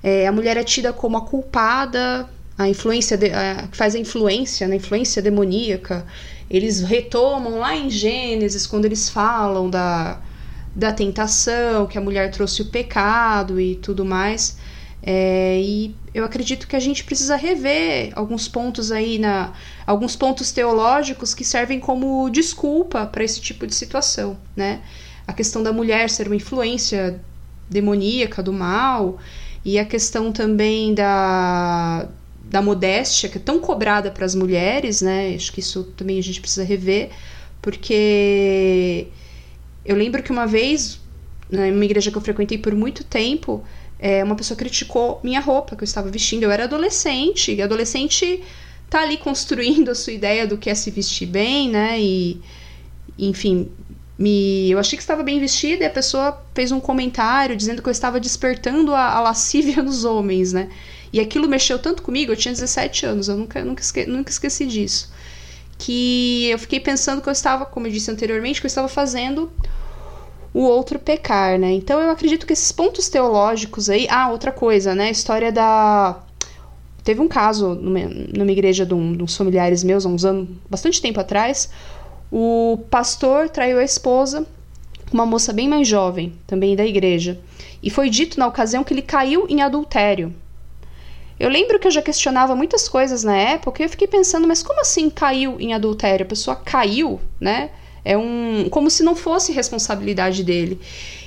É, 0.02 0.26
a 0.26 0.32
mulher 0.32 0.56
é 0.56 0.62
tida 0.62 0.92
como 0.92 1.16
a 1.16 1.22
culpada, 1.22 2.28
a 2.56 2.68
influência 2.68 3.16
que 3.16 3.76
faz 3.76 3.94
a 3.94 3.98
influência, 3.98 4.66
a 4.66 4.68
né? 4.68 4.76
influência 4.76 5.22
demoníaca. 5.22 6.06
Eles 6.50 6.82
retomam 6.82 7.58
lá 7.58 7.74
em 7.74 7.90
Gênesis 7.90 8.66
quando 8.66 8.84
eles 8.84 9.08
falam 9.08 9.68
da, 9.68 10.20
da 10.74 10.92
tentação, 10.92 11.86
que 11.86 11.96
a 11.96 12.00
mulher 12.00 12.30
trouxe 12.30 12.62
o 12.62 12.66
pecado 12.66 13.60
e 13.60 13.76
tudo 13.76 14.04
mais. 14.04 14.56
É, 15.02 15.60
e 15.60 15.94
eu 16.12 16.24
acredito 16.24 16.66
que 16.66 16.74
a 16.74 16.80
gente 16.80 17.04
precisa 17.04 17.36
rever 17.36 18.10
alguns 18.16 18.48
pontos 18.48 18.90
aí 18.90 19.18
na 19.18 19.52
alguns 19.86 20.16
pontos 20.16 20.50
teológicos 20.50 21.34
que 21.34 21.44
servem 21.44 21.78
como 21.78 22.28
desculpa 22.30 23.06
para 23.06 23.22
esse 23.22 23.40
tipo 23.40 23.66
de 23.66 23.74
situação, 23.74 24.36
né? 24.56 24.82
a 25.28 25.32
questão 25.34 25.62
da 25.62 25.74
mulher 25.74 26.08
ser 26.08 26.26
uma 26.26 26.34
influência 26.34 27.20
demoníaca 27.68 28.42
do 28.42 28.50
mal 28.50 29.18
e 29.62 29.78
a 29.78 29.84
questão 29.84 30.32
também 30.32 30.94
da, 30.94 32.08
da 32.44 32.62
modéstia 32.62 33.28
que 33.28 33.36
é 33.36 33.40
tão 33.40 33.60
cobrada 33.60 34.10
para 34.10 34.24
as 34.24 34.34
mulheres, 34.34 35.02
né? 35.02 35.34
Acho 35.34 35.52
que 35.52 35.60
isso 35.60 35.84
também 35.98 36.18
a 36.18 36.22
gente 36.22 36.40
precisa 36.40 36.64
rever, 36.64 37.10
porque 37.60 39.08
eu 39.84 39.94
lembro 39.94 40.22
que 40.22 40.32
uma 40.32 40.46
vez, 40.46 40.98
né, 41.50 41.70
numa 41.70 41.84
igreja 41.84 42.10
que 42.10 42.16
eu 42.16 42.22
frequentei 42.22 42.56
por 42.56 42.74
muito 42.74 43.04
tempo, 43.04 43.62
é, 43.98 44.22
uma 44.22 44.36
pessoa 44.36 44.56
criticou 44.56 45.20
minha 45.22 45.40
roupa 45.40 45.74
que 45.74 45.82
eu 45.82 45.86
estava 45.86 46.08
vestindo. 46.08 46.44
Eu 46.44 46.50
era 46.50 46.64
adolescente, 46.64 47.52
e 47.52 47.60
adolescente 47.60 48.42
tá 48.88 49.02
ali 49.02 49.16
construindo 49.16 49.90
a 49.90 49.94
sua 49.94 50.12
ideia 50.12 50.46
do 50.46 50.56
que 50.56 50.70
é 50.70 50.74
se 50.74 50.90
vestir 50.90 51.26
bem, 51.26 51.68
né? 51.68 52.00
E, 52.00 52.40
enfim, 53.18 53.70
me 54.18 54.70
eu 54.70 54.78
achei 54.78 54.96
que 54.96 55.02
estava 55.02 55.22
bem 55.22 55.38
vestida 55.40 55.84
e 55.84 55.86
a 55.86 55.90
pessoa 55.90 56.42
fez 56.54 56.72
um 56.72 56.80
comentário 56.80 57.56
dizendo 57.56 57.82
que 57.82 57.88
eu 57.88 57.92
estava 57.92 58.18
despertando 58.18 58.94
a, 58.94 59.14
a 59.14 59.20
lascívia 59.20 59.82
nos 59.82 60.04
homens, 60.04 60.52
né? 60.52 60.70
E 61.12 61.20
aquilo 61.20 61.48
mexeu 61.48 61.78
tanto 61.78 62.02
comigo, 62.02 62.32
eu 62.32 62.36
tinha 62.36 62.52
17 62.52 63.06
anos, 63.06 63.28
eu 63.28 63.36
nunca, 63.36 63.64
nunca, 63.64 63.82
esque, 63.82 64.06
nunca 64.06 64.30
esqueci 64.30 64.66
disso. 64.66 65.10
Que 65.78 66.48
eu 66.50 66.58
fiquei 66.58 66.80
pensando 66.80 67.22
que 67.22 67.28
eu 67.28 67.32
estava, 67.32 67.64
como 67.64 67.86
eu 67.86 67.90
disse 67.90 68.10
anteriormente, 68.10 68.60
que 68.60 68.66
eu 68.66 68.68
estava 68.68 68.88
fazendo 68.88 69.50
o 70.52 70.60
outro 70.60 70.98
pecar, 70.98 71.58
né? 71.58 71.72
Então 71.72 72.00
eu 72.00 72.10
acredito 72.10 72.46
que 72.46 72.52
esses 72.52 72.72
pontos 72.72 73.08
teológicos 73.08 73.88
aí. 73.90 74.06
Ah, 74.10 74.30
outra 74.30 74.52
coisa, 74.52 74.94
né? 74.94 75.08
A 75.08 75.10
história 75.10 75.52
da. 75.52 76.20
Teve 77.04 77.20
um 77.20 77.28
caso 77.28 77.74
numa, 77.74 78.00
numa 78.36 78.52
igreja 78.52 78.84
de, 78.84 78.94
um, 78.94 79.16
de 79.16 79.22
uns 79.22 79.36
familiares 79.36 79.82
meus, 79.82 80.04
há 80.04 80.08
uns 80.08 80.24
anos, 80.24 80.48
bastante 80.68 81.00
tempo 81.00 81.18
atrás, 81.18 81.70
o 82.30 82.80
pastor 82.90 83.48
traiu 83.48 83.78
a 83.78 83.84
esposa, 83.84 84.46
uma 85.10 85.24
moça 85.24 85.50
bem 85.52 85.68
mais 85.68 85.88
jovem, 85.88 86.34
também 86.46 86.76
da 86.76 86.84
igreja, 86.84 87.40
e 87.82 87.88
foi 87.88 88.10
dito 88.10 88.38
na 88.38 88.46
ocasião 88.46 88.84
que 88.84 88.92
ele 88.92 89.00
caiu 89.00 89.46
em 89.48 89.62
adultério. 89.62 90.34
Eu 91.40 91.48
lembro 91.48 91.78
que 91.78 91.86
eu 91.86 91.90
já 91.92 92.02
questionava 92.02 92.54
muitas 92.54 92.88
coisas 92.88 93.22
na 93.22 93.36
época 93.36 93.80
e 93.80 93.86
eu 93.86 93.88
fiquei 93.88 94.08
pensando, 94.08 94.46
mas 94.46 94.62
como 94.62 94.80
assim 94.80 95.08
caiu 95.08 95.58
em 95.60 95.72
adultério? 95.72 96.26
A 96.26 96.28
pessoa 96.28 96.56
caiu, 96.56 97.20
né? 97.40 97.70
É 98.04 98.16
um. 98.16 98.68
como 98.70 98.90
se 98.90 99.02
não 99.02 99.14
fosse 99.14 99.52
responsabilidade 99.52 100.42
dele. 100.44 100.80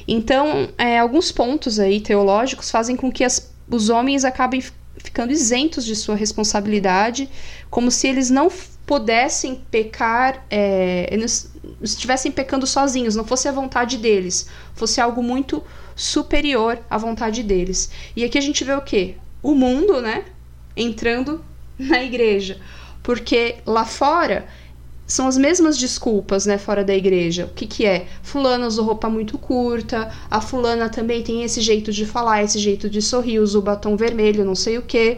Então, 0.07 0.69
é, 0.77 0.99
alguns 0.99 1.31
pontos 1.31 1.79
aí 1.79 1.99
teológicos 1.99 2.71
fazem 2.71 2.95
com 2.95 3.11
que 3.11 3.23
as, 3.23 3.53
os 3.69 3.89
homens 3.89 4.25
acabem 4.25 4.63
ficando 4.97 5.31
isentos 5.31 5.85
de 5.85 5.95
sua 5.95 6.15
responsabilidade, 6.15 7.29
como 7.69 7.91
se 7.91 8.07
eles 8.07 8.29
não 8.29 8.49
pudessem 8.85 9.63
pecar, 9.69 10.45
é, 10.49 11.07
eles 11.11 11.51
estivessem 11.81 12.31
pecando 12.31 12.67
sozinhos, 12.67 13.15
não 13.15 13.23
fosse 13.23 13.47
a 13.47 13.51
vontade 13.51 13.97
deles, 13.97 14.47
fosse 14.73 14.99
algo 14.99 15.23
muito 15.23 15.63
superior 15.95 16.79
à 16.89 16.97
vontade 16.97 17.43
deles. 17.43 17.89
E 18.15 18.23
aqui 18.23 18.37
a 18.37 18.41
gente 18.41 18.63
vê 18.63 18.73
o 18.73 18.81
quê? 18.81 19.15
O 19.41 19.55
mundo, 19.55 20.01
né, 20.01 20.25
entrando 20.75 21.43
na 21.79 22.03
igreja, 22.03 22.59
porque 23.01 23.55
lá 23.65 23.85
fora 23.85 24.47
são 25.11 25.27
as 25.27 25.37
mesmas 25.37 25.77
desculpas, 25.77 26.45
né, 26.45 26.57
fora 26.57 26.85
da 26.85 26.95
igreja. 26.95 27.45
O 27.45 27.49
que 27.49 27.67
que 27.67 27.85
é? 27.85 28.05
Fulana 28.23 28.65
usou 28.65 28.85
roupa 28.85 29.09
muito 29.09 29.37
curta, 29.37 30.09
a 30.29 30.39
fulana 30.39 30.87
também 30.87 31.21
tem 31.21 31.43
esse 31.43 31.59
jeito 31.59 31.91
de 31.91 32.05
falar, 32.05 32.43
esse 32.43 32.57
jeito 32.57 32.89
de 32.89 33.01
sorrir, 33.01 33.39
usa 33.39 33.59
o 33.59 33.61
batom 33.61 33.97
vermelho, 33.97 34.45
não 34.45 34.55
sei 34.55 34.77
o 34.77 34.81
que. 34.81 35.17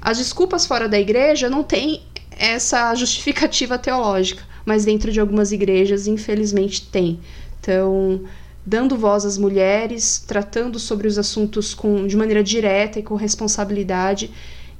As 0.00 0.16
desculpas 0.16 0.64
fora 0.64 0.88
da 0.88 0.98
igreja 0.98 1.50
não 1.50 1.62
têm 1.62 2.02
essa 2.30 2.94
justificativa 2.94 3.76
teológica, 3.76 4.42
mas 4.64 4.86
dentro 4.86 5.12
de 5.12 5.20
algumas 5.20 5.52
igrejas, 5.52 6.06
infelizmente, 6.06 6.86
tem. 6.86 7.20
Então, 7.60 8.22
dando 8.64 8.96
voz 8.96 9.26
às 9.26 9.36
mulheres, 9.36 10.24
tratando 10.26 10.78
sobre 10.78 11.06
os 11.06 11.18
assuntos 11.18 11.74
com, 11.74 12.06
de 12.06 12.16
maneira 12.16 12.42
direta 12.42 12.98
e 12.98 13.02
com 13.02 13.16
responsabilidade, 13.16 14.30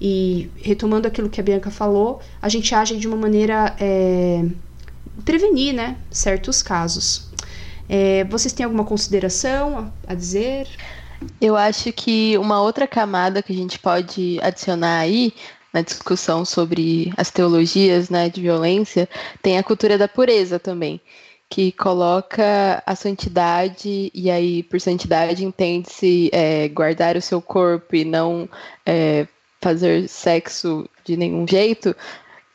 e 0.01 0.51
retomando 0.57 1.07
aquilo 1.07 1.29
que 1.29 1.41
a 1.41 1.45
Bianca 1.45 1.71
falou, 1.71 2.21
a 2.41 2.49
gente 2.49 2.75
age 2.75 2.97
de 2.97 3.07
uma 3.07 3.17
maneira 3.17 3.75
é, 3.79 4.45
prevenir 5.25 5.75
né, 5.75 5.97
certos 6.11 6.63
casos. 6.63 7.29
É, 7.89 8.25
vocês 8.25 8.53
têm 8.53 8.65
alguma 8.65 8.85
consideração 8.85 9.93
a, 10.07 10.13
a 10.13 10.15
dizer? 10.15 10.67
Eu 11.41 11.57
acho 11.57 11.93
que 11.93 12.39
uma 12.39 12.63
outra 12.63 12.87
camada 12.87 13.43
que 13.43 13.53
a 13.53 13.57
gente 13.57 13.79
pode 13.79 14.39
adicionar 14.41 15.01
aí 15.01 15.35
na 15.73 15.83
discussão 15.83 16.45
sobre 16.45 17.13
as 17.17 17.31
teologias 17.31 18.11
né, 18.11 18.29
de 18.29 18.41
violência, 18.41 19.09
tem 19.43 19.59
a 19.59 19.63
cultura 19.63 19.97
da 19.97 20.09
pureza 20.09 20.59
também, 20.59 21.01
que 21.49 21.73
coloca 21.73 22.83
a 22.87 22.95
santidade, 22.95 24.11
e 24.15 24.31
aí 24.31 24.63
por 24.65 24.81
santidade 24.81 25.45
entende-se 25.45 26.31
é, 26.33 26.69
guardar 26.69 27.17
o 27.17 27.23
seu 27.23 27.41
corpo 27.41 27.95
e 27.95 28.05
não 28.05 28.49
é, 28.85 29.27
fazer 29.61 30.09
sexo 30.09 30.89
de 31.05 31.17
nenhum 31.17 31.47
jeito, 31.47 31.95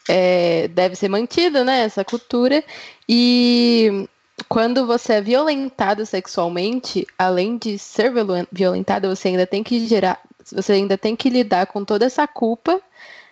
é, 0.08 0.68
deve 0.70 0.96
ser 0.96 1.10
mantida 1.10 1.64
né, 1.64 1.82
essa 1.82 2.04
cultura. 2.04 2.64
E 3.08 4.08
quando 4.50 4.86
você 4.86 5.14
é 5.14 5.22
violentado 5.22 6.06
sexualmente, 6.06 7.06
além 7.18 7.58
de 7.58 7.78
ser 7.78 8.12
violentado, 8.52 9.08
você 9.08 9.30
ainda 9.30 9.48
tem 9.48 9.64
que 9.64 9.88
gerar, 9.88 10.20
você 10.52 10.74
ainda 10.74 10.98
tem 10.98 11.16
que 11.16 11.30
lidar 11.30 11.68
com 11.68 11.84
toda 11.84 12.06
essa 12.06 12.28
culpa 12.28 12.82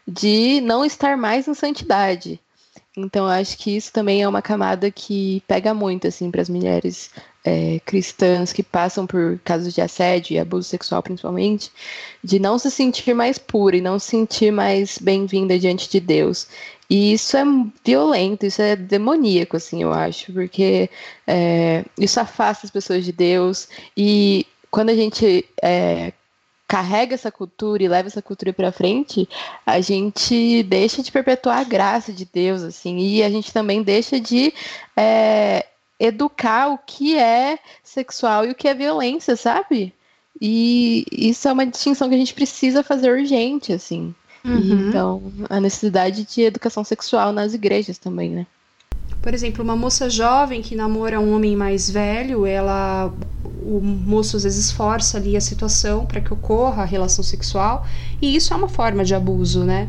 de 0.08 0.62
não 0.62 0.84
estar 0.84 1.18
mais 1.18 1.48
em 1.48 1.54
santidade. 1.54 2.40
Então, 2.96 3.26
acho 3.26 3.58
que 3.58 3.76
isso 3.76 3.92
também 3.92 4.22
é 4.22 4.28
uma 4.28 4.42
camada 4.42 4.92
que 4.92 5.42
pega 5.48 5.74
muito, 5.74 6.08
assim, 6.08 6.30
para 6.30 6.42
as 6.42 6.50
mulheres 6.50 7.10
é, 7.44 7.80
cristãs 7.86 8.54
que 8.54 8.64
passam 8.64 9.06
por 9.06 9.40
casos 9.44 9.74
de 9.74 9.82
assédio 9.82 10.34
e 10.34 10.40
abuso 10.40 10.68
sexual, 10.70 11.04
principalmente, 11.04 11.72
de 12.24 12.40
não 12.40 12.58
se 12.58 12.72
sentir 12.72 13.14
mais 13.14 13.38
pura 13.38 13.76
e 13.76 13.82
não 13.82 14.00
se 14.00 14.12
sentir 14.12 14.52
mais 14.52 14.98
bem-vinda 14.98 15.60
diante 15.60 15.90
de 15.90 16.00
Deus. 16.00 16.48
E 16.90 17.14
isso 17.14 17.36
é 17.36 17.44
violento, 17.84 18.46
isso 18.46 18.62
é 18.62 18.76
demoníaco, 18.76 19.58
assim, 19.58 19.82
eu 19.84 19.92
acho, 19.92 20.32
porque 20.32 20.90
é, 21.28 21.84
isso 21.98 22.20
afasta 22.20 22.66
as 22.66 22.72
pessoas 22.72 23.04
de 23.04 23.12
Deus. 23.12 23.68
E 23.98 24.46
quando 24.70 24.90
a 24.90 24.96
gente 24.96 25.46
é, 25.62 26.14
carrega 26.68 27.16
essa 27.16 27.32
cultura 27.32 27.84
e 27.84 27.88
leva 27.88 28.08
essa 28.08 28.22
cultura 28.22 28.54
para 28.54 28.72
frente, 28.72 29.28
a 29.66 29.82
gente 29.82 30.64
deixa 30.64 31.04
de 31.04 31.12
perpetuar 31.12 31.60
a 31.60 31.64
graça 31.64 32.14
de 32.14 32.26
Deus, 32.26 32.64
assim, 32.64 32.98
e 33.00 33.24
a 33.24 33.30
gente 33.30 33.52
também 33.52 33.84
deixa 33.84 34.20
de 34.20 34.54
é, 34.96 35.66
educar 36.04 36.70
o 36.70 36.78
que 36.78 37.18
é 37.18 37.58
sexual 37.82 38.46
e 38.46 38.52
o 38.52 38.56
que 38.56 38.68
é 38.68 38.74
violência, 38.74 39.36
sabe? 39.36 39.94
E 40.42 41.06
isso 41.12 41.48
é 41.48 41.54
uma 41.54 41.66
distinção 41.66 42.10
que 42.10 42.16
a 42.16 42.18
gente 42.18 42.34
precisa 42.34 42.84
fazer 42.84 43.10
urgente, 43.10 43.72
assim. 43.72 44.14
Uhum. 44.44 44.90
Então, 44.90 45.24
a 45.50 45.60
necessidade 45.60 46.26
de 46.26 46.42
educação 46.42 46.84
sexual 46.84 47.32
nas 47.32 47.54
igrejas 47.54 47.98
também, 47.98 48.30
né? 48.30 48.46
Por 49.22 49.34
exemplo, 49.34 49.64
uma 49.64 49.76
moça 49.76 50.10
jovem 50.10 50.62
que 50.62 50.76
namora 50.76 51.20
um 51.20 51.34
homem 51.34 51.56
mais 51.56 51.90
velho, 51.90 52.46
ela 52.46 53.14
o 53.66 53.80
moço 53.80 54.36
às 54.36 54.44
vezes 54.44 54.70
força 54.70 55.18
ali 55.18 55.38
a 55.38 55.42
situação 55.42 56.06
para 56.06 56.20
que 56.20 56.34
ocorra 56.34 56.84
a 56.84 56.86
relação 56.86 57.24
sexual, 57.24 57.86
e 58.22 58.36
isso 58.36 58.54
é 58.54 58.58
uma 58.58 58.68
forma 58.68 59.06
de 59.06 59.16
abuso, 59.16 59.64
né? 59.64 59.88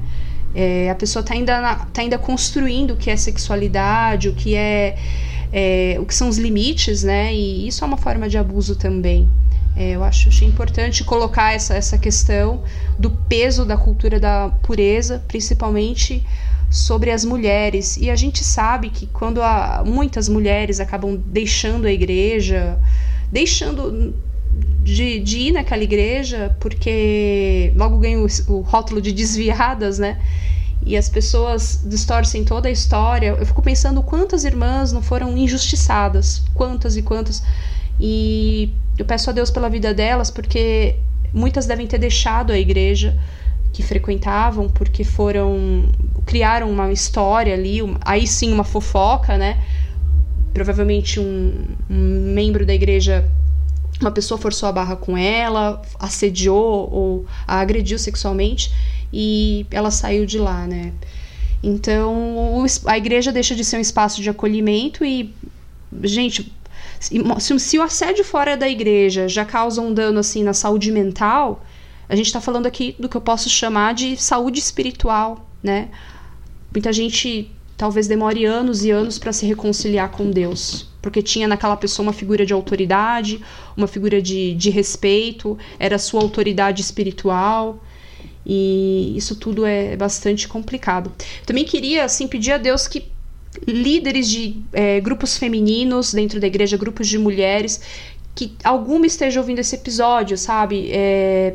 É, 0.55 0.89
a 0.89 0.95
pessoa 0.95 1.21
está 1.21 1.35
ainda, 1.35 1.75
tá 1.93 2.01
ainda 2.01 2.17
construindo 2.17 2.93
o 2.93 2.97
que 2.97 3.11
é 3.11 3.17
sexualidade, 3.17 4.29
o 4.29 4.35
que 4.35 4.55
é, 4.55 4.97
é, 5.57 5.97
o 6.01 6.05
que 6.05 6.13
são 6.13 6.29
os 6.29 6.37
limites, 6.37 7.05
né? 7.05 7.33
E 7.33 7.69
isso 7.69 7.85
é 7.85 7.87
uma 7.87 7.97
forma 7.97 8.29
de 8.29 8.37
abuso 8.37 8.75
também. 8.75 9.31
É, 9.77 9.91
eu 9.91 10.03
acho, 10.03 10.45
importante 10.45 11.05
colocar 11.05 11.53
essa, 11.53 11.75
essa 11.75 11.97
questão 11.97 12.65
do 12.99 13.11
peso 13.11 13.65
da 13.65 13.77
cultura 13.77 14.19
da 14.19 14.51
pureza, 14.63 15.23
principalmente 15.29 16.27
sobre 16.69 17.13
as 17.13 17.25
mulheres. 17.25 17.97
E 17.97 18.11
a 18.11 18.17
gente 18.17 18.43
sabe 18.43 18.91
que 18.91 19.07
quando 19.07 19.41
muitas 19.87 20.29
mulheres 20.29 20.81
acabam 20.81 21.17
deixando 21.25 21.87
a 21.87 21.93
igreja, 21.93 22.77
deixando 23.31 24.13
de, 24.83 25.21
de 25.21 25.39
ir 25.39 25.53
naquela 25.53 25.85
igreja, 25.85 26.57
porque 26.59 27.73
logo 27.77 27.99
ganham 27.99 28.27
o, 28.27 28.53
o 28.53 28.61
rótulo 28.61 29.01
de 29.01 29.13
desviadas, 29.13 30.01
né? 30.01 30.21
E 30.85 30.97
as 30.97 31.09
pessoas 31.09 31.83
distorcem 31.85 32.45
toda 32.45 32.69
a 32.69 32.71
história, 32.71 33.37
eu 33.39 33.47
fico 33.47 33.63
pensando 33.63 34.03
quantas 34.03 34.45
irmãs 34.45 34.93
não 34.93 35.01
foram 35.01 35.37
injustiçadas, 35.37 36.43
quantas 36.55 36.97
e 36.97 37.03
quantas. 37.03 37.43
E 37.99 38.71
eu 38.99 39.05
peço 39.05 39.31
a 39.31 39.33
Deus 39.33 39.51
pela 39.51 39.69
vida 39.69 39.95
delas, 39.95 40.31
porque 40.31 40.97
muitas 41.33 41.67
devem 41.67 41.87
ter 41.87 41.99
deixado 41.99 42.53
a 42.53 42.59
igreja 42.59 43.19
que 43.73 43.83
frequentavam, 43.83 44.69
porque 44.69 45.05
foram. 45.05 45.89
criaram 46.27 46.71
uma 46.71 46.93
história 46.93 47.55
ali, 47.55 47.79
aí 48.05 48.27
sim 48.27 48.53
uma 48.53 48.65
fofoca, 48.65 49.39
né? 49.39 49.63
Provavelmente 50.53 51.19
um, 51.19 51.65
um 51.91 52.33
membro 52.35 52.65
da 52.65 52.75
igreja 52.75 53.29
uma 54.01 54.11
pessoa 54.11 54.39
forçou 54.39 54.69
a 54.69 54.73
barra 54.73 54.97
com 54.97 55.17
ela, 55.17 55.81
assediou 55.99 56.91
ou 56.93 57.27
a 57.47 57.61
agrediu 57.61 57.99
sexualmente 57.99 58.73
e 59.17 59.65
ela 59.71 59.93
saiu 59.93 60.27
de 60.27 60.41
lá, 60.41 60.67
né? 60.67 60.93
Então, 61.63 62.67
a 62.85 62.99
igreja 62.99 63.31
deixa 63.31 63.55
de 63.55 63.65
ser 63.65 63.77
um 63.77 63.81
espaço 63.81 64.21
de 64.21 64.29
acolhimento 64.29 65.05
e, 65.05 65.33
gente, 66.03 66.53
se, 66.99 67.61
se 67.61 67.79
o 67.79 67.83
assédio 67.83 68.25
fora 68.25 68.57
da 68.57 68.69
igreja 68.69 69.29
já 69.29 69.45
causa 69.45 69.81
um 69.81 69.95
dano 69.95 70.19
assim 70.19 70.43
na 70.43 70.53
saúde 70.53 70.91
mental, 70.91 71.65
a 72.09 72.17
gente 72.17 72.27
está 72.27 72.41
falando 72.41 72.67
aqui 72.67 72.97
do 72.99 73.09
que 73.09 73.17
eu 73.17 73.21
posso 73.21 73.49
chamar 73.49 73.95
de 73.95 74.17
saúde 74.17 74.59
espiritual, 74.59 75.49
né? 75.63 75.91
Muita 76.75 76.93
gente 76.93 77.53
talvez 77.77 78.09
demore 78.09 78.45
anos 78.45 78.85
e 78.85 78.91
anos 78.91 79.17
para 79.17 79.33
se 79.33 79.47
reconciliar 79.47 80.11
com 80.11 80.29
Deus, 80.29 80.89
porque 81.01 81.23
tinha 81.23 81.47
naquela 81.47 81.77
pessoa 81.77 82.05
uma 82.05 82.13
figura 82.13 82.45
de 82.45 82.53
autoridade, 82.53 83.41
uma 83.77 83.87
figura 83.87 84.21
de, 84.21 84.55
de 84.55 84.71
respeito, 84.71 85.57
era 85.79 85.99
sua 85.99 86.21
autoridade 86.21 86.83
espiritual. 86.83 87.81
E 88.47 89.15
isso 89.17 89.37
tudo 89.37 89.65
é 89.65 89.97
bastante 89.97 90.47
complicado. 90.47 91.13
Também 91.47 91.65
queria 91.65 92.05
assim 92.05 92.29
pedir 92.29 92.53
a 92.53 92.59
Deus 92.59 92.87
que 92.87 93.07
líderes 93.67 94.29
de 94.29 94.63
é, 94.73 95.01
grupos 95.01 95.39
femininos 95.39 96.13
dentro 96.13 96.41
da 96.41 96.47
igreja, 96.47 96.77
grupos 96.77 97.07
de 97.09 97.19
mulheres, 97.19 97.81
que 98.35 98.53
alguma 98.65 99.07
esteja 99.07 99.41
ouvindo 99.41 99.61
esse 99.61 99.77
episódio, 99.77 100.37
sabe? 100.37 100.91
É, 100.93 101.55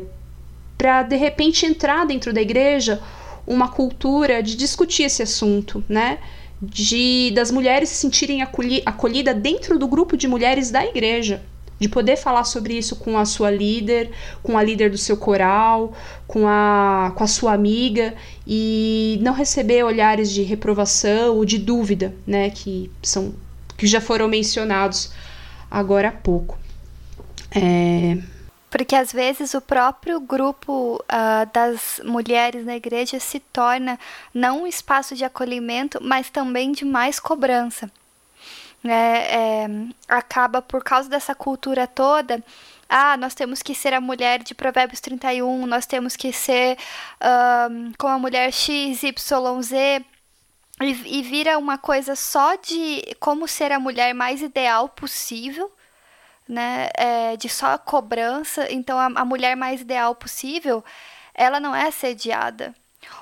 para 0.76 1.02
de 1.02 1.16
repente 1.16 1.66
entrar 1.66 2.06
dentro 2.06 2.32
da 2.32 2.40
igreja 2.40 3.00
uma 3.46 3.68
cultura 3.68 4.42
de 4.42 4.56
discutir 4.56 5.04
esse 5.04 5.22
assunto, 5.22 5.84
né? 5.88 6.18
De 6.60 7.30
das 7.34 7.50
mulheres 7.50 7.88
se 7.88 7.96
sentirem 7.96 8.42
acolhi 8.42 8.82
acolhidas 8.84 9.36
dentro 9.36 9.78
do 9.78 9.86
grupo 9.86 10.16
de 10.16 10.26
mulheres 10.26 10.70
da 10.70 10.84
igreja 10.84 11.42
de 11.80 11.88
poder 11.88 12.16
falar 12.16 12.44
sobre 12.44 12.76
isso 12.76 12.94
com 12.96 13.18
a 13.18 13.24
sua 13.24 13.50
líder, 13.50 14.10
com 14.42 14.58
a 14.58 14.62
líder 14.62 14.90
do 14.90 14.98
seu 14.98 15.16
coral, 15.16 15.94
com 16.26 16.46
a, 16.46 17.10
com 17.16 17.24
a 17.24 17.26
sua 17.26 17.54
amiga 17.54 18.14
e 18.46 19.18
não 19.22 19.32
receber 19.32 19.82
olhares 19.82 20.30
de 20.30 20.42
reprovação 20.42 21.36
ou 21.36 21.44
de 21.44 21.58
dúvida, 21.58 22.14
né, 22.26 22.50
que 22.50 22.90
são 23.02 23.34
que 23.78 23.86
já 23.86 23.98
foram 23.98 24.28
mencionados 24.28 25.10
agora 25.70 26.08
há 26.08 26.12
pouco. 26.12 26.58
É... 27.50 28.18
Porque 28.68 28.94
às 28.94 29.10
vezes 29.10 29.54
o 29.54 29.60
próprio 29.60 30.20
grupo 30.20 30.96
uh, 30.96 31.50
das 31.52 31.98
mulheres 32.04 32.64
na 32.64 32.76
igreja 32.76 33.18
se 33.18 33.40
torna 33.40 33.98
não 34.34 34.62
um 34.62 34.66
espaço 34.66 35.16
de 35.16 35.24
acolhimento, 35.24 35.98
mas 36.02 36.28
também 36.28 36.72
de 36.72 36.84
mais 36.84 37.18
cobrança 37.18 37.90
né, 38.82 39.26
é, 39.30 39.66
acaba 40.08 40.62
por 40.62 40.82
causa 40.82 41.08
dessa 41.08 41.34
cultura 41.34 41.86
toda. 41.86 42.42
Ah, 42.88 43.16
nós 43.16 43.34
temos 43.34 43.62
que 43.62 43.74
ser 43.74 43.94
a 43.94 44.00
mulher 44.00 44.42
de 44.42 44.54
Provérbios 44.54 45.00
31, 45.00 45.66
nós 45.66 45.86
temos 45.86 46.16
que 46.16 46.32
ser 46.32 46.76
um, 47.70 47.92
com 47.98 48.08
a 48.08 48.18
mulher 48.18 48.52
X, 48.52 49.02
Y, 49.02 49.62
Z. 49.62 50.04
E, 50.82 51.18
e 51.18 51.22
vira 51.22 51.58
uma 51.58 51.76
coisa 51.78 52.16
só 52.16 52.56
de 52.56 53.02
como 53.20 53.46
ser 53.46 53.70
a 53.70 53.78
mulher 53.78 54.14
mais 54.14 54.40
ideal 54.42 54.88
possível, 54.88 55.70
né? 56.48 56.88
É, 56.96 57.36
de 57.36 57.48
só 57.48 57.76
cobrança. 57.78 58.66
Então, 58.72 58.98
a, 58.98 59.06
a 59.06 59.24
mulher 59.24 59.56
mais 59.56 59.82
ideal 59.82 60.14
possível, 60.14 60.82
ela 61.34 61.60
não 61.60 61.76
é 61.76 61.88
assediada 61.88 62.74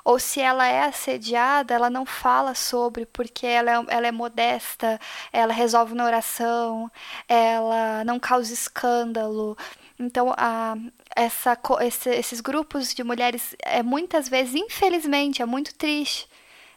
ou 0.04 0.18
se 0.18 0.40
ela 0.40 0.66
é 0.66 0.82
assediada, 0.82 1.74
ela 1.74 1.90
não 1.90 2.06
fala 2.06 2.54
sobre, 2.54 3.06
porque 3.06 3.46
ela 3.46 3.70
é, 3.70 3.84
ela 3.88 4.06
é 4.06 4.12
modesta, 4.12 5.00
ela 5.32 5.52
resolve 5.52 5.94
na 5.94 6.04
oração, 6.04 6.90
ela 7.28 8.04
não 8.04 8.18
causa 8.18 8.52
escândalo. 8.52 9.56
Então, 9.98 10.32
a, 10.36 10.76
essa, 11.16 11.58
esse, 11.80 12.10
esses 12.10 12.40
grupos 12.40 12.94
de 12.94 13.02
mulheres, 13.02 13.56
é 13.62 13.82
muitas 13.82 14.28
vezes, 14.28 14.54
infelizmente, 14.54 15.42
é 15.42 15.46
muito 15.46 15.74
triste. 15.74 16.28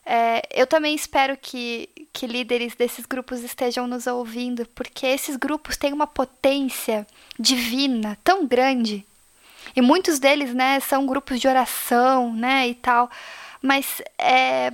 É, 0.06 0.42
eu 0.52 0.66
também 0.66 0.96
espero 0.96 1.38
que, 1.38 1.88
que 2.12 2.26
líderes 2.26 2.76
desses 2.76 3.06
grupos 3.06 3.44
estejam 3.44 3.88
nos 3.88 4.08
ouvindo, 4.08 4.66
porque 4.74 5.06
esses 5.06 5.36
grupos 5.36 5.78
têm 5.78 5.94
uma 5.94 6.08
potência 6.08 7.06
divina 7.40 8.18
tão 8.24 8.48
grande 8.48 9.06
e 9.76 9.82
muitos 9.82 10.20
deles, 10.20 10.54
né, 10.54 10.80
são 10.80 11.06
grupos 11.06 11.40
de 11.40 11.48
oração, 11.48 12.34
né, 12.34 12.68
e 12.68 12.76
tal. 12.76 13.10
Mas 13.62 14.02
é, 14.18 14.72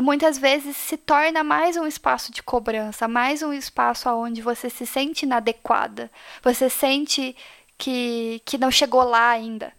muitas 0.00 0.38
vezes 0.38 0.76
se 0.76 0.96
torna 0.96 1.42
mais 1.42 1.76
um 1.76 1.86
espaço 1.86 2.32
de 2.32 2.42
cobrança, 2.42 3.08
mais 3.08 3.42
um 3.42 3.52
espaço 3.52 4.08
onde 4.10 4.42
você 4.42 4.70
se 4.70 4.86
sente 4.86 5.24
inadequada, 5.24 6.10
você 6.42 6.70
sente 6.70 7.36
que, 7.76 8.40
que 8.44 8.58
não 8.58 8.70
chegou 8.70 9.02
lá 9.02 9.30
ainda, 9.30 9.72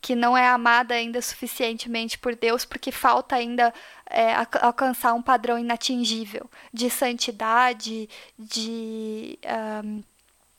que 0.00 0.14
não 0.14 0.36
é 0.36 0.46
amada 0.48 0.94
ainda 0.94 1.22
suficientemente 1.22 2.18
por 2.18 2.34
Deus, 2.34 2.64
porque 2.64 2.92
falta 2.92 3.36
ainda 3.36 3.72
é, 4.10 4.34
alcançar 4.60 5.14
um 5.14 5.22
padrão 5.22 5.58
inatingível 5.58 6.50
de 6.72 6.90
santidade, 6.90 8.08
de. 8.38 9.38
Um, 9.84 10.02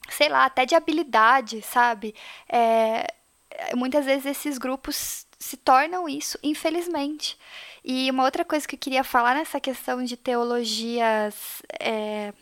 sei 0.10 0.30
lá, 0.30 0.46
até 0.46 0.66
de 0.66 0.76
habilidade, 0.76 1.62
sabe? 1.62 2.16
É, 2.50 3.08
muitas 3.76 4.06
vezes 4.06 4.26
esses 4.26 4.58
grupos 4.58 5.26
se 5.40 5.58
tornam 5.58 6.08
isso, 6.08 6.38
infelizmente. 6.44 7.38
E 7.84 8.10
uma 8.12 8.24
outra 8.24 8.44
coisa 8.44 8.68
que 8.68 8.76
eu 8.76 8.80
queria 8.80 9.04
falar 9.04 9.36
nessa 9.36 9.60
questão 9.60 10.04
de 10.04 10.18
teologias 10.18 11.62
é, 11.80 12.34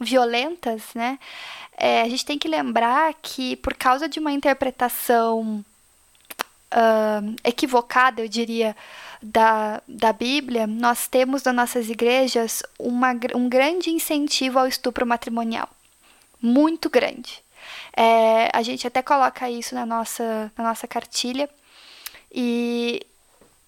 violentas, 0.00 0.82
né? 0.94 1.18
É, 1.76 2.02
a 2.02 2.08
gente 2.08 2.24
tem 2.24 2.38
que 2.38 2.48
lembrar 2.48 3.12
que 3.20 3.56
por 3.56 3.74
causa 3.74 4.08
de 4.08 4.20
uma 4.20 4.30
interpretação 4.30 5.64
uh, 6.72 7.36
equivocada, 7.44 8.22
eu 8.22 8.28
diria, 8.28 8.76
da, 9.22 9.82
da 9.86 10.12
Bíblia, 10.12 10.66
nós 10.66 11.06
temos 11.06 11.42
nas 11.44 11.54
nossas 11.54 11.88
igrejas 11.88 12.62
uma, 12.78 13.12
um 13.34 13.48
grande 13.48 13.90
incentivo 13.90 14.58
ao 14.58 14.66
estupro 14.66 15.06
matrimonial. 15.06 15.68
Muito 16.42 16.90
grande. 16.90 17.42
É, 17.96 18.50
a 18.52 18.62
gente 18.62 18.86
até 18.86 19.00
coloca 19.00 19.48
isso 19.48 19.74
na 19.74 19.86
nossa, 19.86 20.52
na 20.58 20.64
nossa 20.64 20.88
cartilha. 20.88 21.48
E 22.30 23.00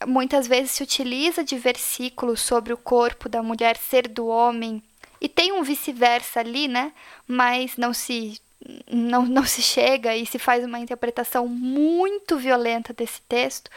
muitas 0.06 0.46
vezes 0.46 0.72
se 0.72 0.82
utiliza 0.82 1.44
de 1.44 1.56
versículos 1.56 2.40
sobre 2.40 2.72
o 2.72 2.76
corpo 2.76 3.28
da 3.28 3.42
mulher 3.42 3.76
ser 3.76 4.08
do 4.08 4.26
homem. 4.26 4.82
E 5.20 5.28
tem 5.28 5.52
um 5.52 5.62
vice-versa 5.62 6.40
ali, 6.40 6.66
né? 6.66 6.92
Mas 7.26 7.76
não 7.76 7.94
se 7.94 8.40
não, 8.90 9.26
não 9.26 9.44
se 9.44 9.62
chega 9.62 10.16
e 10.16 10.26
se 10.26 10.38
faz 10.38 10.64
uma 10.64 10.78
interpretação 10.78 11.46
muito 11.46 12.36
violenta 12.36 12.92
desse 12.92 13.20
texto 13.22 13.70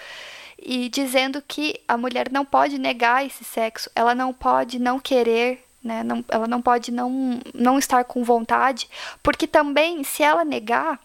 e 0.57 0.89
dizendo 0.89 1.41
que 1.45 1.79
a 1.87 1.97
mulher 1.97 2.31
não 2.31 2.43
pode 2.43 2.77
negar 2.77 3.25
esse 3.25 3.43
sexo, 3.43 3.89
ela 3.95 4.15
não 4.15 4.33
pode 4.33 4.79
não 4.79 4.99
querer, 4.99 5.63
né? 5.87 6.03
Não, 6.03 6.23
ela 6.27 6.47
não 6.47 6.61
pode 6.61 6.91
não, 6.91 7.39
não 7.53 7.79
estar 7.79 8.03
com 8.03 8.23
vontade, 8.23 8.89
porque 9.23 9.47
também 9.47 10.03
se 10.03 10.21
ela 10.21 10.45
negar 10.45 10.99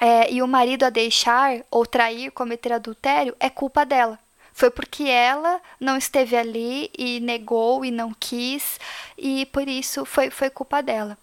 é, 0.00 0.32
e 0.32 0.42
o 0.42 0.48
marido 0.48 0.84
a 0.84 0.90
deixar 0.90 1.62
ou 1.70 1.86
trair, 1.86 2.30
cometer 2.30 2.72
adultério, 2.72 3.34
é 3.40 3.48
culpa 3.48 3.84
dela. 3.84 4.18
Foi 4.52 4.70
porque 4.70 5.04
ela 5.04 5.60
não 5.80 5.96
esteve 5.96 6.36
ali 6.36 6.90
e 6.96 7.20
negou 7.20 7.84
e 7.84 7.90
não 7.90 8.12
quis, 8.12 8.78
e 9.16 9.46
por 9.46 9.66
isso 9.66 10.04
foi, 10.04 10.28
foi 10.30 10.50
culpa 10.50 10.82
dela. 10.82 11.16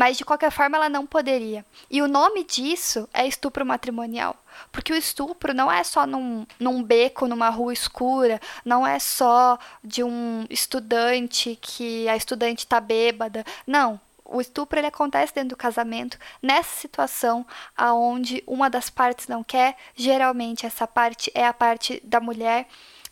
Mas 0.00 0.16
de 0.16 0.24
qualquer 0.24 0.50
forma 0.50 0.78
ela 0.78 0.88
não 0.88 1.04
poderia. 1.04 1.62
E 1.90 2.00
o 2.00 2.08
nome 2.08 2.42
disso 2.42 3.06
é 3.12 3.26
estupro 3.26 3.66
matrimonial. 3.66 4.34
Porque 4.72 4.94
o 4.94 4.96
estupro 4.96 5.52
não 5.52 5.70
é 5.70 5.84
só 5.84 6.06
num, 6.06 6.46
num 6.58 6.82
beco, 6.82 7.28
numa 7.28 7.50
rua 7.50 7.70
escura, 7.70 8.40
não 8.64 8.86
é 8.86 8.98
só 8.98 9.58
de 9.84 10.02
um 10.02 10.46
estudante 10.48 11.58
que 11.60 12.08
a 12.08 12.16
estudante 12.16 12.60
está 12.60 12.80
bêbada. 12.80 13.44
Não. 13.66 14.00
O 14.24 14.40
estupro 14.40 14.78
ele 14.78 14.86
acontece 14.86 15.34
dentro 15.34 15.50
do 15.50 15.56
casamento, 15.56 16.16
nessa 16.40 16.80
situação 16.80 17.44
aonde 17.76 18.42
uma 18.46 18.70
das 18.70 18.88
partes 18.88 19.28
não 19.28 19.44
quer, 19.44 19.76
geralmente 19.94 20.64
essa 20.64 20.86
parte 20.86 21.30
é 21.34 21.44
a 21.44 21.52
parte 21.52 22.00
da 22.02 22.20
mulher, 22.20 22.66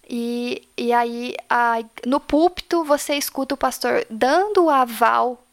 e, 0.09 0.66
e 0.76 0.93
aí 0.93 1.34
a, 1.51 1.80
no 2.07 2.20
púlpito 2.20 2.84
você 2.84 3.14
escuta 3.14 3.55
o 3.55 3.59
pastor 3.59 4.07
dando 4.09 4.66
o 4.66 4.70
aval 4.70 5.45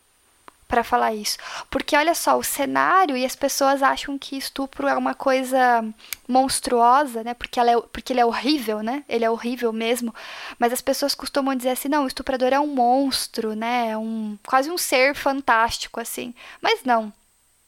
para 0.67 0.83
falar 0.83 1.13
isso. 1.13 1.37
Porque 1.69 1.95
olha 1.95 2.15
só, 2.15 2.37
o 2.37 2.43
cenário 2.43 3.15
e 3.15 3.25
as 3.25 3.35
pessoas 3.35 3.83
acham 3.83 4.17
que 4.17 4.37
estupro 4.37 4.87
é 4.87 4.95
uma 4.95 5.13
coisa 5.13 5.85
monstruosa, 6.27 7.23
né? 7.23 7.33
Porque, 7.33 7.59
ela 7.59 7.71
é, 7.71 7.81
porque 7.81 8.13
ele 8.13 8.19
é 8.19 8.25
horrível, 8.25 8.81
né? 8.81 9.03
Ele 9.07 9.25
é 9.25 9.29
horrível 9.29 9.71
mesmo. 9.71 10.13
Mas 10.57 10.73
as 10.73 10.81
pessoas 10.81 11.13
costumam 11.15 11.55
dizer 11.55 11.69
assim: 11.69 11.87
não, 11.87 12.03
o 12.03 12.07
estuprador 12.07 12.53
é 12.53 12.59
um 12.59 12.67
monstro, 12.67 13.55
né? 13.55 13.89
É 13.91 13.97
um, 13.97 14.37
quase 14.45 14.69
um 14.71 14.77
ser 14.77 15.15
fantástico, 15.15 15.99
assim. 15.99 16.33
Mas 16.61 16.83
não. 16.83 17.13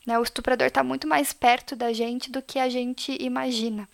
Né? 0.06 0.18
O 0.18 0.24
estuprador 0.24 0.68
está 0.68 0.84
muito 0.84 1.08
mais 1.08 1.34
perto 1.34 1.76
da 1.76 1.92
gente 1.94 2.32
do 2.32 2.42
que 2.42 2.60
a 2.60 2.70
gente 2.70 3.16
imagina. 3.22 3.88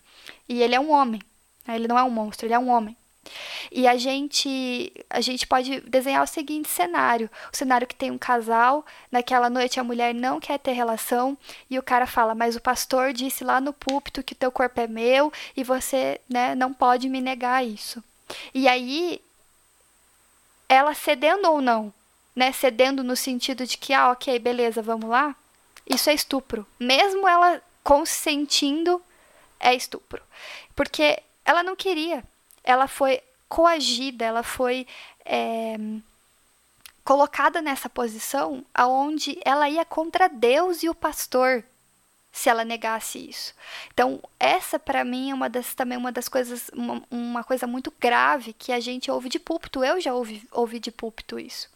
E 0.48 0.62
ele 0.62 0.74
é 0.74 0.80
um 0.80 0.90
homem. 0.90 1.20
Né? 1.66 1.76
Ele 1.76 1.88
não 1.88 1.98
é 1.98 2.04
um 2.04 2.10
monstro, 2.10 2.46
ele 2.46 2.54
é 2.54 2.58
um 2.58 2.70
homem. 2.70 2.96
E 3.70 3.86
a 3.86 3.96
gente 3.96 4.92
a 5.08 5.20
gente 5.20 5.46
pode 5.46 5.80
desenhar 5.80 6.22
o 6.22 6.26
seguinte 6.26 6.68
cenário: 6.68 7.30
o 7.52 7.56
cenário 7.56 7.86
que 7.86 7.94
tem 7.94 8.10
um 8.10 8.18
casal, 8.18 8.84
naquela 9.10 9.50
noite 9.50 9.80
a 9.80 9.84
mulher 9.84 10.14
não 10.14 10.40
quer 10.40 10.58
ter 10.58 10.72
relação 10.72 11.36
e 11.70 11.78
o 11.78 11.82
cara 11.82 12.06
fala: 12.06 12.34
"Mas 12.34 12.56
o 12.56 12.60
pastor 12.60 13.12
disse 13.12 13.44
lá 13.44 13.60
no 13.60 13.72
púlpito 13.72 14.22
que 14.22 14.34
teu 14.34 14.52
corpo 14.52 14.80
é 14.80 14.86
meu 14.86 15.32
e 15.56 15.64
você, 15.64 16.20
né, 16.28 16.54
não 16.54 16.72
pode 16.72 17.08
me 17.08 17.20
negar 17.20 17.64
isso". 17.64 18.02
E 18.52 18.68
aí 18.68 19.20
ela 20.68 20.94
cedendo 20.94 21.50
ou 21.50 21.60
não, 21.60 21.92
né, 22.34 22.52
cedendo 22.52 23.04
no 23.04 23.16
sentido 23.16 23.66
de 23.66 23.76
que 23.78 23.92
ah, 23.92 24.10
OK, 24.12 24.38
beleza, 24.38 24.82
vamos 24.82 25.08
lá? 25.08 25.36
Isso 25.88 26.08
é 26.10 26.14
estupro. 26.14 26.66
Mesmo 26.80 27.28
ela 27.28 27.62
consentindo 27.82 29.02
é 29.60 29.74
estupro. 29.74 30.22
Porque 30.74 31.22
ela 31.44 31.62
não 31.62 31.76
queria 31.76 32.24
ela 32.64 32.88
foi 32.88 33.20
coagida, 33.48 34.24
ela 34.24 34.42
foi 34.42 34.86
é, 35.24 35.76
colocada 37.04 37.60
nessa 37.60 37.88
posição 37.88 38.64
aonde 38.74 39.38
ela 39.44 39.68
ia 39.68 39.84
contra 39.84 40.28
Deus 40.28 40.82
e 40.82 40.88
o 40.88 40.94
pastor 40.94 41.62
se 42.32 42.48
ela 42.48 42.64
negasse 42.64 43.30
isso. 43.30 43.54
Então, 43.92 44.20
essa 44.40 44.76
para 44.76 45.04
mim 45.04 45.30
é 45.30 45.34
uma 45.34 45.48
das 45.48 45.72
também 45.72 45.96
uma 45.96 46.10
das 46.10 46.28
coisas 46.28 46.68
uma, 46.74 47.00
uma, 47.08 47.44
coisa 47.44 47.64
muito 47.64 47.92
grave 48.00 48.52
que 48.52 48.72
a 48.72 48.80
gente 48.80 49.08
ouve 49.08 49.28
de 49.28 49.38
púlpito. 49.38 49.84
Eu 49.84 50.00
já 50.00 50.12
ouvi, 50.12 50.44
ouvi 50.50 50.80
de 50.80 50.90
púlpito 50.90 51.38
isso. 51.38 51.68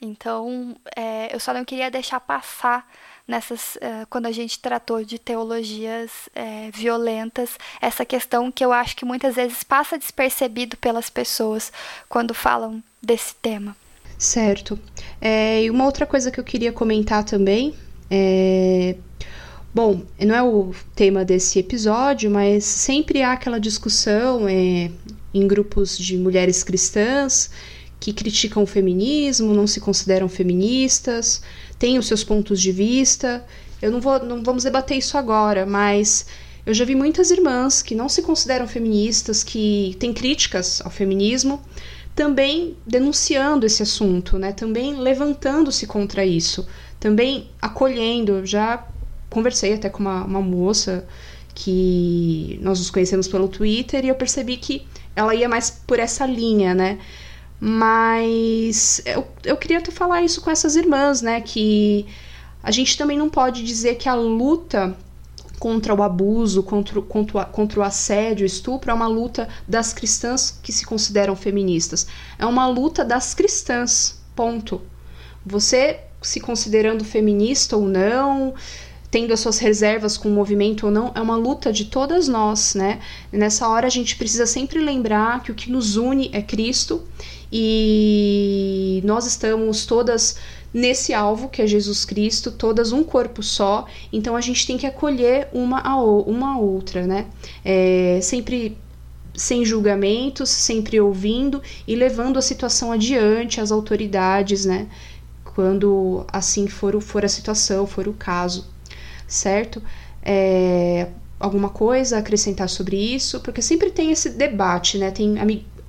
Então, 0.00 0.76
é, 0.96 1.32
eu 1.32 1.38
só 1.38 1.54
não 1.54 1.64
queria 1.64 1.88
deixar 1.88 2.18
passar 2.18 2.90
nessas 3.26 3.76
uh, 3.76 4.06
quando 4.08 4.26
a 4.26 4.32
gente 4.32 4.58
tratou 4.58 5.04
de 5.04 5.18
teologias 5.18 6.10
é, 6.34 6.70
violentas 6.72 7.58
essa 7.80 8.04
questão 8.04 8.52
que 8.52 8.64
eu 8.64 8.72
acho 8.72 8.94
que 8.96 9.04
muitas 9.04 9.34
vezes 9.34 9.62
passa 9.62 9.98
despercebido 9.98 10.76
pelas 10.76 11.10
pessoas 11.10 11.72
quando 12.08 12.32
falam 12.32 12.82
desse 13.02 13.34
tema. 13.36 13.76
Certo. 14.18 14.78
É, 15.20 15.62
e 15.64 15.70
uma 15.70 15.84
outra 15.84 16.06
coisa 16.06 16.30
que 16.30 16.40
eu 16.40 16.44
queria 16.44 16.72
comentar 16.72 17.24
também 17.24 17.74
é 18.10 18.96
Bom, 19.76 20.00
não 20.18 20.34
é 20.34 20.42
o 20.42 20.74
tema 20.94 21.22
desse 21.22 21.58
episódio, 21.58 22.30
mas 22.30 22.64
sempre 22.64 23.20
há 23.20 23.32
aquela 23.32 23.60
discussão 23.60 24.48
é, 24.48 24.90
em 25.34 25.46
grupos 25.46 25.98
de 25.98 26.16
mulheres 26.16 26.64
cristãs 26.64 27.50
que 28.00 28.10
criticam 28.10 28.62
o 28.62 28.66
feminismo, 28.66 29.52
não 29.52 29.66
se 29.66 29.78
consideram 29.78 30.30
feministas, 30.30 31.42
têm 31.78 31.98
os 31.98 32.06
seus 32.06 32.24
pontos 32.24 32.60
de 32.60 32.72
vista. 32.72 33.44
Eu 33.80 33.90
não 33.90 34.00
vou, 34.00 34.22
não 34.24 34.42
vamos 34.42 34.64
debater 34.64 34.96
isso 34.96 35.18
agora, 35.18 35.66
mas 35.66 36.26
eu 36.64 36.74
já 36.74 36.84
vi 36.84 36.94
muitas 36.94 37.30
irmãs 37.30 37.82
que 37.82 37.94
não 37.94 38.08
se 38.08 38.22
consideram 38.22 38.66
feministas, 38.66 39.44
que 39.44 39.96
têm 40.00 40.12
críticas 40.12 40.80
ao 40.84 40.90
feminismo, 40.90 41.60
também 42.14 42.76
denunciando 42.86 43.66
esse 43.66 43.82
assunto, 43.82 44.38
né? 44.38 44.52
Também 44.52 44.96
levantando-se 44.96 45.86
contra 45.86 46.24
isso, 46.24 46.66
também 46.98 47.50
acolhendo. 47.60 48.44
Já 48.44 48.86
conversei 49.28 49.74
até 49.74 49.88
com 49.88 50.00
uma, 50.00 50.24
uma 50.24 50.40
moça 50.40 51.06
que 51.54 52.58
nós 52.62 52.78
nos 52.78 52.90
conhecemos 52.90 53.28
pelo 53.28 53.48
Twitter 53.48 54.04
e 54.04 54.08
eu 54.08 54.14
percebi 54.14 54.56
que 54.56 54.86
ela 55.14 55.34
ia 55.34 55.48
mais 55.48 55.70
por 55.70 55.98
essa 55.98 56.26
linha, 56.26 56.74
né? 56.74 56.98
Mas 57.58 59.00
eu, 59.06 59.26
eu 59.44 59.56
queria 59.56 59.80
te 59.80 59.90
falar 59.90 60.22
isso 60.22 60.40
com 60.40 60.50
essas 60.50 60.76
irmãs, 60.76 61.22
né? 61.22 61.40
Que 61.40 62.06
a 62.62 62.70
gente 62.70 62.98
também 62.98 63.16
não 63.16 63.30
pode 63.30 63.62
dizer 63.64 63.96
que 63.96 64.08
a 64.08 64.14
luta 64.14 64.96
contra 65.58 65.94
o 65.94 66.02
abuso, 66.02 66.62
contra, 66.62 67.00
contra, 67.00 67.44
contra 67.46 67.80
o 67.80 67.82
assédio, 67.82 68.44
o 68.44 68.46
estupro, 68.46 68.90
é 68.90 68.94
uma 68.94 69.06
luta 69.06 69.48
das 69.66 69.92
cristãs 69.92 70.58
que 70.62 70.72
se 70.72 70.84
consideram 70.84 71.34
feministas. 71.34 72.06
É 72.38 72.44
uma 72.44 72.66
luta 72.68 73.04
das 73.04 73.34
cristãs, 73.34 74.20
ponto. 74.34 74.82
Você 75.44 76.00
se 76.20 76.40
considerando 76.40 77.04
feminista 77.04 77.76
ou 77.76 77.86
não, 77.86 78.54
tendo 79.10 79.32
as 79.32 79.40
suas 79.40 79.58
reservas 79.58 80.16
com 80.16 80.28
o 80.28 80.32
movimento 80.32 80.86
ou 80.86 80.92
não, 80.92 81.12
é 81.14 81.20
uma 81.20 81.36
luta 81.36 81.72
de 81.72 81.86
todas 81.86 82.26
nós, 82.26 82.74
né? 82.74 83.00
nessa 83.30 83.68
hora 83.68 83.86
a 83.86 83.90
gente 83.90 84.16
precisa 84.16 84.46
sempre 84.46 84.80
lembrar 84.80 85.42
que 85.42 85.52
o 85.52 85.54
que 85.54 85.70
nos 85.70 85.96
une 85.96 86.30
é 86.32 86.42
Cristo 86.42 87.02
e 87.58 89.00
nós 89.02 89.24
estamos 89.24 89.86
todas 89.86 90.36
nesse 90.74 91.14
alvo 91.14 91.48
que 91.48 91.62
é 91.62 91.66
Jesus 91.66 92.04
Cristo, 92.04 92.50
todas 92.50 92.92
um 92.92 93.02
corpo 93.02 93.42
só, 93.42 93.86
então 94.12 94.36
a 94.36 94.42
gente 94.42 94.66
tem 94.66 94.76
que 94.76 94.86
acolher 94.86 95.48
uma 95.54 95.80
a, 95.80 95.96
uma 95.96 96.52
a 96.52 96.58
outra, 96.58 97.06
né? 97.06 97.28
É, 97.64 98.18
sempre 98.20 98.76
sem 99.34 99.64
julgamentos, 99.64 100.50
sempre 100.50 101.00
ouvindo 101.00 101.62
e 101.88 101.94
levando 101.94 102.38
a 102.38 102.42
situação 102.42 102.92
adiante 102.92 103.58
às 103.58 103.72
autoridades, 103.72 104.66
né? 104.66 104.86
Quando 105.54 106.26
assim 106.30 106.66
for, 106.66 107.00
for 107.00 107.24
a 107.24 107.28
situação, 107.28 107.86
for 107.86 108.06
o 108.06 108.12
caso, 108.12 108.66
certo? 109.26 109.82
É, 110.22 111.08
alguma 111.40 111.70
coisa 111.70 112.16
a 112.16 112.18
acrescentar 112.18 112.68
sobre 112.68 112.98
isso? 112.98 113.40
Porque 113.40 113.62
sempre 113.62 113.90
tem 113.90 114.10
esse 114.10 114.28
debate, 114.28 114.98
né? 114.98 115.10
Tem 115.10 115.38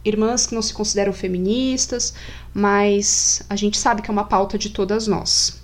irmãs 0.08 0.47
que 0.47 0.55
não 0.55 0.62
se 0.62 0.74
consideram 0.74 1.14
feministas, 1.14 2.14
mas 2.53 3.43
a 3.49 3.55
gente 3.55 3.78
sabe 3.78 4.01
que 4.01 4.10
é 4.10 4.14
uma 4.14 4.26
pauta 4.26 4.58
de 4.58 4.70
todas 4.70 5.08
nós. 5.08 5.62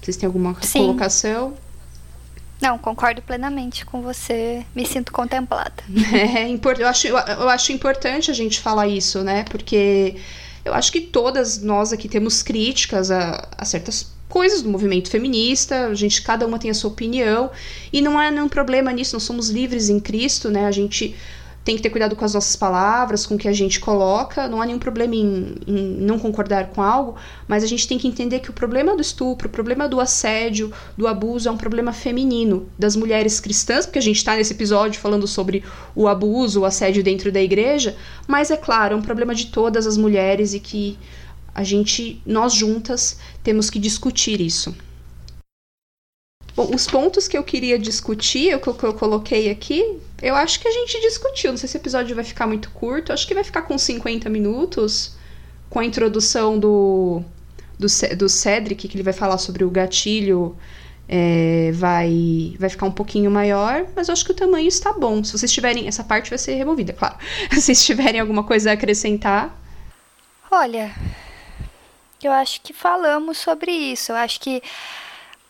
Vocês 0.00 0.16
têm 0.16 0.26
alguma 0.26 0.56
Sim. 0.60 0.80
colocação? 0.80 1.54
Não, 2.60 2.78
concordo 2.78 3.20
plenamente 3.22 3.84
com 3.84 4.00
você. 4.02 4.64
Me 4.74 4.86
sinto 4.86 5.12
contemplada. 5.12 5.82
É, 6.12 6.48
eu 6.80 6.88
acho, 6.88 7.08
eu 7.08 7.48
acho 7.48 7.72
importante 7.72 8.30
a 8.30 8.34
gente 8.34 8.60
falar 8.60 8.86
isso, 8.86 9.22
né? 9.22 9.44
Porque 9.50 10.16
eu 10.64 10.72
acho 10.72 10.92
que 10.92 11.00
todas 11.00 11.60
nós 11.60 11.92
aqui 11.92 12.08
temos 12.08 12.42
críticas 12.42 13.10
a, 13.10 13.48
a 13.58 13.64
certas 13.64 14.12
coisas 14.28 14.62
do 14.62 14.68
movimento 14.68 15.10
feminista, 15.10 15.88
a 15.88 15.94
gente, 15.94 16.22
cada 16.22 16.46
uma 16.46 16.58
tem 16.58 16.70
a 16.70 16.74
sua 16.74 16.90
opinião, 16.90 17.50
e 17.92 18.00
não 18.00 18.18
há 18.18 18.30
nenhum 18.30 18.48
problema 18.48 18.90
nisso, 18.90 19.14
nós 19.14 19.24
somos 19.24 19.50
livres 19.50 19.90
em 19.90 20.00
Cristo, 20.00 20.48
né? 20.48 20.64
A 20.64 20.70
gente 20.70 21.14
tem 21.64 21.76
que 21.76 21.82
ter 21.82 21.90
cuidado 21.90 22.16
com 22.16 22.24
as 22.24 22.34
nossas 22.34 22.56
palavras, 22.56 23.24
com 23.24 23.36
o 23.36 23.38
que 23.38 23.46
a 23.46 23.52
gente 23.52 23.78
coloca. 23.78 24.48
Não 24.48 24.60
há 24.60 24.66
nenhum 24.66 24.78
problema 24.78 25.14
em, 25.14 25.54
em, 25.66 25.96
não 26.00 26.18
concordar 26.18 26.70
com 26.70 26.82
algo, 26.82 27.14
mas 27.46 27.62
a 27.62 27.66
gente 27.66 27.86
tem 27.86 27.98
que 27.98 28.08
entender 28.08 28.40
que 28.40 28.50
o 28.50 28.52
problema 28.52 28.96
do 28.96 29.02
estupro, 29.02 29.48
o 29.48 29.50
problema 29.50 29.88
do 29.88 30.00
assédio, 30.00 30.72
do 30.96 31.06
abuso 31.06 31.48
é 31.48 31.52
um 31.52 31.56
problema 31.56 31.92
feminino 31.92 32.66
das 32.78 32.96
mulheres 32.96 33.38
cristãs, 33.38 33.86
porque 33.86 33.98
a 33.98 34.02
gente 34.02 34.16
está 34.16 34.34
nesse 34.34 34.52
episódio 34.52 35.00
falando 35.00 35.26
sobre 35.26 35.62
o 35.94 36.08
abuso, 36.08 36.60
o 36.60 36.64
assédio 36.64 37.02
dentro 37.02 37.30
da 37.30 37.40
igreja, 37.40 37.96
mas 38.26 38.50
é 38.50 38.56
claro, 38.56 38.94
é 38.94 38.96
um 38.96 39.02
problema 39.02 39.34
de 39.34 39.46
todas 39.46 39.86
as 39.86 39.96
mulheres 39.96 40.54
e 40.54 40.60
que 40.60 40.98
a 41.54 41.62
gente, 41.62 42.20
nós 42.26 42.52
juntas, 42.54 43.18
temos 43.42 43.70
que 43.70 43.78
discutir 43.78 44.40
isso. 44.40 44.74
Bom, 46.54 46.74
os 46.74 46.86
pontos 46.86 47.26
que 47.26 47.36
eu 47.36 47.42
queria 47.42 47.78
discutir, 47.78 48.54
o 48.54 48.60
que 48.60 48.84
eu 48.84 48.94
coloquei 48.94 49.50
aqui, 49.50 49.98
eu 50.20 50.34
acho 50.34 50.60
que 50.60 50.68
a 50.68 50.70
gente 50.70 51.00
discutiu. 51.00 51.50
Não 51.50 51.56
sei 51.56 51.68
se 51.68 51.76
o 51.76 51.80
episódio 51.80 52.14
vai 52.14 52.24
ficar 52.24 52.46
muito 52.46 52.70
curto, 52.70 53.12
acho 53.12 53.26
que 53.26 53.34
vai 53.34 53.42
ficar 53.42 53.62
com 53.62 53.78
50 53.78 54.28
minutos, 54.28 55.16
com 55.70 55.78
a 55.78 55.84
introdução 55.84 56.58
do, 56.58 57.22
do, 57.78 57.86
do 58.16 58.28
Cedric, 58.28 58.86
que 58.86 58.96
ele 58.96 59.02
vai 59.02 59.14
falar 59.14 59.38
sobre 59.38 59.64
o 59.64 59.70
gatilho, 59.70 60.54
é, 61.08 61.72
vai, 61.72 62.54
vai 62.58 62.68
ficar 62.68 62.86
um 62.86 62.92
pouquinho 62.92 63.30
maior, 63.30 63.86
mas 63.96 64.08
eu 64.08 64.12
acho 64.12 64.24
que 64.24 64.32
o 64.32 64.34
tamanho 64.34 64.68
está 64.68 64.92
bom. 64.92 65.24
Se 65.24 65.32
vocês 65.32 65.50
tiverem. 65.50 65.88
Essa 65.88 66.04
parte 66.04 66.30
vai 66.30 66.38
ser 66.38 66.54
removida, 66.54 66.92
claro. 66.92 67.16
Se 67.50 67.62
vocês 67.62 67.84
tiverem 67.84 68.20
alguma 68.20 68.44
coisa 68.44 68.70
a 68.70 68.74
acrescentar. 68.74 69.58
Olha, 70.50 70.94
eu 72.22 72.30
acho 72.30 72.60
que 72.60 72.72
falamos 72.72 73.38
sobre 73.38 73.72
isso. 73.72 74.12
Eu 74.12 74.16
acho 74.16 74.38
que 74.38 74.62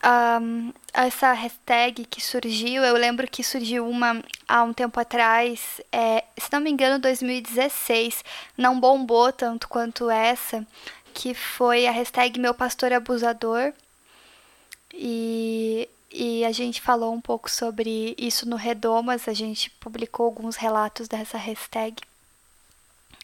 um, 0.03 0.73
essa 0.93 1.31
hashtag 1.31 2.05
que 2.05 2.21
surgiu, 2.21 2.83
eu 2.83 2.95
lembro 2.95 3.27
que 3.27 3.43
surgiu 3.43 3.87
uma 3.87 4.21
há 4.47 4.63
um 4.63 4.73
tempo 4.73 4.99
atrás, 4.99 5.81
é, 5.91 6.23
se 6.37 6.51
não 6.51 6.59
me 6.59 6.69
engano, 6.69 6.99
2016, 6.99 8.23
não 8.57 8.79
bombou 8.79 9.31
tanto 9.31 9.67
quanto 9.67 10.09
essa, 10.09 10.65
que 11.13 11.33
foi 11.33 11.87
a 11.87 11.91
hashtag 11.91 12.39
Meu 12.39 12.53
Pastor 12.53 12.91
Abusador. 12.91 13.73
E, 14.93 15.89
e 16.11 16.45
a 16.45 16.51
gente 16.51 16.81
falou 16.81 17.13
um 17.13 17.21
pouco 17.21 17.49
sobre 17.49 18.13
isso 18.17 18.47
no 18.47 18.55
Redomas, 18.55 19.27
a 19.27 19.33
gente 19.33 19.69
publicou 19.71 20.25
alguns 20.25 20.55
relatos 20.55 21.07
dessa 21.07 21.37
hashtag. 21.37 21.95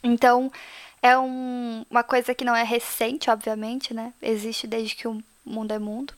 Então, 0.02 0.52
é 1.02 1.18
um, 1.18 1.86
uma 1.90 2.04
coisa 2.04 2.34
que 2.34 2.46
não 2.46 2.56
é 2.56 2.64
recente, 2.64 3.30
obviamente, 3.30 3.94
né? 3.94 4.14
Existe 4.22 4.66
desde 4.66 4.96
que 4.96 5.08
o 5.08 5.22
mundo 5.46 5.74
é 5.74 5.80
mundo. 5.80 6.14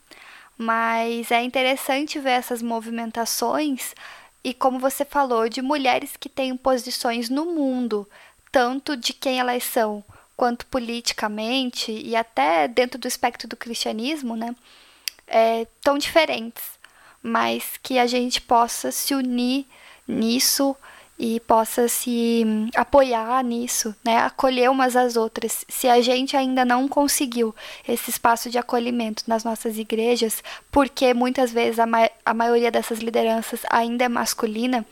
Mas 0.61 1.31
é 1.31 1.41
interessante 1.41 2.19
ver 2.19 2.33
essas 2.33 2.61
movimentações 2.61 3.95
e, 4.43 4.53
como 4.53 4.77
você 4.77 5.03
falou, 5.03 5.49
de 5.49 5.59
mulheres 5.59 6.15
que 6.15 6.29
têm 6.29 6.55
posições 6.55 7.31
no 7.31 7.47
mundo, 7.47 8.07
tanto 8.51 8.95
de 8.95 9.11
quem 9.11 9.39
elas 9.39 9.63
são, 9.63 10.03
quanto 10.37 10.67
politicamente 10.67 11.91
e 11.91 12.15
até 12.15 12.67
dentro 12.67 12.99
do 12.99 13.07
espectro 13.07 13.47
do 13.47 13.57
cristianismo, 13.57 14.35
né? 14.35 14.55
É, 15.25 15.65
tão 15.81 15.97
diferentes, 15.97 16.77
mas 17.23 17.79
que 17.81 17.97
a 17.97 18.05
gente 18.05 18.39
possa 18.39 18.91
se 18.91 19.15
unir 19.15 19.65
nisso 20.07 20.75
e 21.23 21.39
possa 21.41 21.87
se 21.87 22.43
apoiar 22.75 23.43
nisso, 23.43 23.95
né? 24.03 24.17
Acolher 24.17 24.71
umas 24.71 24.95
às 24.95 25.15
outras. 25.15 25.63
Se 25.69 25.87
a 25.87 26.01
gente 26.01 26.35
ainda 26.35 26.65
não 26.65 26.87
conseguiu 26.87 27.53
esse 27.87 28.09
espaço 28.09 28.49
de 28.49 28.57
acolhimento 28.57 29.25
nas 29.27 29.43
nossas 29.43 29.77
igrejas, 29.77 30.43
porque 30.71 31.13
muitas 31.13 31.53
vezes 31.53 31.77
a, 31.77 31.85
ma 31.85 32.09
a 32.25 32.33
maioria 32.33 32.71
dessas 32.71 32.97
lideranças 32.97 33.61
ainda 33.69 34.05
é 34.05 34.09
masculina, 34.09 34.83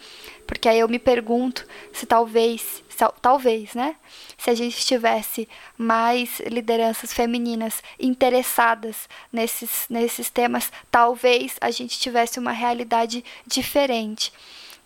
porque 0.45 0.69
aí 0.69 0.77
eu 0.77 0.88
me 0.88 0.99
pergunto 0.99 1.65
se 1.91 2.05
talvez, 2.05 2.84
se, 2.88 3.03
talvez, 3.19 3.73
né? 3.73 3.95
Se 4.38 4.51
a 4.51 4.53
gente 4.53 4.86
tivesse 4.86 5.49
mais 5.75 6.39
lideranças 6.41 7.11
femininas 7.11 7.82
interessadas 7.99 9.09
nesses, 9.34 9.88
nesses 9.89 10.30
temas, 10.30 10.71
talvez 10.91 11.55
a 11.59 11.71
gente 11.71 11.99
tivesse 11.99 12.38
uma 12.38 12.51
realidade 12.51 13.25
diferente. 13.47 14.32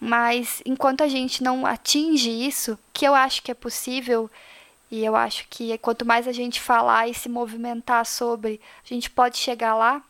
Mas 0.06 0.62
enquanto 0.66 1.02
a 1.02 1.08
gente 1.08 1.42
não 1.42 1.66
atinge 1.66 2.30
isso, 2.30 2.78
que 2.92 3.08
eu 3.08 3.16
acho 3.16 3.42
que 3.42 3.50
é 3.50 3.54
possível, 3.54 4.30
e 4.92 5.02
eu 5.06 5.16
acho 5.16 5.48
que 5.50 5.78
quanto 5.78 6.06
mais 6.06 6.28
a 6.28 6.34
gente 6.34 6.60
falar 6.60 7.08
e 7.08 7.14
se 7.14 7.30
movimentar 7.30 8.06
sobre, 8.06 8.60
a 8.84 8.94
gente 8.94 9.10
pode 9.10 9.38
chegar 9.38 9.74
lá. 9.76 10.04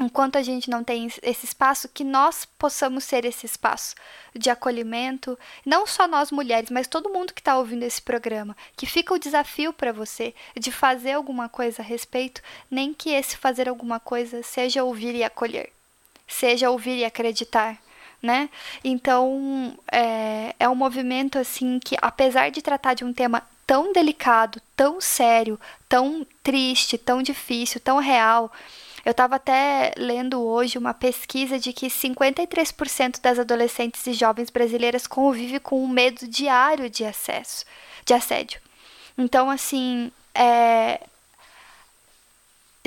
Enquanto 0.00 0.36
a 0.36 0.42
gente 0.42 0.70
não 0.70 0.82
tem 0.82 1.06
esse 1.22 1.44
espaço, 1.44 1.86
que 1.86 2.02
nós 2.02 2.46
possamos 2.58 3.04
ser 3.04 3.26
esse 3.26 3.44
espaço 3.44 3.94
de 4.34 4.48
acolhimento, 4.48 5.38
não 5.66 5.86
só 5.86 6.08
nós 6.08 6.30
mulheres, 6.30 6.70
mas 6.70 6.86
todo 6.86 7.12
mundo 7.12 7.34
que 7.34 7.42
está 7.42 7.58
ouvindo 7.58 7.82
esse 7.82 8.00
programa, 8.00 8.56
que 8.74 8.86
fica 8.86 9.12
o 9.12 9.18
desafio 9.18 9.70
para 9.70 9.92
você 9.92 10.34
de 10.58 10.72
fazer 10.72 11.12
alguma 11.12 11.46
coisa 11.46 11.82
a 11.82 11.84
respeito, 11.84 12.40
nem 12.70 12.94
que 12.94 13.10
esse 13.10 13.36
fazer 13.36 13.68
alguma 13.68 14.00
coisa 14.00 14.42
seja 14.42 14.82
ouvir 14.82 15.14
e 15.14 15.22
acolher, 15.22 15.70
seja 16.26 16.70
ouvir 16.70 16.96
e 16.96 17.04
acreditar, 17.04 17.78
né? 18.22 18.48
Então 18.82 19.76
é, 19.90 20.54
é 20.58 20.68
um 20.68 20.74
movimento 20.74 21.38
assim 21.38 21.78
que, 21.78 21.96
apesar 22.00 22.50
de 22.50 22.62
tratar 22.62 22.94
de 22.94 23.04
um 23.04 23.12
tema 23.12 23.42
tão 23.66 23.92
delicado, 23.92 24.60
tão 24.76 25.00
sério, 25.00 25.58
tão 25.88 26.26
triste, 26.42 26.96
tão 26.96 27.22
difícil, 27.22 27.80
tão 27.80 27.98
real. 27.98 28.50
Eu 29.04 29.12
estava 29.12 29.36
até 29.36 29.92
lendo 29.96 30.42
hoje 30.42 30.78
uma 30.78 30.92
pesquisa 30.92 31.58
de 31.58 31.72
que 31.72 31.86
53% 31.86 33.20
das 33.20 33.38
adolescentes 33.38 34.06
e 34.06 34.12
jovens 34.12 34.50
brasileiras 34.50 35.06
convivem 35.06 35.60
com 35.60 35.82
um 35.82 35.88
medo 35.88 36.26
diário 36.26 36.90
de 36.90 37.04
acesso, 37.04 37.64
de 38.04 38.14
assédio. 38.14 38.60
Então, 39.16 39.48
assim, 39.50 40.10
é, 40.34 41.00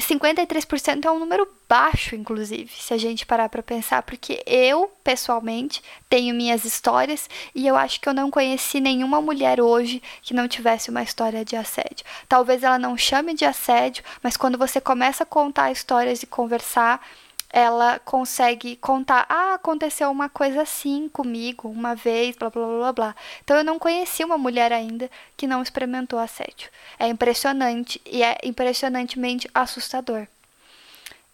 53% 0.01 1.05
é 1.05 1.11
um 1.11 1.19
número 1.19 1.47
baixo, 1.67 2.15
inclusive, 2.15 2.71
se 2.71 2.93
a 2.93 2.97
gente 2.97 3.25
parar 3.25 3.49
para 3.49 3.61
pensar, 3.61 4.01
porque 4.03 4.43
eu, 4.45 4.91
pessoalmente, 5.03 5.81
tenho 6.09 6.33
minhas 6.33 6.65
histórias 6.65 7.29
e 7.53 7.67
eu 7.67 7.75
acho 7.75 7.99
que 8.01 8.09
eu 8.09 8.13
não 8.13 8.31
conheci 8.31 8.79
nenhuma 8.79 9.21
mulher 9.21 9.61
hoje 9.61 10.01
que 10.21 10.33
não 10.33 10.47
tivesse 10.47 10.89
uma 10.89 11.03
história 11.03 11.45
de 11.45 11.55
assédio. 11.55 12.05
Talvez 12.27 12.63
ela 12.63 12.79
não 12.79 12.97
chame 12.97 13.33
de 13.33 13.45
assédio, 13.45 14.03
mas 14.23 14.35
quando 14.37 14.57
você 14.57 14.81
começa 14.81 15.23
a 15.23 15.27
contar 15.27 15.71
histórias 15.71 16.23
e 16.23 16.27
conversar, 16.27 17.05
ela 17.51 17.99
consegue 17.99 18.75
contar, 18.75 19.25
ah, 19.27 19.55
aconteceu 19.55 20.09
uma 20.11 20.29
coisa 20.29 20.61
assim 20.61 21.09
comigo 21.09 21.67
uma 21.67 21.95
vez, 21.95 22.35
blá 22.35 22.49
blá 22.49 22.67
blá 22.67 22.93
blá. 22.93 23.15
Então 23.43 23.57
eu 23.57 23.63
não 23.63 23.79
conheci 23.79 24.23
uma 24.23 24.37
mulher 24.37 24.71
ainda 24.71 25.09
que 25.35 25.47
não 25.47 25.61
experimentou 25.61 26.19
assédio. 26.19 26.69
É 26.99 27.07
impressionante 27.07 27.99
e 28.05 28.23
é 28.23 28.37
impressionantemente 28.43 29.49
assustador. 29.53 30.27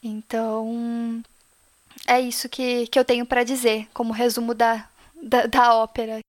Então 0.02 1.22
é 2.08 2.20
isso 2.20 2.48
que, 2.48 2.88
que 2.88 2.98
eu 2.98 3.04
tenho 3.04 3.26
para 3.26 3.44
dizer 3.44 3.88
como 3.94 4.14
resumo 4.14 4.54
da, 4.54 4.88
da, 5.22 5.48
da 5.48 5.76
ópera. 5.76 6.20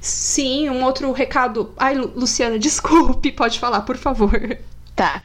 Sim, 0.00 0.70
um 0.70 0.84
outro 0.84 1.10
recado. 1.12 1.74
Ai, 1.76 1.96
Luciana, 1.96 2.58
desculpe, 2.58 3.32
pode 3.32 3.58
falar, 3.58 3.82
por 3.82 3.96
favor. 3.96 4.58
Tá. 4.94 5.22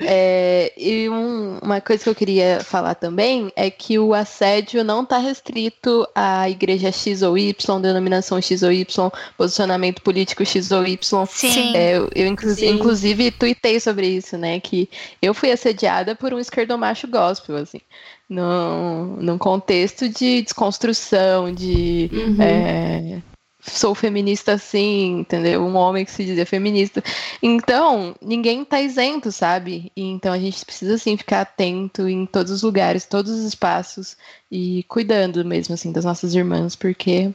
É, 0.00 0.72
e 0.76 1.08
um, 1.08 1.58
uma 1.58 1.80
coisa 1.80 2.02
que 2.02 2.08
eu 2.08 2.14
queria 2.14 2.60
falar 2.64 2.94
também 2.94 3.52
é 3.54 3.70
que 3.70 3.98
o 3.98 4.14
assédio 4.14 4.82
não 4.82 5.02
está 5.02 5.18
restrito 5.18 6.06
à 6.14 6.48
igreja 6.48 6.90
X 6.90 7.22
ou 7.22 7.36
Y, 7.36 7.80
denominação 7.80 8.40
X 8.40 8.62
ou 8.62 8.72
Y, 8.72 9.10
posicionamento 9.36 10.02
político 10.02 10.44
X 10.44 10.70
ou 10.70 10.86
Y. 10.86 11.26
Sim. 11.26 11.76
É, 11.76 11.96
eu, 11.96 12.08
eu 12.14 12.26
inclusive, 12.26 12.68
Sim. 12.68 12.74
inclusive 12.74 13.30
tuitei 13.30 13.78
sobre 13.78 14.06
isso, 14.06 14.38
né? 14.38 14.58
Que 14.58 14.88
eu 15.20 15.34
fui 15.34 15.50
assediada 15.50 16.14
por 16.14 16.32
um 16.32 16.38
esquerdomacho 16.38 17.06
gospel, 17.06 17.56
assim. 17.56 17.80
Num, 18.28 19.16
num 19.16 19.36
contexto 19.36 20.08
de 20.08 20.42
desconstrução, 20.42 21.52
de 21.52 22.08
uhum. 22.12 22.36
é, 22.40 23.22
sou 23.60 23.94
feminista 23.94 24.56
sim, 24.56 25.20
entendeu? 25.20 25.62
Um 25.62 25.76
homem 25.76 26.04
que 26.04 26.10
se 26.10 26.24
dizia 26.24 26.46
feminista. 26.46 27.02
Então, 27.42 28.14
ninguém 28.20 28.64
tá 28.64 28.80
isento, 28.80 29.30
sabe? 29.30 29.92
Então 29.96 30.32
a 30.32 30.38
gente 30.38 30.64
precisa 30.64 30.96
sim 30.98 31.16
ficar 31.16 31.42
atento 31.42 32.08
em 32.08 32.26
todos 32.26 32.50
os 32.50 32.62
lugares, 32.62 33.04
todos 33.04 33.30
os 33.30 33.44
espaços 33.44 34.16
e 34.50 34.84
cuidando 34.88 35.44
mesmo 35.44 35.74
assim 35.74 35.92
das 35.92 36.04
nossas 36.04 36.34
irmãs, 36.34 36.74
porque 36.74 37.32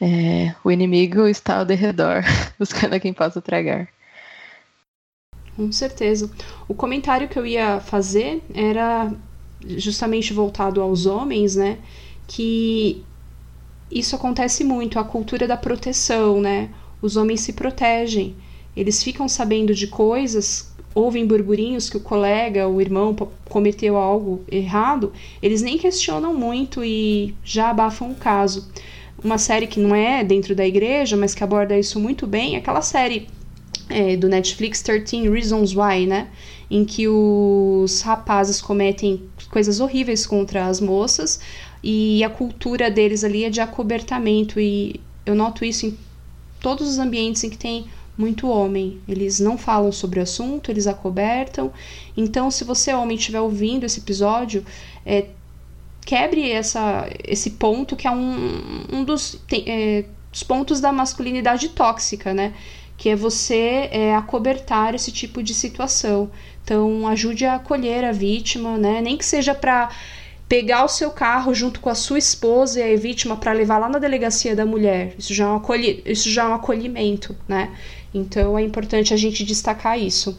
é, 0.00 0.54
o 0.64 0.70
inimigo 0.70 1.26
está 1.26 1.58
ao 1.58 1.64
derredor, 1.64 2.22
buscando 2.58 2.94
a 2.94 3.00
quem 3.00 3.12
possa 3.12 3.40
tragar. 3.40 3.88
Com 5.56 5.70
certeza. 5.70 6.30
O 6.66 6.74
comentário 6.74 7.28
que 7.28 7.38
eu 7.38 7.46
ia 7.46 7.78
fazer 7.80 8.42
era 8.52 9.12
justamente 9.64 10.32
voltado 10.32 10.80
aos 10.80 11.06
homens, 11.06 11.54
né? 11.54 11.78
Que 12.26 13.04
isso 13.94 14.16
acontece 14.16 14.64
muito, 14.64 14.98
a 14.98 15.04
cultura 15.04 15.46
da 15.46 15.56
proteção, 15.56 16.40
né? 16.40 16.68
Os 17.00 17.16
homens 17.16 17.40
se 17.42 17.52
protegem. 17.52 18.34
eles 18.76 19.04
ficam 19.04 19.28
sabendo 19.28 19.72
de 19.72 19.86
coisas, 19.86 20.74
ouvem 20.92 21.24
burburinhos 21.24 21.88
que 21.88 21.96
o 21.96 22.00
colega, 22.00 22.68
o 22.68 22.80
irmão 22.80 23.14
cometeu 23.48 23.96
algo 23.96 24.44
errado, 24.50 25.12
eles 25.40 25.62
nem 25.62 25.78
questionam 25.78 26.34
muito 26.34 26.84
e 26.84 27.36
já 27.44 27.70
abafam 27.70 28.10
o 28.10 28.16
caso. 28.16 28.68
Uma 29.22 29.38
série 29.38 29.68
que 29.68 29.78
não 29.78 29.94
é 29.94 30.24
dentro 30.24 30.56
da 30.56 30.66
igreja, 30.66 31.16
mas 31.16 31.34
que 31.34 31.44
aborda 31.44 31.78
isso 31.78 32.00
muito 32.00 32.26
bem, 32.26 32.56
é 32.56 32.58
aquela 32.58 32.82
série 32.82 33.28
é, 33.88 34.16
do 34.16 34.28
Netflix 34.28 34.82
13 34.82 35.28
Reasons 35.28 35.74
Why, 35.74 36.06
né? 36.06 36.28
Em 36.68 36.84
que 36.84 37.06
os 37.06 38.00
rapazes 38.00 38.60
cometem 38.60 39.22
coisas 39.50 39.78
horríveis 39.78 40.26
contra 40.26 40.66
as 40.66 40.80
moças 40.80 41.38
e 41.86 42.24
a 42.24 42.30
cultura 42.30 42.90
deles 42.90 43.22
ali 43.22 43.44
é 43.44 43.50
de 43.50 43.60
acobertamento 43.60 44.58
e 44.58 44.98
eu 45.26 45.34
noto 45.34 45.66
isso 45.66 45.84
em 45.84 45.98
todos 46.58 46.88
os 46.88 46.98
ambientes 46.98 47.44
em 47.44 47.50
que 47.50 47.58
tem 47.58 47.84
muito 48.16 48.48
homem. 48.48 49.02
Eles 49.06 49.38
não 49.38 49.58
falam 49.58 49.92
sobre 49.92 50.18
o 50.18 50.22
assunto, 50.22 50.70
eles 50.70 50.86
acobertam. 50.86 51.70
Então, 52.16 52.50
se 52.50 52.64
você, 52.64 52.94
homem, 52.94 53.18
estiver 53.18 53.40
ouvindo 53.40 53.84
esse 53.84 54.00
episódio, 54.00 54.64
é, 55.04 55.26
quebre 56.06 56.50
essa, 56.50 57.06
esse 57.22 57.50
ponto 57.50 57.96
que 57.96 58.06
é 58.06 58.10
um, 58.10 58.86
um 58.90 59.04
dos, 59.04 59.38
tem, 59.46 59.64
é, 59.66 60.06
dos 60.32 60.42
pontos 60.42 60.80
da 60.80 60.90
masculinidade 60.90 61.68
tóxica, 61.68 62.32
né? 62.32 62.54
Que 62.96 63.10
é 63.10 63.16
você 63.16 63.90
é, 63.92 64.14
acobertar 64.14 64.94
esse 64.94 65.12
tipo 65.12 65.42
de 65.42 65.52
situação. 65.52 66.30
Então, 66.62 67.06
ajude 67.08 67.44
a 67.44 67.56
acolher 67.56 68.06
a 68.06 68.12
vítima, 68.12 68.78
né? 68.78 69.02
Nem 69.02 69.18
que 69.18 69.24
seja 69.26 69.54
para 69.54 69.90
pegar 70.48 70.84
o 70.84 70.88
seu 70.88 71.10
carro 71.10 71.54
junto 71.54 71.80
com 71.80 71.88
a 71.88 71.94
sua 71.94 72.18
esposa 72.18 72.80
e 72.80 72.94
a 72.94 72.96
vítima 72.96 73.36
para 73.36 73.52
levar 73.52 73.78
lá 73.78 73.88
na 73.88 73.98
delegacia 73.98 74.54
da 74.54 74.66
mulher. 74.66 75.14
Isso 75.18 75.32
já, 75.32 75.44
é 75.44 75.48
um 75.48 75.56
acolhi 75.56 76.02
isso 76.04 76.30
já 76.30 76.44
é 76.44 76.48
um 76.48 76.54
acolhimento, 76.54 77.36
né? 77.48 77.76
Então 78.12 78.58
é 78.58 78.62
importante 78.62 79.12
a 79.12 79.16
gente 79.16 79.44
destacar 79.44 79.98
isso. 79.98 80.38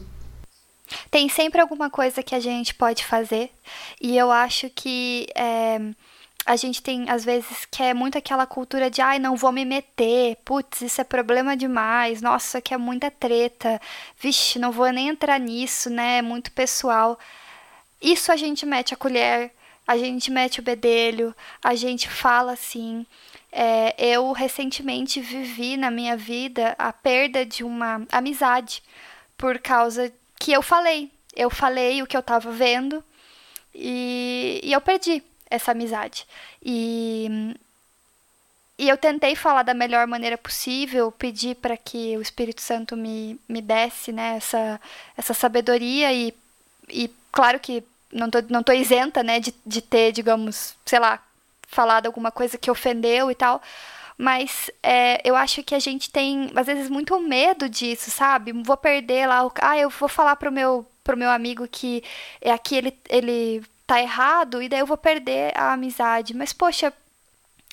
Tem 1.09 1.27
sempre 1.27 1.59
alguma 1.59 1.89
coisa 1.89 2.21
que 2.21 2.35
a 2.35 2.39
gente 2.39 2.73
pode 2.75 3.03
fazer, 3.03 3.49
e 3.99 4.15
eu 4.15 4.31
acho 4.31 4.69
que 4.69 5.27
é, 5.35 5.79
a 6.45 6.55
gente 6.55 6.81
tem, 6.81 7.09
às 7.09 7.25
vezes, 7.25 7.65
que 7.65 7.81
é 7.81 7.93
muito 7.93 8.17
aquela 8.17 8.45
cultura 8.45 8.89
de 8.89 9.01
ai, 9.01 9.17
não 9.17 9.35
vou 9.35 9.51
me 9.51 9.65
meter, 9.65 10.37
putz, 10.45 10.81
isso 10.81 11.01
é 11.01 11.03
problema 11.03 11.57
demais, 11.57 12.21
nossa, 12.21 12.45
isso 12.45 12.57
aqui 12.57 12.73
é 12.73 12.77
muita 12.77 13.09
treta, 13.09 13.81
vixe, 14.19 14.59
não 14.59 14.71
vou 14.71 14.87
nem 14.91 15.09
entrar 15.09 15.39
nisso, 15.39 15.89
né? 15.89 16.19
É 16.19 16.21
muito 16.21 16.51
pessoal. 16.51 17.17
Isso 17.99 18.31
a 18.31 18.35
gente 18.35 18.65
mete 18.65 18.93
a 18.93 18.97
colher, 18.97 19.51
a 19.87 19.97
gente 19.97 20.31
mete 20.31 20.59
o 20.59 20.63
bedelho, 20.63 21.35
a 21.63 21.75
gente 21.75 22.09
fala 22.09 22.53
assim. 22.53 23.05
É, 23.51 23.95
eu 23.97 24.33
recentemente 24.33 25.21
vivi 25.21 25.77
na 25.77 25.89
minha 25.89 26.17
vida 26.17 26.75
a 26.77 26.91
perda 26.91 27.45
de 27.45 27.63
uma 27.63 28.05
amizade 28.11 28.83
por 29.37 29.59
causa 29.59 30.11
que 30.37 30.51
eu 30.51 30.61
falei. 30.61 31.09
Eu 31.35 31.49
falei 31.49 32.01
o 32.01 32.07
que 32.07 32.17
eu 32.17 32.21
estava 32.21 32.51
vendo 32.51 33.03
e, 33.73 34.59
e 34.63 34.73
eu 34.73 34.81
perdi 34.81 35.23
essa 35.49 35.71
amizade. 35.71 36.25
E, 36.61 37.55
e 38.77 38.89
eu 38.89 38.97
tentei 38.97 39.35
falar 39.35 39.63
da 39.63 39.73
melhor 39.73 40.07
maneira 40.07 40.37
possível, 40.37 41.11
pedir 41.11 41.55
para 41.55 41.77
que 41.77 42.17
o 42.17 42.21
Espírito 42.21 42.61
Santo 42.61 42.97
me, 42.97 43.39
me 43.47 43.61
desse 43.61 44.11
né, 44.11 44.37
essa, 44.37 44.81
essa 45.17 45.33
sabedoria 45.33 46.11
e, 46.11 46.33
e 46.89 47.09
claro 47.31 47.59
que 47.59 47.83
não 48.15 48.29
tô, 48.29 48.41
não 48.49 48.63
tô 48.63 48.71
isenta, 48.71 49.21
né, 49.21 49.39
de, 49.39 49.53
de 49.65 49.81
ter, 49.81 50.11
digamos, 50.11 50.75
sei 50.85 50.99
lá, 50.99 51.21
falado 51.67 52.07
alguma 52.07 52.31
coisa 52.31 52.57
que 52.57 52.71
ofendeu 52.71 53.29
e 53.29 53.35
tal. 53.35 53.61
Mas 54.17 54.71
é, 54.81 55.21
eu 55.27 55.35
acho 55.35 55.61
que 55.63 55.75
a 55.75 55.79
gente 55.79 56.09
tem, 56.09 56.49
às 56.55 56.65
vezes, 56.65 56.89
muito 56.89 57.19
medo 57.19 57.67
disso, 57.67 58.09
sabe? 58.09 58.53
Vou 58.53 58.77
perder 58.77 59.27
lá 59.27 59.45
o. 59.45 59.51
Ah, 59.61 59.77
eu 59.77 59.89
vou 59.89 60.07
falar 60.07 60.37
pro 60.37 60.51
meu, 60.51 60.85
pro 61.03 61.17
meu 61.17 61.29
amigo 61.29 61.67
que 61.67 62.01
é 62.41 62.51
aqui 62.51 62.75
ele, 62.77 62.97
ele 63.09 63.61
tá 63.85 64.01
errado, 64.01 64.61
e 64.61 64.69
daí 64.69 64.79
eu 64.79 64.85
vou 64.85 64.97
perder 64.97 65.51
a 65.57 65.73
amizade. 65.73 66.33
Mas, 66.33 66.53
poxa, 66.53 66.93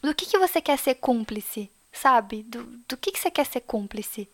do 0.03 0.15
que, 0.15 0.27
que 0.27 0.39
você 0.39 0.61
quer 0.61 0.79
ser 0.79 0.97
cúmplice? 0.97 1.71
Sabe? 1.93 2.43
Do, 2.45 2.65
do 2.89 2.97
que, 2.97 3.13
que 3.13 3.19
você 3.19 3.31
quer 3.31 3.45
ser 3.45 3.61
cúmplice. 3.61 4.29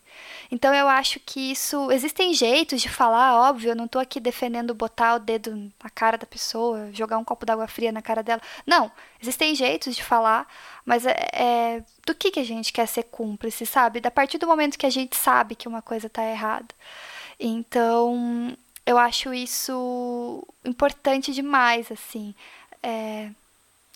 Então 0.51 0.73
eu 0.75 0.89
acho 0.89 1.21
que 1.21 1.53
isso. 1.53 1.91
Existem 1.91 2.33
jeitos 2.33 2.81
de 2.81 2.89
falar, 2.89 3.37
óbvio, 3.49 3.71
eu 3.71 3.77
não 3.77 3.89
tô 3.89 3.99
aqui 3.99 4.21
defendendo 4.21 4.75
botar 4.75 5.17
o 5.17 5.19
dedo 5.19 5.71
na 5.83 5.91
cara 5.91 6.17
da 6.17 6.27
pessoa, 6.27 6.91
jogar 6.93 7.19
um 7.19 7.25
copo 7.25 7.45
d'água 7.45 7.67
fria 7.67 7.93
na 7.93 8.03
cara 8.03 8.23
dela. 8.23 8.41
Não, 8.67 8.91
existem 9.21 9.55
jeitos 9.55 9.97
de 9.97 10.05
falar, 10.05 10.47
mas 10.85 11.05
é, 11.05 11.17
é, 11.33 11.85
do 12.07 12.15
que, 12.15 12.31
que 12.31 12.41
a 12.41 12.45
gente 12.45 12.73
quer 12.73 12.87
ser 12.87 13.05
cúmplice, 13.05 13.67
sabe? 13.67 14.01
Da 14.01 14.11
partir 14.11 14.39
do 14.39 14.47
momento 14.47 14.79
que 14.79 14.87
a 14.87 14.91
gente 14.91 15.17
sabe 15.17 15.55
que 15.55 15.69
uma 15.69 15.83
coisa 15.83 16.09
tá 16.09 16.25
errada. 16.25 16.69
Então, 17.41 18.57
eu 18.87 18.99
acho 18.99 19.35
isso 19.35 20.45
importante 20.65 21.33
demais, 21.33 21.91
assim. 21.93 22.35
É, 22.83 23.31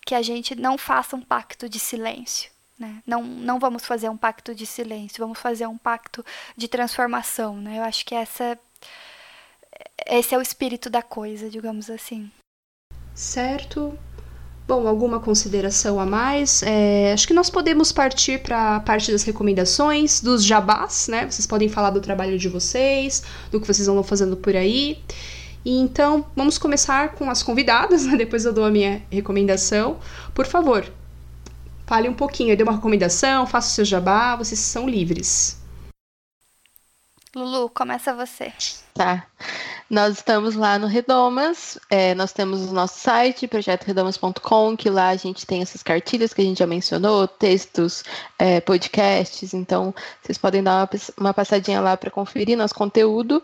que 0.04 0.14
a 0.14 0.22
gente 0.22 0.54
não 0.54 0.76
faça 0.76 1.16
um 1.16 1.22
pacto 1.22 1.68
de 1.68 1.78
silêncio. 1.78 2.51
Né? 2.82 3.00
Não, 3.06 3.22
não 3.22 3.60
vamos 3.60 3.86
fazer 3.86 4.08
um 4.08 4.16
pacto 4.16 4.52
de 4.52 4.66
silêncio, 4.66 5.20
vamos 5.20 5.38
fazer 5.38 5.68
um 5.68 5.78
pacto 5.78 6.24
de 6.56 6.66
transformação. 6.66 7.54
Né? 7.56 7.78
Eu 7.78 7.84
acho 7.84 8.04
que 8.04 8.12
essa, 8.12 8.58
esse 10.04 10.34
é 10.34 10.38
o 10.38 10.42
espírito 10.42 10.90
da 10.90 11.00
coisa, 11.00 11.48
digamos 11.48 11.88
assim. 11.88 12.28
Certo. 13.14 13.96
Bom, 14.66 14.88
alguma 14.88 15.20
consideração 15.20 16.00
a 16.00 16.06
mais? 16.06 16.60
É, 16.64 17.12
acho 17.12 17.28
que 17.28 17.34
nós 17.34 17.48
podemos 17.48 17.92
partir 17.92 18.42
para 18.42 18.76
a 18.76 18.80
parte 18.80 19.12
das 19.12 19.22
recomendações, 19.22 20.20
dos 20.20 20.44
jabás, 20.44 21.06
né? 21.06 21.30
Vocês 21.30 21.46
podem 21.46 21.68
falar 21.68 21.90
do 21.90 22.00
trabalho 22.00 22.36
de 22.36 22.48
vocês, 22.48 23.22
do 23.50 23.60
que 23.60 23.66
vocês 23.66 23.86
andam 23.86 24.02
fazendo 24.02 24.36
por 24.36 24.56
aí. 24.56 24.98
E 25.64 25.78
então, 25.78 26.26
vamos 26.34 26.58
começar 26.58 27.12
com 27.12 27.30
as 27.30 27.44
convidadas, 27.44 28.04
né? 28.06 28.16
depois 28.16 28.44
eu 28.44 28.52
dou 28.52 28.64
a 28.64 28.70
minha 28.70 29.02
recomendação. 29.08 29.98
Por 30.34 30.46
favor, 30.46 30.84
Fale 31.92 32.08
um 32.08 32.14
pouquinho, 32.14 32.52
eu 32.52 32.56
dei 32.56 32.64
uma 32.64 32.72
recomendação, 32.72 33.46
faça 33.46 33.68
o 33.68 33.70
seu 33.72 33.84
jabá, 33.84 34.34
vocês 34.34 34.58
são 34.58 34.88
livres. 34.88 35.60
Lulu, 37.36 37.68
começa 37.68 38.14
você. 38.14 38.50
Tá. 38.94 39.26
Nós 39.90 40.16
estamos 40.16 40.54
lá 40.54 40.78
no 40.78 40.86
Redomas, 40.86 41.78
é, 41.90 42.14
nós 42.14 42.32
temos 42.32 42.62
o 42.62 42.72
nosso 42.72 42.98
site, 42.98 43.46
projetoredomas.com, 43.46 44.74
que 44.74 44.88
lá 44.88 45.10
a 45.10 45.16
gente 45.16 45.46
tem 45.46 45.60
essas 45.60 45.82
cartilhas 45.82 46.32
que 46.32 46.40
a 46.40 46.44
gente 46.46 46.60
já 46.60 46.66
mencionou, 46.66 47.28
textos, 47.28 48.02
é, 48.38 48.58
podcasts, 48.62 49.52
então 49.52 49.94
vocês 50.22 50.38
podem 50.38 50.62
dar 50.62 50.88
uma, 50.90 50.90
uma 51.18 51.34
passadinha 51.34 51.82
lá 51.82 51.94
para 51.94 52.10
conferir 52.10 52.56
nosso 52.56 52.74
conteúdo. 52.74 53.42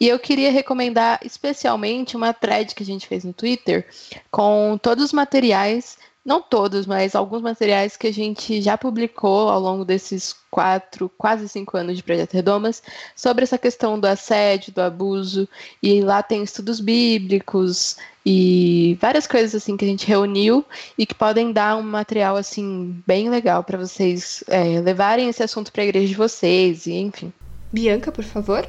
E 0.00 0.08
eu 0.08 0.18
queria 0.18 0.50
recomendar 0.50 1.20
especialmente 1.22 2.16
uma 2.16 2.32
thread 2.32 2.74
que 2.74 2.82
a 2.82 2.86
gente 2.86 3.06
fez 3.06 3.22
no 3.22 3.34
Twitter 3.34 3.86
com 4.30 4.78
todos 4.82 5.04
os 5.04 5.12
materiais 5.12 5.98
não 6.24 6.40
todos, 6.40 6.86
mas 6.86 7.16
alguns 7.16 7.42
materiais 7.42 7.96
que 7.96 8.06
a 8.06 8.12
gente 8.12 8.62
já 8.62 8.78
publicou 8.78 9.48
ao 9.48 9.60
longo 9.60 9.84
desses 9.84 10.36
quatro, 10.50 11.10
quase 11.18 11.48
cinco 11.48 11.76
anos 11.76 11.96
de 11.96 12.02
Projeto 12.02 12.34
Redomas, 12.34 12.82
sobre 13.16 13.42
essa 13.42 13.58
questão 13.58 13.98
do 13.98 14.06
assédio, 14.06 14.72
do 14.72 14.80
abuso, 14.80 15.48
e 15.82 16.00
lá 16.00 16.22
tem 16.22 16.42
estudos 16.42 16.78
bíblicos 16.78 17.96
e 18.24 18.96
várias 19.00 19.26
coisas 19.26 19.54
assim 19.54 19.76
que 19.76 19.84
a 19.84 19.88
gente 19.88 20.06
reuniu 20.06 20.64
e 20.96 21.04
que 21.04 21.14
podem 21.14 21.52
dar 21.52 21.76
um 21.76 21.82
material 21.82 22.36
assim 22.36 23.02
bem 23.04 23.28
legal 23.28 23.64
para 23.64 23.78
vocês 23.78 24.44
é, 24.46 24.80
levarem 24.80 25.28
esse 25.28 25.42
assunto 25.42 25.72
para 25.72 25.82
a 25.82 25.86
igreja 25.86 26.06
de 26.06 26.14
vocês 26.14 26.86
e 26.86 26.92
enfim. 26.92 27.32
Bianca, 27.72 28.12
por 28.12 28.24
favor 28.24 28.68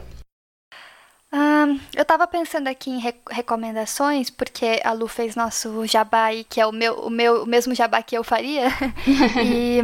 eu 1.95 2.05
tava 2.05 2.27
pensando 2.27 2.67
aqui 2.67 2.91
em 2.91 2.99
re 2.99 3.15
recomendações, 3.31 4.29
porque 4.29 4.79
a 4.83 4.91
Lu 4.91 5.07
fez 5.07 5.35
nosso 5.35 5.85
jabá 5.87 6.25
aí, 6.25 6.43
que 6.43 6.61
é 6.61 6.65
o 6.65 6.71
meu, 6.71 6.93
o 6.99 7.09
meu 7.09 7.43
o 7.43 7.47
mesmo 7.47 7.73
jabá 7.73 8.03
que 8.03 8.15
eu 8.15 8.23
faria. 8.23 8.67
e, 9.43 9.79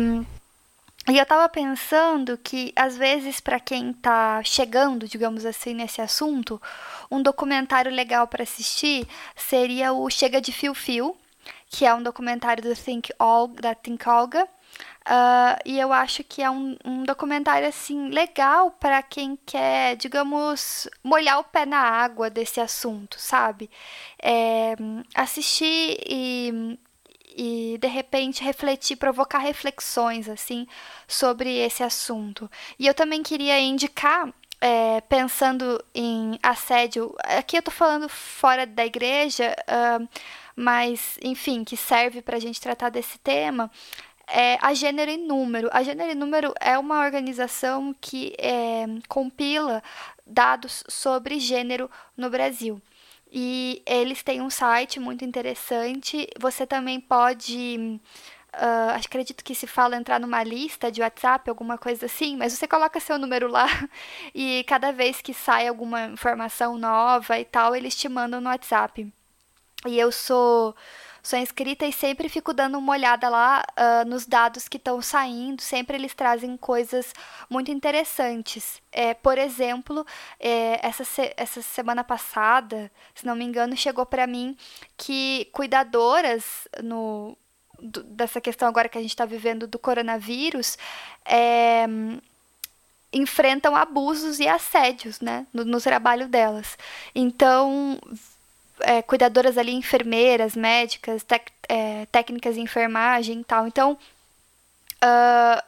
e 1.11 1.17
eu 1.17 1.25
tava 1.25 1.49
pensando 1.49 2.37
que, 2.37 2.71
às 2.75 2.95
vezes, 2.95 3.39
para 3.39 3.59
quem 3.59 3.93
tá 3.93 4.43
chegando, 4.43 5.07
digamos 5.07 5.43
assim, 5.43 5.73
nesse 5.73 6.01
assunto, 6.01 6.61
um 7.09 7.19
documentário 7.21 7.91
legal 7.91 8.27
para 8.27 8.43
assistir 8.43 9.07
seria 9.35 9.91
o 9.91 10.07
Chega 10.09 10.39
de 10.39 10.51
Fio 10.51 10.75
Fio, 10.75 11.17
que 11.67 11.83
é 11.83 11.93
um 11.95 12.03
documentário 12.03 12.61
do 12.61 12.75
Think 12.75 13.11
da 13.59 13.73
Think 13.73 14.07
Olga. 14.07 14.47
Uh, 15.07 15.57
e 15.65 15.79
eu 15.79 15.91
acho 15.91 16.23
que 16.23 16.41
é 16.41 16.49
um, 16.49 16.77
um 16.85 17.03
documentário 17.03 17.67
assim 17.67 18.09
legal 18.09 18.69
para 18.71 19.01
quem 19.01 19.37
quer, 19.45 19.95
digamos, 19.95 20.87
molhar 21.03 21.39
o 21.39 21.43
pé 21.43 21.65
na 21.65 21.79
água 21.79 22.29
desse 22.29 22.59
assunto, 22.59 23.19
sabe? 23.19 23.69
É, 24.21 24.75
assistir 25.15 25.97
e, 26.05 26.77
e 27.35 27.77
de 27.79 27.87
repente 27.87 28.43
refletir, 28.43 28.97
provocar 28.97 29.39
reflexões 29.39 30.29
assim 30.29 30.67
sobre 31.07 31.57
esse 31.57 31.81
assunto. 31.81 32.49
E 32.77 32.85
eu 32.85 32.93
também 32.93 33.23
queria 33.23 33.59
indicar 33.59 34.31
é, 34.61 35.01
pensando 35.01 35.83
em 35.95 36.37
assédio, 36.43 37.15
aqui 37.23 37.57
eu 37.57 37.63
tô 37.63 37.71
falando 37.71 38.09
fora 38.09 38.67
da 38.67 38.85
igreja, 38.85 39.55
uh, 39.67 40.07
mas 40.55 41.17
enfim, 41.23 41.63
que 41.63 41.77
serve 41.77 42.21
para 42.21 42.35
a 42.35 42.39
gente 42.39 42.59
tratar 42.59 42.89
desse 42.89 43.17
tema 43.19 43.71
é 44.29 44.57
a 44.61 44.73
Gênero 44.73 45.11
e 45.11 45.17
Número. 45.17 45.69
A 45.71 45.83
Gênero 45.83 46.11
e 46.11 46.15
Número 46.15 46.53
é 46.59 46.77
uma 46.77 47.03
organização 47.03 47.95
que 47.99 48.35
é, 48.37 48.85
compila 49.07 49.83
dados 50.25 50.83
sobre 50.87 51.39
gênero 51.39 51.89
no 52.15 52.29
Brasil. 52.29 52.81
E 53.31 53.81
eles 53.85 54.23
têm 54.23 54.41
um 54.41 54.49
site 54.49 54.99
muito 54.99 55.23
interessante. 55.23 56.27
Você 56.39 56.65
também 56.65 56.99
pode. 56.99 57.99
Uh, 58.51 58.95
acredito 58.95 59.43
que 59.43 59.53
se 59.53 59.67
fala 59.67 59.95
entrar 59.95 60.19
numa 60.19 60.43
lista 60.43 60.91
de 60.91 61.01
WhatsApp, 61.01 61.47
alguma 61.47 61.77
coisa 61.77 62.07
assim, 62.07 62.35
mas 62.35 62.51
você 62.51 62.67
coloca 62.67 62.99
seu 62.99 63.19
número 63.19 63.47
lá 63.47 63.67
e 64.33 64.63
cada 64.67 64.91
vez 64.91 65.21
que 65.21 65.35
sai 65.35 65.67
alguma 65.67 66.05
informação 66.07 66.75
nova 66.75 67.39
e 67.39 67.45
tal, 67.45 67.75
eles 67.75 67.95
te 67.95 68.09
mandam 68.09 68.41
no 68.41 68.49
WhatsApp. 68.49 69.13
E 69.85 69.99
eu 69.99 70.11
sou 70.11 70.75
sou 71.21 71.37
inscrita 71.37 71.85
e 71.85 71.93
sempre 71.93 72.29
fico 72.29 72.53
dando 72.53 72.77
uma 72.77 72.93
olhada 72.93 73.29
lá 73.29 73.63
uh, 73.71 74.07
nos 74.07 74.25
dados 74.25 74.67
que 74.67 74.77
estão 74.77 75.01
saindo. 75.01 75.61
Sempre 75.61 75.97
eles 75.97 76.13
trazem 76.13 76.55
coisas 76.57 77.13
muito 77.49 77.71
interessantes. 77.71 78.81
É, 78.91 79.13
por 79.13 79.37
exemplo, 79.37 80.05
é, 80.39 80.85
essa, 80.85 81.03
se 81.03 81.33
essa 81.37 81.61
semana 81.61 82.03
passada, 82.03 82.91
se 83.13 83.25
não 83.25 83.35
me 83.35 83.45
engano, 83.45 83.75
chegou 83.75 84.05
para 84.05 84.25
mim 84.25 84.57
que 84.97 85.49
cuidadoras 85.51 86.67
no 86.83 87.37
dessa 87.81 88.41
questão 88.41 88.67
agora 88.67 88.89
que 88.89 88.97
a 88.97 89.01
gente 89.01 89.11
está 89.11 89.23
vivendo 89.23 89.65
do 89.65 89.79
coronavírus 89.79 90.77
é, 91.23 91.85
enfrentam 93.11 93.75
abusos 93.75 94.39
e 94.39 94.47
assédios 94.47 95.19
né, 95.19 95.47
no, 95.53 95.65
no 95.65 95.81
trabalho 95.81 96.27
delas. 96.27 96.77
Então, 97.13 97.99
é, 98.81 99.01
cuidadoras 99.01 99.57
ali, 99.57 99.73
enfermeiras, 99.73 100.55
médicas, 100.55 101.23
tec, 101.23 101.51
é, 101.67 102.05
técnicas 102.07 102.55
de 102.55 102.61
enfermagem 102.61 103.41
e 103.41 103.43
tal. 103.43 103.67
Então, 103.67 103.97
uh, 105.03 105.63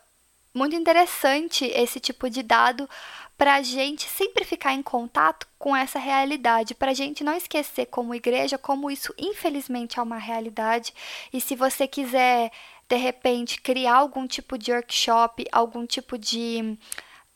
muito 0.53 0.75
interessante 0.75 1.65
esse 1.65 1.99
tipo 1.99 2.29
de 2.29 2.43
dado 2.43 2.89
para 3.37 3.55
a 3.55 3.61
gente 3.63 4.07
sempre 4.07 4.43
ficar 4.45 4.73
em 4.73 4.83
contato 4.83 5.47
com 5.57 5.75
essa 5.75 5.97
realidade, 5.97 6.75
para 6.75 6.91
a 6.91 6.93
gente 6.93 7.23
não 7.23 7.33
esquecer 7.33 7.87
como 7.87 8.13
igreja 8.13 8.57
como 8.57 8.91
isso 8.91 9.13
infelizmente 9.17 9.99
é 9.99 10.03
uma 10.03 10.17
realidade. 10.17 10.93
E 11.33 11.41
se 11.41 11.55
você 11.55 11.87
quiser 11.87 12.51
de 12.87 12.97
repente 12.97 13.59
criar 13.61 13.95
algum 13.95 14.27
tipo 14.27 14.57
de 14.57 14.71
workshop, 14.71 15.47
algum 15.51 15.85
tipo 15.87 16.17
de 16.17 16.77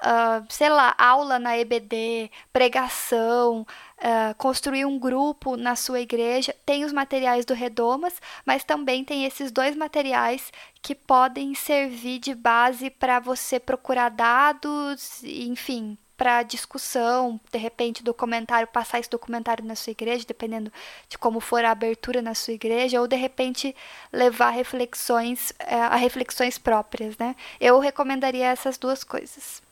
uh, 0.01 0.45
sei 0.49 0.69
lá, 0.69 0.95
aula 0.97 1.39
na 1.39 1.57
EBD, 1.57 2.29
pregação, 2.51 3.65
uh, 3.97 4.35
construir 4.37 4.85
um 4.85 4.99
grupo 4.99 5.55
na 5.55 5.75
sua 5.75 5.99
igreja. 5.99 6.55
Tem 6.65 6.83
os 6.83 6.93
materiais 6.93 7.45
do 7.45 7.53
Redomas, 7.53 8.21
mas 8.45 8.63
também 8.63 9.03
tem 9.03 9.25
esses 9.25 9.51
dois 9.51 9.75
materiais 9.75 10.51
que 10.81 10.95
podem 10.95 11.55
servir 11.55 12.19
de 12.19 12.35
base 12.35 12.89
para 12.89 13.19
você 13.19 13.59
procurar 13.59 14.09
dados, 14.09 15.23
enfim, 15.23 15.97
para 16.17 16.43
discussão, 16.43 17.39
de 17.51 17.57
repente, 17.57 18.03
documentário, 18.03 18.67
passar 18.67 18.99
esse 18.99 19.09
documentário 19.09 19.65
na 19.65 19.75
sua 19.75 19.91
igreja, 19.91 20.25
dependendo 20.25 20.71
de 21.09 21.17
como 21.17 21.39
for 21.39 21.65
a 21.65 21.71
abertura 21.71 22.21
na 22.21 22.33
sua 22.33 22.53
igreja, 22.53 23.01
ou 23.01 23.07
de 23.07 23.17
repente 23.17 23.75
levar 24.13 24.51
reflexões 24.51 25.51
uh, 25.51 25.91
a 25.91 25.95
reflexões 25.97 26.57
próprias, 26.57 27.17
né? 27.17 27.35
Eu 27.59 27.79
recomendaria 27.79 28.47
essas 28.47 28.77
duas 28.77 29.03
coisas. 29.03 29.64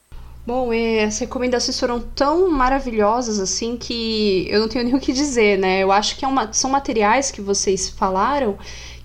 Bom, 0.45 0.73
é, 0.73 1.05
as 1.05 1.19
recomendações 1.19 1.79
foram 1.79 2.01
tão 2.01 2.51
maravilhosas 2.51 3.39
assim 3.39 3.77
que 3.77 4.45
eu 4.49 4.59
não 4.59 4.67
tenho 4.67 4.83
nem 4.83 4.93
o 4.93 4.99
que 4.99 5.13
dizer, 5.13 5.57
né? 5.57 5.81
Eu 5.81 5.89
acho 5.89 6.17
que 6.17 6.25
é 6.25 6.27
uma, 6.27 6.51
são 6.51 6.69
materiais 6.69 7.31
que 7.31 7.39
vocês 7.39 7.87
falaram 7.87 8.57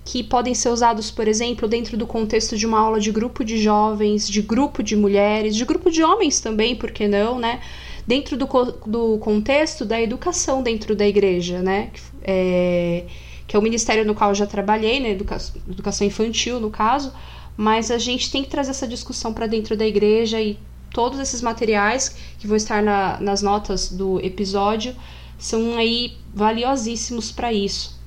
que 0.03 0.21
podem 0.21 0.53
ser 0.53 0.69
usados, 0.69 1.09
por 1.11 1.27
exemplo, 1.29 1.67
dentro 1.67 1.95
do 1.95 2.05
contexto 2.05 2.57
de 2.57 2.65
uma 2.65 2.79
aula 2.79 2.99
de 2.99 3.09
grupo 3.11 3.45
de 3.45 3.57
jovens, 3.57 4.27
de 4.27 4.41
grupo 4.41 4.83
de 4.83 4.97
mulheres, 4.97 5.55
de 5.55 5.63
grupo 5.63 5.89
de 5.89 6.03
homens 6.03 6.41
também, 6.41 6.75
por 6.75 6.91
que 6.91 7.07
não, 7.07 7.39
né? 7.39 7.61
Dentro 8.05 8.35
do, 8.35 8.45
do 8.85 9.17
contexto 9.19 9.85
da 9.85 10.01
educação 10.01 10.61
dentro 10.61 10.93
da 10.93 11.07
igreja, 11.07 11.61
né? 11.61 11.91
É, 12.21 13.05
que 13.47 13.55
é 13.55 13.59
o 13.59 13.61
ministério 13.61 14.03
no 14.03 14.13
qual 14.13 14.31
eu 14.31 14.35
já 14.35 14.45
trabalhei, 14.45 14.99
né? 14.99 15.11
Educa 15.11 15.37
educação 15.69 16.05
infantil, 16.05 16.59
no 16.59 16.69
caso. 16.69 17.13
Mas 17.55 17.91
a 17.91 17.97
gente 17.97 18.29
tem 18.31 18.43
que 18.43 18.49
trazer 18.49 18.71
essa 18.71 18.87
discussão 18.87 19.33
para 19.33 19.47
dentro 19.47 19.77
da 19.77 19.85
igreja 19.85 20.41
e 20.41 20.57
todos 20.93 21.19
esses 21.19 21.41
materiais 21.41 22.15
que 22.37 22.47
vão 22.47 22.57
estar 22.57 22.81
na, 22.81 23.19
nas 23.19 23.41
notas 23.41 23.91
do 23.91 24.19
episódio 24.23 24.95
são 25.37 25.77
aí 25.77 26.17
valiosíssimos 26.33 27.31
para 27.31 27.53
isso. 27.53 27.97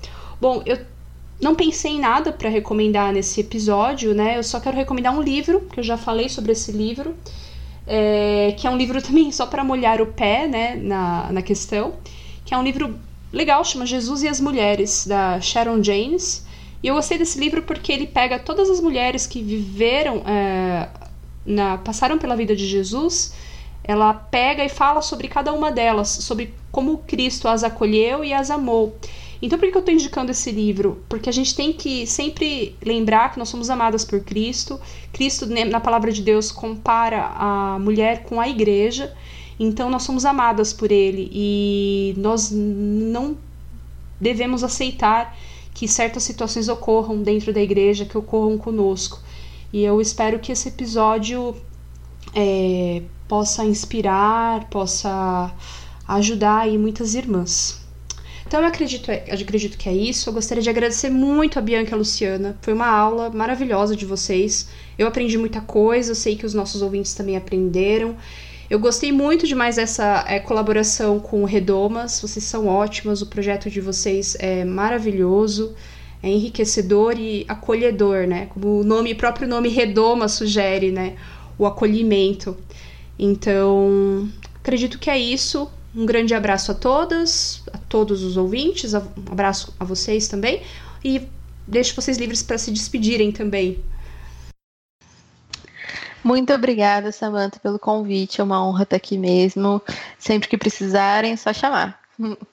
Bom, 0.41 0.63
eu 0.67 0.79
não 1.41 1.55
pensei 1.55 1.93
em 1.93 2.01
nada 2.01 2.33
para 2.33 2.49
recomendar 2.49 3.13
nesse 3.13 3.41
episódio, 3.41 4.15
né? 4.15 4.39
Eu 4.39 4.45
só 4.45 4.61
quero 4.61 4.77
recomendar 4.77 5.17
um 5.17 5.23
livro, 5.23 5.63
que 5.73 5.81
eu 5.81 5.85
já 5.85 5.97
falei 5.97 6.29
sobre 6.29 6.53
esse 6.53 6.71
livro, 6.71 7.17
é, 7.87 8.55
que 8.57 8.67
é 8.67 8.71
um 8.71 8.77
livro 8.77 9.01
também 9.03 9.33
só 9.33 9.47
para 9.47 9.65
molhar 9.65 10.01
o 10.01 10.07
pé, 10.07 10.47
né, 10.47 10.77
na, 10.77 11.33
na 11.33 11.43
questão, 11.43 11.95
que 12.45 12.55
é 12.55 12.59
um 12.59 12.63
livro 12.63 12.99
legal, 13.33 13.65
chama 13.65 13.87
Jesus 13.87 14.23
e 14.23 14.29
as 14.29 14.41
Mulheres, 14.41 15.07
da 15.07 15.41
Sharon 15.41 15.83
James. 15.83 16.47
E 16.83 16.89
eu 16.89 16.95
gostei 16.95 17.17
desse 17.17 17.39
livro 17.39 17.63
porque 17.63 17.93
ele 17.93 18.07
pega 18.07 18.39
todas 18.39 18.69
as 18.69 18.81
mulheres 18.81 19.27
que 19.27 19.43
viveram 19.43 20.23
é, 20.27 20.89
na, 21.45 21.79
passaram 21.79 22.19
pela 22.19 22.37
vida 22.37 22.55
de 22.55 22.67
Jesus, 22.67 23.35
ela 23.85 24.15
pega 24.15 24.65
e 24.65 24.69
fala 24.69 25.03
sobre 25.03 25.29
cada 25.29 25.53
uma 25.53 25.71
delas, 25.71 26.09
sobre 26.09 26.55
como 26.71 26.99
Cristo 26.99 27.49
as 27.49 27.65
acolheu 27.65 28.25
e 28.25 28.33
as 28.33 28.51
amou. 28.51 28.97
Então, 29.43 29.59
por 29.59 29.69
que 29.69 29.77
eu 29.77 29.81
estou 29.81 29.93
indicando 29.93 30.31
esse 30.31 30.53
livro? 30.53 31.03
Porque 31.09 31.29
a 31.29 31.33
gente 31.33 31.55
tem 31.57 31.73
que 31.73 32.07
sempre 32.07 32.77
lembrar 32.81 33.33
que 33.33 33.41
nós 33.41 33.49
somos 33.49 33.71
amadas 33.71 34.05
por 34.05 34.21
Cristo. 34.21 34.81
Cristo, 35.13 35.47
né, 35.47 35.65
na 35.65 35.81
palavra 35.81 36.13
de 36.13 36.23
Deus, 36.23 36.53
compara 36.53 37.33
a 37.35 37.77
mulher 37.81 38.23
com 38.23 38.41
a 38.41 38.49
igreja. 38.49 39.13
Então, 39.59 39.91
nós 39.91 40.05
somos 40.05 40.25
amadas 40.25 40.73
por 40.73 40.93
Ele 40.93 41.29
e 41.33 42.15
nós 42.19 42.53
não 42.53 43.37
devemos 44.21 44.63
aceitar 44.63 45.37
que 45.75 45.89
certas 45.89 46.23
situações 46.23 46.69
ocorram 46.69 47.21
dentro 47.21 47.53
da 47.53 47.61
igreja, 47.61 48.05
que 48.05 48.17
ocorram 48.17 48.57
conosco. 48.57 49.19
E 49.73 49.83
eu 49.83 50.01
espero 50.01 50.39
que 50.39 50.53
esse 50.53 50.69
episódio 50.69 51.57
é, 52.35 53.03
possa 53.27 53.65
inspirar, 53.65 54.69
possa 54.69 55.51
ajudar 56.07 56.61
aí 56.61 56.77
muitas 56.77 57.15
irmãs. 57.15 57.81
Então 58.47 58.61
eu 58.61 58.67
acredito, 58.67 59.11
eu 59.11 59.35
acredito 59.35 59.79
que 59.79 59.89
é 59.89 59.95
isso. 59.95 60.29
Eu 60.29 60.35
gostaria 60.35 60.63
de 60.63 60.69
agradecer 60.69 61.09
muito 61.09 61.59
a 61.59 61.63
Bianca 61.63 61.93
e 61.93 61.95
a 61.95 61.97
Luciana. 61.97 62.59
Foi 62.61 62.75
uma 62.75 62.87
aula 62.87 63.31
maravilhosa 63.31 63.97
de 63.97 64.05
vocês. 64.05 64.69
Eu 64.99 65.07
aprendi 65.07 65.39
muita 65.39 65.63
coisa, 65.63 66.11
eu 66.11 66.15
sei 66.15 66.37
que 66.37 66.45
os 66.45 66.53
nossos 66.53 66.83
ouvintes 66.83 67.15
também 67.15 67.35
aprenderam. 67.35 68.15
Eu 68.69 68.79
gostei 68.79 69.11
muito 69.11 69.47
demais 69.47 69.77
dessa 69.77 70.25
é, 70.29 70.39
colaboração 70.39 71.19
com 71.19 71.43
o 71.43 71.47
Redomas. 71.47 72.21
Vocês 72.21 72.45
são 72.45 72.67
ótimas, 72.67 73.23
o 73.23 73.27
projeto 73.27 73.71
de 73.71 73.81
vocês 73.81 74.37
é 74.39 74.65
maravilhoso 74.67 75.75
é 76.23 76.29
enriquecedor 76.29 77.19
e 77.19 77.45
acolhedor, 77.49 78.27
né? 78.27 78.47
Como 78.47 78.81
o 78.81 78.85
nome, 78.85 79.15
próprio 79.15 79.49
nome 79.49 79.69
Redoma 79.69 80.29
sugere, 80.29 80.93
né? 80.93 81.17
O 81.59 81.67
acolhimento. 81.67 82.57
Então, 83.19 84.29
acredito 84.61 84.99
que 84.99 85.11
é 85.11 85.19
isso. 85.19 85.71
Um 85.95 86.07
grande 86.07 86.33
abraço 86.35 86.73
a 86.73 86.75
todas, 86.75 87.63
a 87.73 87.79
todos 87.79 88.23
os 88.23 88.37
ouvintes, 88.37 88.95
um 88.95 89.03
abraço 89.31 89.75
a 89.79 89.85
vocês 89.85 90.27
também 90.27 90.63
e 91.05 91.21
deixo 91.67 91.95
vocês 91.95 92.17
livres 92.17 92.43
para 92.43 92.57
se 92.57 92.71
despedirem 92.71 93.31
também. 93.31 93.79
Muito 96.25 96.53
obrigada, 96.53 97.11
Samantha, 97.11 97.59
pelo 97.59 97.79
convite. 97.79 98.41
É 98.41 98.45
uma 98.45 98.65
honra 98.65 98.85
estar 98.85 98.97
aqui 98.97 99.19
mesmo. 99.19 99.83
Sempre 100.19 100.49
que 100.49 100.57
precisarem, 100.57 101.33
é 101.33 101.37
só 101.37 101.53
chamar. 101.53 102.01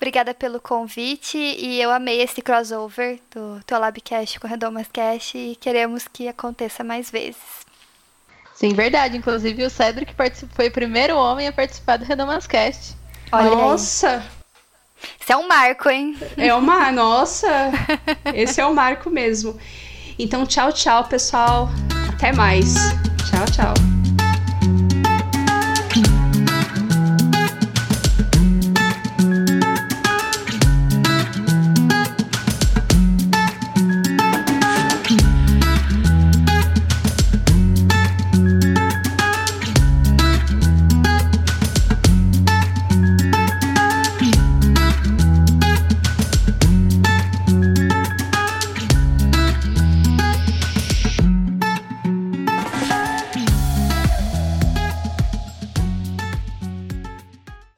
Obrigada 0.00 0.32
pelo 0.32 0.58
convite 0.58 1.36
e 1.36 1.78
eu 1.78 1.90
amei 1.90 2.22
esse 2.22 2.40
crossover 2.40 3.20
do 3.30 3.60
teu 3.66 3.78
Labcast 3.78 4.40
com 4.40 4.46
o 4.46 4.50
Redomas 4.50 4.86
Cast 4.90 5.36
e 5.36 5.54
queremos 5.56 6.08
que 6.10 6.26
aconteça 6.26 6.82
mais 6.82 7.10
vezes. 7.10 7.36
Sim, 8.54 8.72
verdade. 8.72 9.18
Inclusive 9.18 9.62
o 9.62 9.68
Cedric 9.68 10.14
foi 10.54 10.68
o 10.68 10.72
primeiro 10.72 11.18
homem 11.18 11.48
a 11.48 11.52
participar 11.52 11.98
do 11.98 12.06
Redomas 12.06 12.46
Cast. 12.46 12.96
Olha 13.30 13.50
Nossa! 13.50 14.16
Aí. 14.16 14.40
Isso 15.20 15.32
é 15.32 15.36
um 15.36 15.46
marco, 15.46 15.90
hein? 15.90 16.16
É 16.38 16.52
uma, 16.56 16.90
nossa! 16.90 17.70
Esse 18.34 18.58
é 18.58 18.64
o 18.64 18.74
marco 18.74 19.10
mesmo. 19.10 19.58
Então, 20.18 20.46
tchau, 20.46 20.72
tchau, 20.72 21.04
pessoal. 21.04 21.68
Até 22.08 22.32
mais. 22.32 22.74
Tchau, 23.30 23.44
tchau. 23.52 23.99